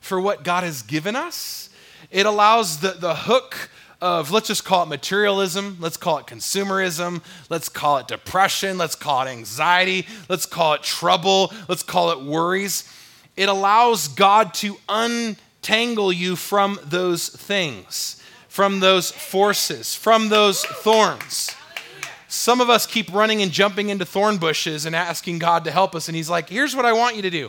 for 0.00 0.20
what 0.20 0.44
God 0.44 0.62
has 0.62 0.82
given 0.82 1.16
us. 1.16 1.70
It 2.10 2.26
allows 2.26 2.80
the, 2.80 2.90
the 2.90 3.14
hook 3.14 3.70
of, 4.00 4.30
let's 4.30 4.48
just 4.48 4.64
call 4.64 4.82
it 4.82 4.86
materialism, 4.86 5.76
let's 5.80 5.96
call 5.96 6.18
it 6.18 6.26
consumerism, 6.26 7.22
let's 7.48 7.68
call 7.68 7.98
it 7.98 8.08
depression, 8.08 8.78
let's 8.78 8.94
call 8.94 9.22
it 9.22 9.30
anxiety, 9.30 10.06
let's 10.28 10.46
call 10.46 10.74
it 10.74 10.82
trouble, 10.82 11.52
let's 11.68 11.82
call 11.82 12.10
it 12.10 12.20
worries. 12.20 12.90
It 13.36 13.48
allows 13.48 14.08
God 14.08 14.54
to 14.54 14.76
untangle 14.88 16.12
you 16.12 16.36
from 16.36 16.78
those 16.82 17.28
things, 17.28 18.19
from 18.50 18.80
those 18.80 19.10
forces, 19.10 19.94
from 19.94 20.28
those 20.28 20.62
thorns. 20.62 21.56
Some 22.28 22.60
of 22.60 22.68
us 22.68 22.86
keep 22.86 23.10
running 23.12 23.40
and 23.40 23.50
jumping 23.50 23.88
into 23.88 24.04
thorn 24.04 24.36
bushes 24.36 24.84
and 24.84 24.94
asking 24.94 25.38
God 25.38 25.64
to 25.64 25.70
help 25.70 25.94
us. 25.94 26.08
And 26.08 26.14
He's 26.14 26.28
like, 26.28 26.50
here's 26.50 26.76
what 26.76 26.84
I 26.84 26.92
want 26.92 27.16
you 27.16 27.22
to 27.22 27.30
do 27.30 27.48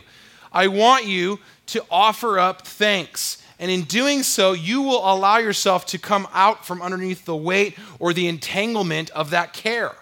I 0.50 0.68
want 0.68 1.04
you 1.04 1.38
to 1.66 1.84
offer 1.90 2.38
up 2.38 2.66
thanks 2.66 3.42
and 3.62 3.70
in 3.70 3.82
doing 3.82 4.24
so, 4.24 4.54
you 4.54 4.82
will 4.82 5.08
allow 5.08 5.36
yourself 5.36 5.86
to 5.86 5.98
come 5.98 6.26
out 6.32 6.66
from 6.66 6.82
underneath 6.82 7.24
the 7.24 7.36
weight 7.36 7.78
or 8.00 8.12
the 8.12 8.26
entanglement 8.26 9.10
of 9.10 9.30
that 9.30 9.52
care, 9.52 9.94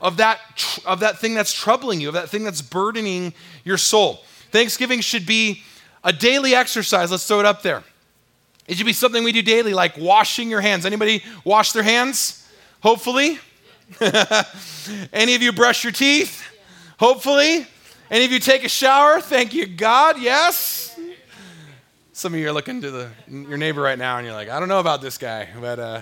of 0.00 0.16
that, 0.16 0.40
of 0.86 1.00
that 1.00 1.18
thing 1.18 1.34
that's 1.34 1.52
troubling 1.52 2.00
you, 2.00 2.08
of 2.08 2.14
that 2.14 2.30
thing 2.30 2.44
that's 2.44 2.62
burdening 2.62 3.34
your 3.62 3.76
soul. 3.76 4.24
Thanksgiving 4.50 5.02
should 5.02 5.26
be 5.26 5.62
a 6.02 6.14
daily 6.14 6.54
exercise. 6.54 7.10
Let's 7.10 7.28
throw 7.28 7.40
it 7.40 7.44
up 7.44 7.60
there. 7.60 7.84
It 8.66 8.76
should 8.76 8.86
be 8.86 8.92
something 8.92 9.22
we 9.24 9.32
do 9.32 9.42
daily, 9.42 9.74
like 9.74 9.96
washing 9.98 10.48
your 10.48 10.60
hands. 10.60 10.86
Anybody 10.86 11.22
wash 11.44 11.72
their 11.72 11.82
hands? 11.82 12.48
Hopefully. 12.80 13.38
Any 15.12 15.34
of 15.34 15.42
you 15.42 15.52
brush 15.52 15.84
your 15.84 15.92
teeth? 15.92 16.42
Hopefully. 16.98 17.66
Any 18.10 18.24
of 18.24 18.32
you 18.32 18.38
take 18.38 18.64
a 18.64 18.68
shower? 18.68 19.20
Thank 19.20 19.52
you, 19.52 19.66
God. 19.66 20.18
Yes. 20.18 20.98
Some 22.12 22.32
of 22.32 22.40
you 22.40 22.48
are 22.48 22.52
looking 22.52 22.80
to 22.80 22.90
the, 22.90 23.10
your 23.28 23.58
neighbor 23.58 23.82
right 23.82 23.98
now 23.98 24.16
and 24.16 24.26
you're 24.26 24.34
like, 24.34 24.48
I 24.48 24.60
don't 24.60 24.68
know 24.68 24.80
about 24.80 25.02
this 25.02 25.18
guy. 25.18 25.48
But 25.60 25.78
uh, 25.78 26.00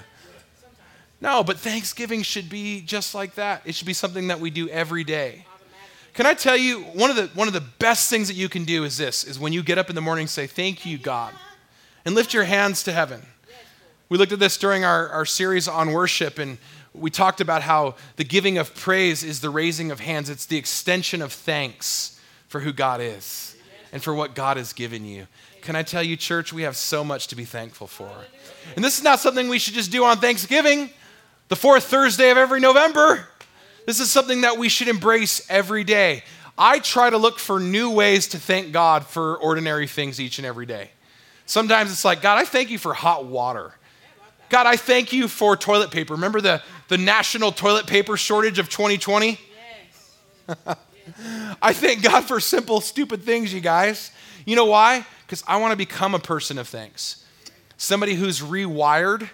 no, 1.20 1.42
but 1.42 1.58
Thanksgiving 1.58 2.22
should 2.22 2.48
be 2.48 2.80
just 2.82 3.14
like 3.14 3.34
that. 3.36 3.62
It 3.64 3.74
should 3.74 3.86
be 3.86 3.94
something 3.94 4.28
that 4.28 4.38
we 4.38 4.50
do 4.50 4.68
every 4.68 5.04
day. 5.04 5.46
Can 6.14 6.26
I 6.26 6.34
tell 6.34 6.56
you, 6.56 6.82
one 6.82 7.08
of 7.08 7.16
the, 7.16 7.28
one 7.28 7.48
of 7.48 7.54
the 7.54 7.62
best 7.62 8.10
things 8.10 8.28
that 8.28 8.34
you 8.34 8.48
can 8.48 8.64
do 8.64 8.84
is 8.84 8.98
this, 8.98 9.24
is 9.24 9.38
when 9.38 9.52
you 9.52 9.62
get 9.62 9.78
up 9.78 9.88
in 9.88 9.94
the 9.94 10.02
morning 10.02 10.26
say, 10.26 10.46
thank 10.46 10.84
you, 10.84 10.98
God 10.98 11.32
and 12.04 12.14
lift 12.14 12.34
your 12.34 12.44
hands 12.44 12.82
to 12.84 12.92
heaven. 12.92 13.22
We 14.08 14.18
looked 14.18 14.32
at 14.32 14.38
this 14.38 14.58
during 14.58 14.84
our, 14.84 15.08
our 15.08 15.24
series 15.24 15.68
on 15.68 15.92
worship, 15.92 16.38
and 16.38 16.58
we 16.92 17.10
talked 17.10 17.40
about 17.40 17.62
how 17.62 17.94
the 18.16 18.24
giving 18.24 18.58
of 18.58 18.74
praise 18.74 19.24
is 19.24 19.40
the 19.40 19.50
raising 19.50 19.90
of 19.90 20.00
hands, 20.00 20.28
it's 20.28 20.46
the 20.46 20.58
extension 20.58 21.22
of 21.22 21.32
thanks 21.32 22.20
for 22.48 22.60
who 22.60 22.72
God 22.72 23.00
is 23.00 23.56
and 23.92 24.02
for 24.02 24.14
what 24.14 24.34
God 24.34 24.58
has 24.58 24.72
given 24.72 25.04
you. 25.04 25.26
Can 25.62 25.76
I 25.76 25.82
tell 25.82 26.02
you, 26.02 26.16
church, 26.16 26.52
we 26.52 26.62
have 26.62 26.76
so 26.76 27.04
much 27.04 27.28
to 27.28 27.36
be 27.36 27.44
thankful 27.44 27.86
for. 27.86 28.10
And 28.74 28.84
this 28.84 28.98
is 28.98 29.04
not 29.04 29.20
something 29.20 29.48
we 29.48 29.58
should 29.58 29.74
just 29.74 29.92
do 29.92 30.04
on 30.04 30.18
Thanksgiving, 30.18 30.90
the 31.48 31.56
fourth 31.56 31.84
Thursday 31.84 32.30
of 32.30 32.36
every 32.36 32.60
November. 32.60 33.28
This 33.86 34.00
is 34.00 34.10
something 34.10 34.42
that 34.42 34.58
we 34.58 34.68
should 34.68 34.88
embrace 34.88 35.46
every 35.48 35.84
day. 35.84 36.24
I 36.58 36.80
try 36.80 37.10
to 37.10 37.16
look 37.16 37.38
for 37.38 37.58
new 37.58 37.90
ways 37.90 38.28
to 38.28 38.38
thank 38.38 38.72
God 38.72 39.06
for 39.06 39.36
ordinary 39.36 39.86
things 39.86 40.20
each 40.20 40.38
and 40.38 40.46
every 40.46 40.66
day. 40.66 40.90
Sometimes 41.52 41.92
it's 41.92 42.02
like, 42.02 42.22
God, 42.22 42.38
I 42.38 42.46
thank 42.46 42.70
you 42.70 42.78
for 42.78 42.94
hot 42.94 43.26
water. 43.26 43.74
God, 44.48 44.64
I 44.64 44.76
thank 44.76 45.12
you 45.12 45.28
for 45.28 45.54
toilet 45.54 45.90
paper. 45.90 46.14
Remember 46.14 46.40
the, 46.40 46.62
the 46.88 46.96
national 46.96 47.52
toilet 47.52 47.86
paper 47.86 48.16
shortage 48.16 48.58
of 48.58 48.70
2020? 48.70 49.38
Yes. 50.48 50.56
I 51.60 51.74
thank 51.74 52.02
God 52.02 52.24
for 52.24 52.40
simple, 52.40 52.80
stupid 52.80 53.22
things, 53.24 53.52
you 53.52 53.60
guys. 53.60 54.12
You 54.46 54.56
know 54.56 54.64
why? 54.64 55.04
Because 55.26 55.44
I 55.46 55.58
want 55.58 55.72
to 55.72 55.76
become 55.76 56.14
a 56.14 56.18
person 56.18 56.56
of 56.56 56.68
thanks. 56.68 57.22
Somebody 57.76 58.14
who's 58.14 58.40
rewired, 58.40 59.28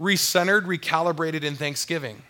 recentered, 0.00 0.62
recalibrated 0.62 1.42
in 1.42 1.56
thanksgiving. 1.56 2.22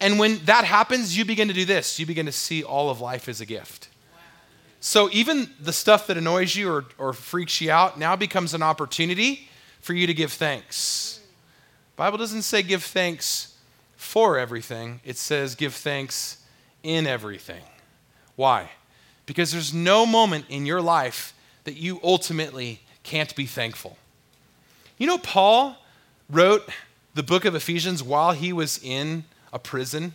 And 0.00 0.18
when 0.18 0.36
that 0.44 0.66
happens, 0.66 1.16
you 1.16 1.24
begin 1.24 1.48
to 1.48 1.54
do 1.54 1.64
this. 1.64 1.98
You 1.98 2.04
begin 2.04 2.26
to 2.26 2.32
see 2.32 2.62
all 2.62 2.90
of 2.90 3.00
life 3.00 3.26
as 3.26 3.40
a 3.40 3.46
gift. 3.46 3.87
So 4.80 5.08
even 5.12 5.50
the 5.60 5.72
stuff 5.72 6.06
that 6.06 6.16
annoys 6.16 6.54
you 6.54 6.70
or, 6.70 6.84
or 6.98 7.12
freaks 7.12 7.60
you 7.60 7.70
out 7.70 7.98
now 7.98 8.14
becomes 8.16 8.54
an 8.54 8.62
opportunity 8.62 9.48
for 9.80 9.92
you 9.92 10.06
to 10.06 10.14
give 10.14 10.32
thanks. 10.32 11.20
Bible 11.96 12.18
doesn't 12.18 12.42
say 12.42 12.62
give 12.62 12.84
thanks 12.84 13.54
for 13.96 14.38
everything. 14.38 15.00
It 15.04 15.16
says 15.16 15.56
give 15.56 15.74
thanks 15.74 16.38
in 16.82 17.06
everything. 17.06 17.62
Why? 18.36 18.70
Because 19.26 19.50
there's 19.50 19.74
no 19.74 20.06
moment 20.06 20.44
in 20.48 20.64
your 20.64 20.80
life 20.80 21.34
that 21.64 21.74
you 21.76 22.00
ultimately 22.04 22.80
can't 23.02 23.34
be 23.34 23.46
thankful. 23.46 23.98
You 24.96 25.08
know, 25.08 25.18
Paul 25.18 25.76
wrote 26.30 26.68
the 27.14 27.22
book 27.22 27.44
of 27.44 27.54
Ephesians 27.54 28.02
while 28.02 28.32
he 28.32 28.52
was 28.52 28.78
in 28.82 29.24
a 29.52 29.58
prison. 29.58 30.12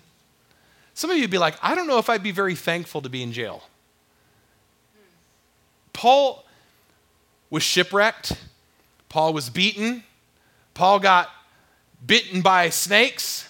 Some 0.93 1.09
of 1.09 1.17
you 1.17 1.23
would 1.23 1.31
be 1.31 1.37
like, 1.37 1.55
I 1.61 1.75
don't 1.75 1.87
know 1.87 1.97
if 1.97 2.09
I'd 2.09 2.23
be 2.23 2.31
very 2.31 2.55
thankful 2.55 3.01
to 3.01 3.09
be 3.09 3.21
in 3.21 3.33
jail. 3.33 3.63
Paul 6.03 6.43
was 7.49 7.63
shipwrecked, 7.63 8.33
Paul 9.07 9.31
was 9.31 9.49
beaten, 9.49 10.03
Paul 10.73 10.99
got 10.99 11.29
bitten 12.05 12.41
by 12.41 12.71
snakes, 12.71 13.47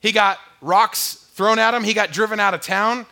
he 0.00 0.10
got 0.10 0.38
rocks 0.62 1.28
thrown 1.34 1.58
at 1.58 1.74
him, 1.74 1.84
he 1.84 1.92
got 1.92 2.12
driven 2.12 2.40
out 2.40 2.54
of 2.54 2.62
town, 2.62 3.04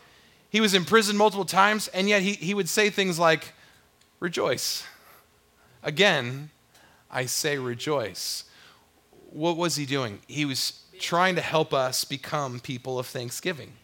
he 0.48 0.62
was 0.62 0.72
in 0.72 0.86
prison 0.86 1.14
multiple 1.14 1.44
times, 1.44 1.88
and 1.88 2.08
yet 2.08 2.22
he, 2.22 2.32
he 2.32 2.54
would 2.54 2.70
say 2.70 2.88
things 2.88 3.18
like, 3.18 3.52
Rejoice. 4.18 4.84
Again, 5.82 6.48
I 7.10 7.26
say 7.26 7.58
rejoice. 7.58 8.44
What 9.28 9.58
was 9.58 9.76
he 9.76 9.84
doing? 9.84 10.20
He 10.26 10.46
was 10.46 10.84
trying 10.98 11.34
to 11.34 11.42
help 11.42 11.74
us 11.74 12.06
become 12.06 12.60
people 12.60 12.98
of 12.98 13.06
thanksgiving 13.06 13.74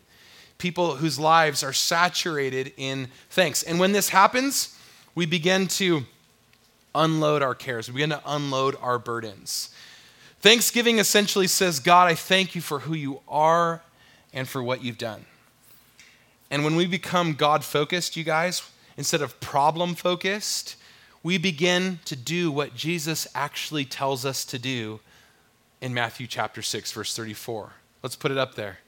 people 0.61 0.97
whose 0.97 1.19
lives 1.19 1.65
are 1.65 1.73
saturated 1.73 2.73
in 2.77 3.09
thanks. 3.31 3.63
And 3.65 3.81
when 3.81 3.93
this 3.93 4.11
happens, 4.11 4.77
we 5.15 5.27
begin 5.27 5.67
to 5.69 6.03
unload 6.95 7.43
our 7.43 7.55
cares, 7.55 7.89
we 7.89 7.95
begin 7.95 8.11
to 8.11 8.23
unload 8.25 8.77
our 8.81 8.99
burdens. 8.99 9.71
Thanksgiving 10.41 10.99
essentially 10.99 11.47
says, 11.47 11.81
God, 11.81 12.09
I 12.09 12.15
thank 12.15 12.55
you 12.55 12.61
for 12.61 12.81
who 12.81 12.95
you 12.95 13.21
are 13.29 13.83
and 14.33 14.49
for 14.49 14.63
what 14.63 14.83
you've 14.83 14.99
done. 14.99 15.27
And 16.51 16.65
when 16.65 16.77
we 16.77 16.87
become 16.87 17.35
God 17.35 17.63
focused, 17.65 18.17
you 18.17 18.25
guys, 18.25 18.63
instead 18.97 19.23
of 19.23 19.39
problem 19.41 19.95
focused, 19.95 20.77
we 21.23 21.37
begin 21.37 22.01
to 22.07 22.17
do 22.17 22.51
what 22.51 22.75
Jesus 22.75 23.27
actually 23.35 23.85
tells 23.85 24.25
us 24.25 24.45
to 24.47 24.59
do 24.59 25.01
in 25.81 25.93
Matthew 25.93 26.27
chapter 26.27 26.63
6, 26.63 26.93
verse 26.93 27.15
34. 27.15 27.73
Let's 28.03 28.17
put 28.17 28.31
it 28.31 28.39
up 28.39 28.55
there. 28.55 28.79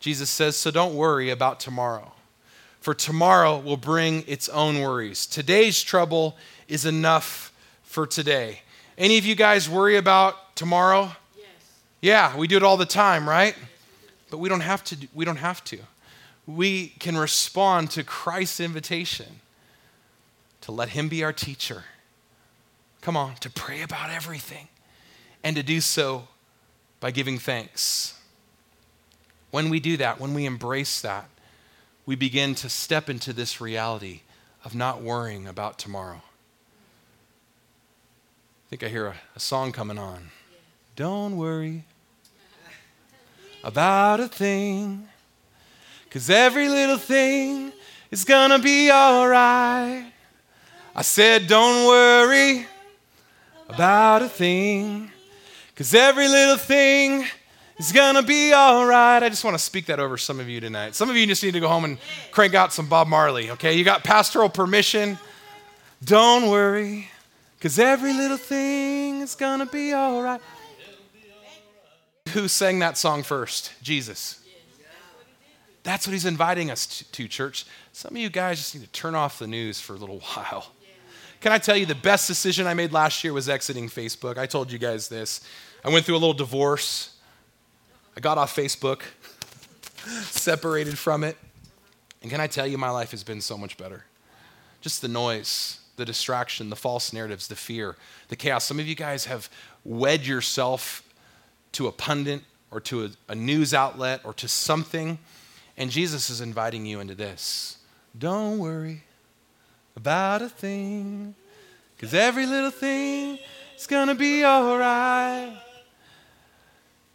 Jesus 0.00 0.30
says, 0.30 0.56
So 0.56 0.70
don't 0.70 0.94
worry 0.94 1.30
about 1.30 1.60
tomorrow, 1.60 2.12
for 2.80 2.94
tomorrow 2.94 3.58
will 3.58 3.76
bring 3.76 4.24
its 4.26 4.48
own 4.48 4.80
worries. 4.80 5.26
Today's 5.26 5.82
trouble 5.82 6.36
is 6.66 6.86
enough 6.86 7.52
for 7.82 8.06
today. 8.06 8.62
Any 8.96 9.18
of 9.18 9.24
you 9.24 9.34
guys 9.34 9.68
worry 9.68 9.96
about 9.96 10.56
tomorrow? 10.56 11.12
Yes. 11.36 11.46
Yeah, 12.00 12.36
we 12.36 12.48
do 12.48 12.56
it 12.56 12.62
all 12.62 12.76
the 12.76 12.86
time, 12.86 13.28
right? 13.28 13.54
But 14.30 14.38
we 14.38 14.48
don't 14.48 14.60
have 14.60 14.82
to. 14.84 14.96
We 15.14 15.24
don't 15.24 15.36
have 15.36 15.62
to. 15.64 15.78
We 16.46 16.88
can 16.98 17.16
respond 17.16 17.90
to 17.92 18.02
Christ's 18.02 18.60
invitation 18.60 19.40
to 20.62 20.72
let 20.72 20.90
Him 20.90 21.08
be 21.08 21.22
our 21.22 21.32
teacher. 21.32 21.84
Come 23.00 23.16
on, 23.16 23.36
to 23.36 23.50
pray 23.50 23.82
about 23.82 24.10
everything 24.10 24.68
and 25.42 25.56
to 25.56 25.62
do 25.62 25.80
so 25.80 26.28
by 27.00 27.10
giving 27.10 27.38
thanks. 27.38 28.19
When 29.50 29.68
we 29.68 29.80
do 29.80 29.96
that, 29.96 30.20
when 30.20 30.34
we 30.34 30.46
embrace 30.46 31.00
that, 31.00 31.28
we 32.06 32.14
begin 32.14 32.54
to 32.56 32.68
step 32.68 33.10
into 33.10 33.32
this 33.32 33.60
reality 33.60 34.20
of 34.64 34.74
not 34.74 35.02
worrying 35.02 35.46
about 35.46 35.78
tomorrow. 35.78 36.22
I 38.66 38.70
think 38.70 38.84
I 38.84 38.88
hear 38.88 39.06
a, 39.06 39.14
a 39.34 39.40
song 39.40 39.72
coming 39.72 39.98
on. 39.98 40.30
Don't 40.94 41.36
worry 41.36 41.84
about 43.64 44.20
a 44.20 44.28
thing, 44.28 45.08
because 46.04 46.30
every 46.30 46.68
little 46.68 46.98
thing 46.98 47.72
is 48.10 48.24
gonna 48.24 48.58
be 48.58 48.90
alright. 48.90 50.12
I 50.94 51.02
said, 51.02 51.46
Don't 51.46 51.86
worry 51.86 52.66
about 53.68 54.22
a 54.22 54.28
thing, 54.28 55.10
because 55.68 55.94
every 55.94 56.28
little 56.28 56.56
thing 56.56 57.26
it's 57.80 57.92
gonna 57.92 58.22
be 58.22 58.52
all 58.52 58.84
right. 58.84 59.22
I 59.22 59.30
just 59.30 59.42
want 59.42 59.54
to 59.54 59.58
speak 59.58 59.86
that 59.86 59.98
over 59.98 60.18
some 60.18 60.38
of 60.38 60.50
you 60.50 60.60
tonight. 60.60 60.94
Some 60.94 61.08
of 61.08 61.16
you 61.16 61.26
just 61.26 61.42
need 61.42 61.54
to 61.54 61.60
go 61.60 61.68
home 61.68 61.86
and 61.86 61.96
crank 62.30 62.54
out 62.54 62.74
some 62.74 62.90
Bob 62.90 63.08
Marley, 63.08 63.50
okay? 63.52 63.72
You 63.72 63.84
got 63.84 64.04
pastoral 64.04 64.50
permission. 64.50 65.18
Don't 66.04 66.50
worry, 66.50 67.08
because 67.56 67.78
every 67.78 68.12
little 68.12 68.36
thing 68.36 69.22
is 69.22 69.34
gonna 69.34 69.64
be 69.64 69.94
all 69.94 70.22
right. 70.22 70.42
Who 72.34 72.48
sang 72.48 72.80
that 72.80 72.98
song 72.98 73.22
first? 73.22 73.72
Jesus. 73.80 74.44
That's 75.82 76.06
what 76.06 76.12
he's 76.12 76.26
inviting 76.26 76.70
us 76.70 76.84
to, 76.84 77.12
to, 77.12 77.28
church. 77.28 77.64
Some 77.94 78.10
of 78.10 78.18
you 78.18 78.28
guys 78.28 78.58
just 78.58 78.74
need 78.74 78.84
to 78.84 78.92
turn 78.92 79.14
off 79.14 79.38
the 79.38 79.46
news 79.46 79.80
for 79.80 79.94
a 79.94 79.96
little 79.96 80.20
while. 80.34 80.66
Can 81.40 81.50
I 81.50 81.56
tell 81.56 81.78
you 81.78 81.86
the 81.86 81.94
best 81.94 82.28
decision 82.28 82.66
I 82.66 82.74
made 82.74 82.92
last 82.92 83.24
year 83.24 83.32
was 83.32 83.48
exiting 83.48 83.88
Facebook? 83.88 84.36
I 84.36 84.44
told 84.44 84.70
you 84.70 84.78
guys 84.78 85.08
this. 85.08 85.40
I 85.82 85.88
went 85.88 86.04
through 86.04 86.16
a 86.16 86.18
little 86.18 86.34
divorce. 86.34 87.16
I 88.20 88.22
got 88.22 88.36
off 88.36 88.54
Facebook, 88.54 89.00
separated 90.28 90.98
from 90.98 91.24
it. 91.24 91.38
And 92.20 92.30
can 92.30 92.38
I 92.38 92.48
tell 92.48 92.66
you, 92.66 92.76
my 92.76 92.90
life 92.90 93.12
has 93.12 93.24
been 93.24 93.40
so 93.40 93.56
much 93.56 93.78
better. 93.78 94.04
Just 94.82 95.00
the 95.00 95.08
noise, 95.08 95.80
the 95.96 96.04
distraction, 96.04 96.68
the 96.68 96.76
false 96.76 97.14
narratives, 97.14 97.48
the 97.48 97.56
fear, 97.56 97.96
the 98.28 98.36
chaos. 98.36 98.64
Some 98.64 98.78
of 98.78 98.86
you 98.86 98.94
guys 98.94 99.24
have 99.24 99.48
wed 99.86 100.26
yourself 100.26 101.02
to 101.72 101.86
a 101.86 101.92
pundit 101.92 102.42
or 102.70 102.78
to 102.82 103.06
a, 103.06 103.10
a 103.30 103.34
news 103.34 103.72
outlet 103.72 104.20
or 104.22 104.34
to 104.34 104.48
something, 104.48 105.18
and 105.78 105.90
Jesus 105.90 106.28
is 106.28 106.42
inviting 106.42 106.84
you 106.84 107.00
into 107.00 107.14
this. 107.14 107.78
Don't 108.18 108.58
worry 108.58 109.04
about 109.96 110.42
a 110.42 110.50
thing, 110.50 111.34
because 111.96 112.12
every 112.12 112.44
little 112.44 112.70
thing 112.70 113.38
is 113.78 113.86
going 113.86 114.08
to 114.08 114.14
be 114.14 114.44
all 114.44 114.76
right. 114.76 115.58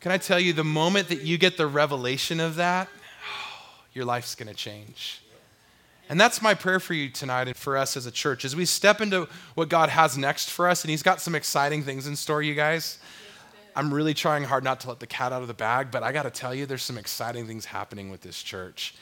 Can 0.05 0.11
I 0.11 0.19
tell 0.19 0.39
you, 0.39 0.53
the 0.53 0.63
moment 0.63 1.07
that 1.07 1.23
you 1.23 1.39
get 1.39 1.57
the 1.57 1.65
revelation 1.65 2.39
of 2.39 2.57
that, 2.57 2.89
your 3.95 4.05
life's 4.05 4.35
going 4.35 4.47
to 4.47 4.53
change. 4.53 5.19
And 6.09 6.21
that's 6.21 6.43
my 6.43 6.53
prayer 6.53 6.79
for 6.79 6.93
you 6.93 7.09
tonight 7.09 7.47
and 7.47 7.57
for 7.57 7.75
us 7.75 7.97
as 7.97 8.05
a 8.05 8.11
church 8.11 8.45
as 8.45 8.55
we 8.55 8.65
step 8.65 9.01
into 9.01 9.27
what 9.55 9.67
God 9.67 9.89
has 9.89 10.15
next 10.15 10.51
for 10.51 10.69
us. 10.69 10.83
And 10.83 10.91
He's 10.91 11.01
got 11.01 11.21
some 11.21 11.33
exciting 11.33 11.81
things 11.81 12.05
in 12.05 12.15
store, 12.15 12.43
you 12.43 12.53
guys. 12.53 12.99
I'm 13.75 13.91
really 13.91 14.13
trying 14.13 14.43
hard 14.43 14.63
not 14.63 14.79
to 14.81 14.89
let 14.89 14.99
the 14.99 15.07
cat 15.07 15.33
out 15.33 15.41
of 15.41 15.47
the 15.47 15.55
bag, 15.55 15.89
but 15.89 16.03
I 16.03 16.11
got 16.11 16.21
to 16.21 16.29
tell 16.29 16.53
you, 16.53 16.67
there's 16.67 16.83
some 16.83 16.99
exciting 16.99 17.47
things 17.47 17.65
happening 17.65 18.11
with 18.11 18.21
this 18.21 18.43
church. 18.43 18.93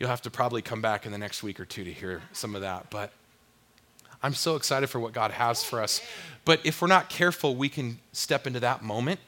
You'll 0.00 0.08
have 0.08 0.22
to 0.22 0.30
probably 0.30 0.62
come 0.62 0.80
back 0.80 1.04
in 1.04 1.12
the 1.12 1.18
next 1.18 1.42
week 1.42 1.60
or 1.60 1.66
two 1.66 1.84
to 1.84 1.92
hear 1.92 2.22
some 2.32 2.54
of 2.54 2.62
that. 2.62 2.88
But 2.88 3.12
I'm 4.22 4.32
so 4.32 4.56
excited 4.56 4.88
for 4.88 5.00
what 5.00 5.12
God 5.12 5.32
has 5.32 5.62
for 5.62 5.82
us. 5.82 6.00
But 6.46 6.64
if 6.64 6.80
we're 6.80 6.88
not 6.88 7.10
careful, 7.10 7.56
we 7.56 7.68
can 7.68 7.98
step 8.14 8.46
into 8.46 8.60
that 8.60 8.82
moment 8.82 9.20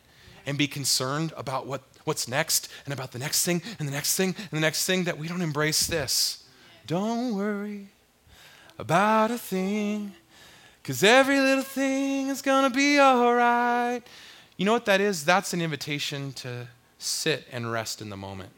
and 0.49 0.57
be 0.57 0.67
concerned 0.67 1.33
about 1.37 1.67
what, 1.67 1.83
what's 2.05 2.27
next 2.27 2.71
and 2.87 2.95
about 2.95 3.13
the 3.13 3.19
next 3.19 3.45
thing 3.45 3.61
and 3.79 3.87
the 3.87 3.93
next 3.93 4.17
thing 4.17 4.35
and 4.39 4.51
the 4.51 4.61
next 4.61 4.87
thing 4.87 5.05
that 5.05 5.19
we 5.19 5.29
don't 5.29 5.43
embrace 5.43 5.87
this. 5.87 6.43
Don't 6.87 7.37
worry 7.37 7.89
about 8.79 9.31
a 9.31 9.37
thing, 9.37 10.13
because 10.83 11.05
every 11.05 11.39
little 11.39 11.63
thing 11.63 12.29
is 12.29 12.41
going 12.41 12.65
to 12.65 12.75
be 12.75 12.99
all 12.99 13.35
right. 13.35 14.01
You 14.57 14.65
know 14.65 14.73
what 14.73 14.87
that 14.87 15.03
is? 15.03 15.25
That's 15.25 15.53
an 15.53 15.61
invitation 15.61 16.33
to 16.35 16.69
sit 16.99 17.47
and 17.53 17.71
rest 17.71 18.01
in 18.01 18.09
the 18.09 18.17
moment. 18.17 18.51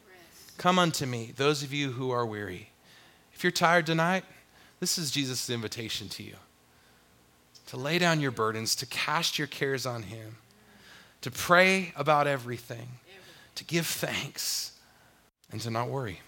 Come 0.58 0.78
unto 0.78 1.06
me, 1.06 1.32
those 1.36 1.64
of 1.64 1.72
you 1.74 1.90
who 1.90 2.12
are 2.12 2.24
weary. 2.24 2.70
If 3.34 3.42
you're 3.42 3.50
tired 3.50 3.86
tonight, 3.86 4.24
this 4.78 4.96
is 4.96 5.10
Jesus' 5.10 5.50
invitation 5.50 6.08
to 6.10 6.22
you 6.22 6.36
to 7.66 7.76
lay 7.76 7.98
down 7.98 8.20
your 8.20 8.30
burdens, 8.32 8.74
to 8.76 8.86
cast 8.86 9.38
your 9.38 9.46
cares 9.46 9.86
on 9.86 10.02
Him, 10.04 10.36
to 11.20 11.30
pray 11.30 11.92
about 11.96 12.26
everything, 12.26 12.88
to 13.54 13.64
give 13.64 13.86
thanks, 13.86 14.72
and 15.50 15.60
to 15.60 15.70
not 15.70 15.88
worry. 15.88 16.20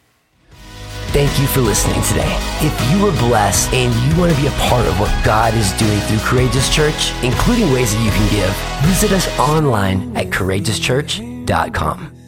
Thank 1.13 1.39
you 1.39 1.47
for 1.47 1.61
listening 1.61 2.03
today. 2.05 2.39
If 2.61 2.91
you 2.91 3.05
were 3.05 3.13
blessed 3.29 3.73
and 3.75 3.93
you 4.11 4.19
want 4.19 4.35
to 4.35 4.41
be 4.41 4.47
a 4.47 4.51
part 4.53 4.87
of 4.87 4.99
what 4.99 5.25
God 5.25 5.53
is 5.55 5.71
doing 5.73 6.01
through 6.01 6.21
Courageous 6.21 6.75
Church, 6.75 7.13
including 7.23 7.71
ways 7.71 7.95
that 7.95 8.03
you 8.03 8.11
can 8.11 8.31
give, 8.31 8.55
visit 8.89 9.13
us 9.13 9.29
online 9.39 10.17
at 10.17 10.29
courageouschurch.com. 10.29 12.22